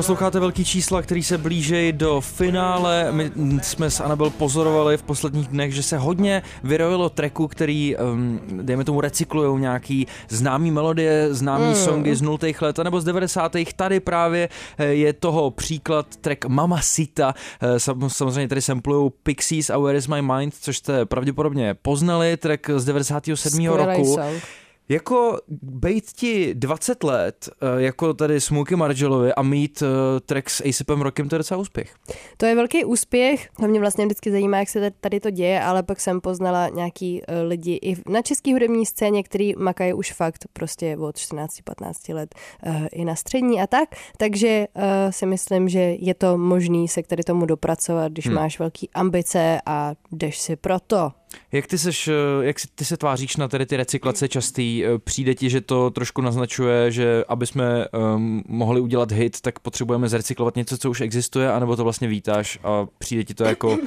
Posloucháte 0.00 0.40
velký 0.40 0.64
čísla, 0.64 1.02
který 1.02 1.22
se 1.22 1.38
blíží 1.38 1.92
do 1.92 2.20
finále. 2.20 3.12
My 3.12 3.30
jsme 3.62 3.90
s 3.90 4.00
Anabel 4.00 4.30
pozorovali 4.30 4.96
v 4.96 5.02
posledních 5.02 5.48
dnech, 5.48 5.74
že 5.74 5.82
se 5.82 5.98
hodně 5.98 6.42
vyrojilo 6.64 7.08
treku, 7.08 7.48
který, 7.48 7.96
um, 7.96 8.40
dejme 8.62 8.84
tomu, 8.84 9.00
recyklují 9.00 9.60
nějaký 9.60 10.06
známý 10.28 10.70
melodie, 10.70 11.34
známý 11.34 11.68
mm. 11.68 11.74
songy 11.74 12.16
z 12.16 12.22
0. 12.22 12.38
let 12.60 12.78
nebo 12.78 13.00
z 13.00 13.04
90. 13.04 13.52
Tady 13.76 14.00
právě 14.00 14.48
eh, 14.78 14.84
je 14.84 15.12
toho 15.12 15.50
příklad 15.50 16.16
track 16.16 16.44
Mamacita. 16.44 17.34
Eh, 17.62 17.80
samozřejmě 18.08 18.48
tady 18.48 18.62
samplují 18.62 19.10
Pixies 19.22 19.70
a 19.70 19.78
Where 19.78 19.98
is 19.98 20.06
my 20.06 20.22
mind, 20.22 20.54
což 20.60 20.76
jste 20.76 21.06
pravděpodobně 21.06 21.74
poznali, 21.82 22.36
track 22.36 22.70
z 22.76 22.84
97. 22.84 23.52
Skvělej 23.52 23.86
roku. 23.86 24.14
Song. 24.14 24.42
Jako 24.90 25.38
bejt 25.62 26.12
ti 26.12 26.55
20 26.55 27.05
let, 27.05 27.48
eh, 27.62 27.83
jako 27.83 28.14
tady 28.14 28.40
Smokey 28.40 28.76
Margellovi 28.76 29.35
a 29.35 29.42
mít 29.42 29.83
eh, 29.83 30.20
track 30.20 30.50
s 30.50 30.64
ASAPem 30.68 31.00
Rockem, 31.00 31.29
to 31.29 31.35
je 31.35 31.38
docela 31.38 31.61
úspěch. 31.61 31.94
To 32.37 32.46
je 32.46 32.55
velký 32.55 32.85
úspěch, 32.85 33.48
to 33.61 33.68
mě 33.68 33.81
vlastně 33.81 34.07
vždycky 34.07 34.31
zajímá, 34.31 34.59
jak 34.59 34.68
se 34.68 34.90
tady 35.00 35.20
to 35.20 35.31
děje, 35.31 35.62
ale 35.62 35.83
pak 35.83 36.00
jsem 36.00 36.20
poznala 36.20 36.68
nějaký 36.68 37.22
eh, 37.29 37.42
lidi 37.42 37.79
i 37.83 37.96
na 38.11 38.22
české 38.22 38.53
hudební 38.53 38.87
scéně, 38.87 39.22
který 39.22 39.55
makají 39.57 39.92
už 39.92 40.12
fakt 40.12 40.44
prostě 40.53 40.96
od 40.96 41.16
14-15 41.16 42.14
let 42.14 42.35
i 42.92 43.05
na 43.05 43.16
střední 43.16 43.62
a 43.62 43.66
tak, 43.66 43.88
takže 44.16 44.66
si 45.11 45.26
myslím, 45.26 45.68
že 45.68 45.81
je 45.81 46.14
to 46.14 46.38
možný 46.38 46.88
se 46.88 47.03
k 47.03 47.07
tady 47.07 47.22
tomu 47.22 47.46
dopracovat, 47.46 48.12
když 48.12 48.26
hmm. 48.26 48.35
máš 48.35 48.59
velký 48.59 48.90
ambice 48.94 49.61
a 49.66 49.94
jdeš 50.12 50.38
si 50.38 50.57
proto. 50.57 51.19
Jak 51.52 51.66
ty, 51.66 51.78
seš, 51.78 52.08
eh, 52.08 52.14
jak 52.40 52.56
ty 52.74 52.84
se 52.84 52.96
tváříš 52.96 53.36
na 53.36 53.48
tedy 53.48 53.66
ty 53.66 53.76
recyklace 53.76 54.28
častý? 54.28 54.84
Eh, 54.84 54.98
přijde 54.98 55.34
ti, 55.34 55.50
že 55.50 55.60
to 55.60 55.90
trošku 55.90 56.22
naznačuje, 56.22 56.90
že 56.90 57.24
aby 57.28 57.46
jsme 57.46 57.88
um, 57.88 58.42
mohli 58.48 58.80
udělat 58.80 59.12
hit, 59.12 59.40
tak 59.40 59.58
potřebujeme 59.58 60.08
zrecyklovat 60.08 60.56
něco, 60.56 60.78
co 60.78 60.90
už 60.90 61.00
existuje, 61.00 61.52
anebo 61.52 61.76
to 61.76 61.84
vlastně 61.84 62.08
vítáš 62.08 62.58
a 62.64 62.86
přijde 62.98 63.24
ti 63.24 63.34
to 63.34 63.44
jako 63.44 63.78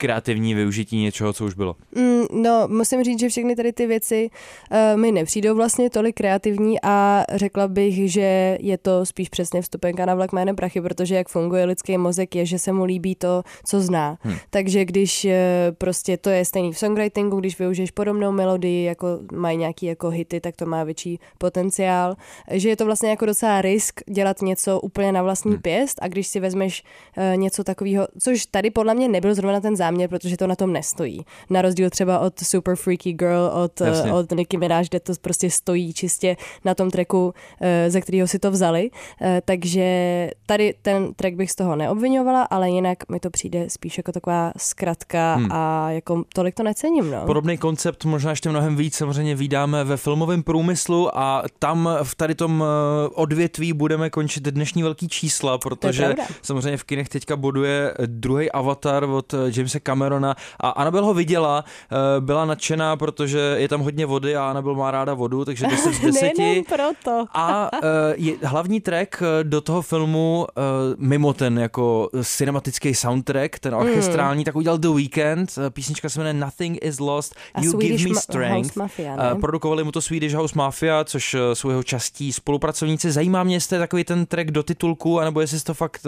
kreativní 0.00 0.54
využití 0.54 1.02
něčeho, 1.02 1.32
co 1.32 1.44
už 1.44 1.54
bylo? 1.54 1.76
Mm, 1.94 2.42
no, 2.42 2.68
musím 2.68 3.04
říct, 3.04 3.20
že 3.20 3.28
všechny 3.28 3.56
tady 3.56 3.72
ty 3.72 3.86
věci 3.86 4.30
uh, 4.70 5.00
mi 5.00 5.12
nepřijdou 5.12 5.54
vlastně 5.54 5.90
tolik 5.90 6.16
kreativní 6.16 6.76
a 6.82 7.24
řekla 7.34 7.68
bych, 7.68 8.12
že 8.12 8.58
je 8.60 8.78
to 8.78 9.06
spíš 9.06 9.28
přesně 9.28 9.62
vstupenka 9.62 10.06
na 10.06 10.14
vlak 10.14 10.32
jménem 10.32 10.56
prachy, 10.56 10.80
protože 10.80 11.14
jak 11.14 11.28
funguje 11.28 11.64
lidský 11.64 11.98
mozek 11.98 12.36
je, 12.36 12.46
že 12.46 12.58
se 12.58 12.72
mu 12.72 12.84
líbí 12.84 13.14
to, 13.14 13.42
co 13.64 13.80
zná. 13.80 14.18
Hmm. 14.20 14.36
Takže 14.50 14.84
když 14.84 15.24
uh, 15.24 15.30
prostě 15.78 16.16
to 16.16 16.30
je 16.30 16.44
stejný 16.44 16.72
v 16.72 16.78
songwritingu, 16.78 17.40
když 17.40 17.58
využiješ 17.58 17.90
podobnou 17.90 18.32
melodii, 18.32 18.84
jako 18.84 19.06
mají 19.32 19.56
nějaký 19.56 19.86
jako 19.86 20.10
hity, 20.10 20.40
tak 20.40 20.56
to 20.56 20.66
má 20.66 20.84
větší 20.84 21.20
potenciál. 21.38 22.16
Že 22.50 22.68
je 22.68 22.76
to 22.76 22.84
vlastně 22.84 23.10
jako 23.10 23.26
docela 23.26 23.62
risk 23.62 24.00
dělat 24.10 24.42
něco 24.42 24.80
úplně 24.80 25.12
na 25.12 25.22
vlastní 25.22 25.52
hmm. 25.52 25.62
pěst 25.62 25.98
a 26.02 26.08
když 26.08 26.26
si 26.26 26.40
vezmeš 26.40 26.82
uh, 27.16 27.36
něco 27.36 27.64
takového, 27.64 28.08
což 28.18 28.46
tady 28.46 28.70
podle 28.70 28.94
mě 28.94 29.08
nebyl 29.08 29.34
zrovna 29.34 29.60
ten 29.60 29.76
záměr, 29.76 29.89
záměr, 29.90 30.08
protože 30.10 30.36
to 30.36 30.46
na 30.46 30.56
tom 30.56 30.72
nestojí. 30.72 31.24
Na 31.50 31.62
rozdíl 31.62 31.90
třeba 31.90 32.18
od 32.18 32.38
Super 32.38 32.76
Freaky 32.76 33.12
Girl, 33.12 33.50
od, 33.64 33.80
Jasně. 33.80 34.12
od 34.12 34.32
Nicki 34.32 34.56
Minaj, 34.56 34.84
kde 34.88 35.00
to 35.00 35.12
prostě 35.20 35.50
stojí 35.50 35.92
čistě 35.92 36.36
na 36.64 36.74
tom 36.74 36.90
tracku, 36.90 37.34
eh, 37.60 37.90
ze 37.90 38.00
kterého 38.00 38.28
si 38.28 38.38
to 38.38 38.50
vzali. 38.50 38.90
Eh, 39.20 39.42
Takže 39.44 40.30
tady 40.46 40.74
ten 40.82 41.14
track 41.14 41.34
bych 41.36 41.50
z 41.50 41.54
toho 41.54 41.76
neobvinovala, 41.76 42.42
ale 42.42 42.70
jinak 42.70 43.08
mi 43.08 43.20
to 43.20 43.30
přijde 43.30 43.70
spíš 43.70 43.96
jako 43.98 44.12
taková 44.12 44.52
zkratka 44.56 45.34
Hmm. 45.34 45.52
a 45.52 45.90
jako 45.90 46.22
tolik 46.34 46.54
to 46.54 46.62
necením. 46.62 47.10
No. 47.10 47.26
Podobný 47.26 47.58
koncept 47.58 48.04
možná 48.04 48.30
ještě 48.30 48.48
mnohem 48.50 48.76
víc 48.76 48.94
samozřejmě 48.96 49.34
vydáme 49.34 49.84
ve 49.84 49.96
filmovém 49.96 50.42
průmyslu 50.42 51.18
a 51.18 51.42
tam 51.58 51.88
v 52.02 52.14
tady 52.14 52.34
tom 52.34 52.64
eh, 52.64 53.08
odvětví 53.14 53.72
budeme 53.72 54.10
končit 54.10 54.42
dnešní 54.44 54.82
velký 54.82 55.08
čísla, 55.08 55.58
protože 55.58 56.14
samozřejmě 56.42 56.76
v 56.76 56.84
kinech 56.84 57.08
teďka 57.08 57.36
boduje 57.36 57.94
druhý 58.06 58.50
avatar 58.52 59.04
od 59.04 59.34
eh, 59.34 59.50
Camerona 59.80 60.34
a 60.60 60.68
Anabel 60.70 61.04
ho 61.04 61.14
viděla, 61.14 61.64
eh, 61.92 62.20
byla 62.20 62.44
nadšená, 62.44 62.96
protože 62.96 63.38
je 63.38 63.68
tam 63.68 63.80
hodně 63.80 64.06
vody 64.06 64.36
a 64.36 64.50
Anabel 64.50 64.74
má 64.74 64.90
ráda 64.90 65.14
vodu, 65.14 65.44
takže 65.44 65.66
10 65.66 65.92
z 65.94 66.00
10. 66.00 66.32
Nejenom 66.38 66.64
proto. 66.64 67.24
A 67.34 67.70
uh, 67.72 67.78
je, 68.14 68.34
hlavní 68.42 68.80
track 68.80 69.22
eh, 69.22 69.44
do 69.44 69.60
toho 69.60 69.82
filmu, 69.82 70.46
mimo 70.98 71.32
ten 71.32 71.58
jako 71.58 72.08
cinematický 72.24 72.94
soundtrack, 72.94 73.58
ten 73.58 73.74
orchestrální, 73.74 74.44
tak 74.44 74.56
udělal 74.56 74.78
The 74.78 74.88
Weeknd. 74.88 75.58
Eh, 75.66 75.70
Písnička 75.70 76.08
se 76.08 76.20
jmenuje 76.20 76.34
Nothing 76.34 76.78
is 76.84 76.98
Lost, 77.00 77.34
A 77.54 77.60
You 77.60 77.70
Swedish 77.70 78.02
Give 78.02 78.08
Me 78.08 78.14
Ma- 78.14 78.20
Strength. 78.20 78.66
House 78.66 78.78
Mafia? 78.80 79.16
Eh, 79.32 79.34
Produkovali 79.34 79.84
mu 79.84 79.92
to 79.92 80.02
Swedish 80.02 80.34
House 80.34 80.54
Mafia, 80.56 81.04
což 81.04 81.34
eh, 81.34 81.54
jsou 81.54 81.70
jeho 81.70 81.82
častí 81.82 82.32
spolupracovníci. 82.32 83.10
Zajímá 83.12 83.44
mě, 83.44 83.56
jestli 83.56 83.76
je 83.76 83.80
takový 83.80 84.04
ten 84.04 84.26
track 84.26 84.50
do 84.50 84.62
titulku, 84.62 85.20
anebo 85.20 85.40
jestli 85.40 85.58
se 85.58 85.64
to 85.64 85.74
fakt 85.74 86.06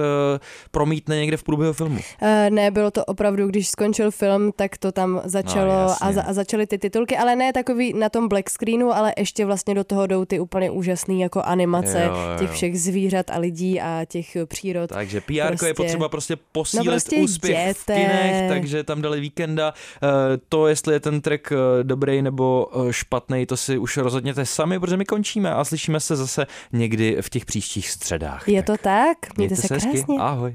promítne 0.70 1.16
někde 1.16 1.36
v 1.36 1.42
průběhu 1.42 1.72
filmu. 1.72 1.98
Eh, 2.22 2.50
ne, 2.50 2.70
bylo 2.70 2.90
to 2.90 3.04
opravdu, 3.04 3.46
když 3.46 3.61
skončil 3.68 4.10
film, 4.10 4.52
tak 4.56 4.78
to 4.78 4.92
tam 4.92 5.20
začalo 5.24 5.72
No, 5.72 5.94
a, 6.00 6.12
za, 6.12 6.22
a 6.22 6.32
začaly 6.32 6.66
ty 6.66 6.78
titulky, 6.78 7.16
ale 7.16 7.36
ne 7.36 7.52
takový 7.52 7.92
na 7.92 8.08
tom 8.08 8.28
black 8.28 8.50
screenu, 8.50 8.92
ale 8.92 9.12
ještě 9.18 9.44
vlastně 9.44 9.74
do 9.74 9.84
toho 9.84 10.06
jdou 10.06 10.24
ty 10.24 10.40
úplně 10.40 10.70
úžasný 10.70 11.20
jako 11.20 11.42
animace 11.42 12.02
Jo, 12.06 12.14
jo, 12.14 12.20
jo. 12.32 12.38
těch 12.38 12.50
všech 12.50 12.80
zvířat 12.80 13.30
a 13.30 13.38
lidí 13.38 13.80
a 13.80 14.04
těch 14.08 14.36
eh, 14.36 14.46
přírod. 14.46 14.90
Takže 14.90 15.20
PR 15.20 15.32
je 15.32 15.44
Prostě- 15.46 15.74
potřeba 15.74 16.08
prostě 16.08 16.36
posílit 16.52 16.86
No 16.86 16.92
prostě 16.92 17.16
úspěch 17.16 17.56
v 17.56 17.60
jděte. 17.60 17.94
kinech, 17.94 18.48
takže 18.48 18.84
tam 18.84 19.02
dali 19.02 19.20
víkenda. 19.20 19.74
Eh, 20.02 20.08
To, 20.48 20.66
jestli 20.66 20.94
je 20.94 21.00
ten 21.00 21.20
track 21.20 21.52
eh, 21.52 21.56
dobrý 21.82 22.22
nebo 22.22 22.66
špatný, 22.90 23.46
to 23.46 23.56
si 23.56 23.78
už 23.78 23.96
rozhodněte 23.96 24.46
sami, 24.46 24.80
protože 24.80 24.96
my 24.96 25.04
končíme 25.04 25.54
a 25.54 25.64
slyšíme 25.64 26.00
se 26.00 26.16
zase 26.16 26.46
někdy 26.72 27.16
v 27.20 27.30
těch 27.30 27.44
příštích 27.44 27.88
středách. 27.90 28.48
Je 28.48 28.62
to 28.62 28.76
tak? 28.76 29.18
Mějte, 29.36 29.56
se 29.56 29.74
hezky. 29.74 29.90
krásně. 29.90 30.16
Ahoj. 30.18 30.54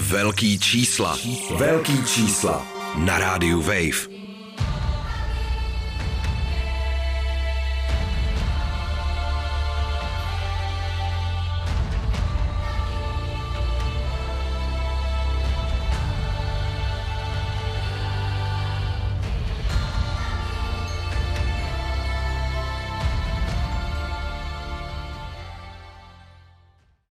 Velký 0.00 0.58
čísla. 0.58 1.18
Velký 1.56 2.04
čísla. 2.04 2.66
Na 2.96 3.18
rádiu 3.18 3.60
Wave. 3.62 4.11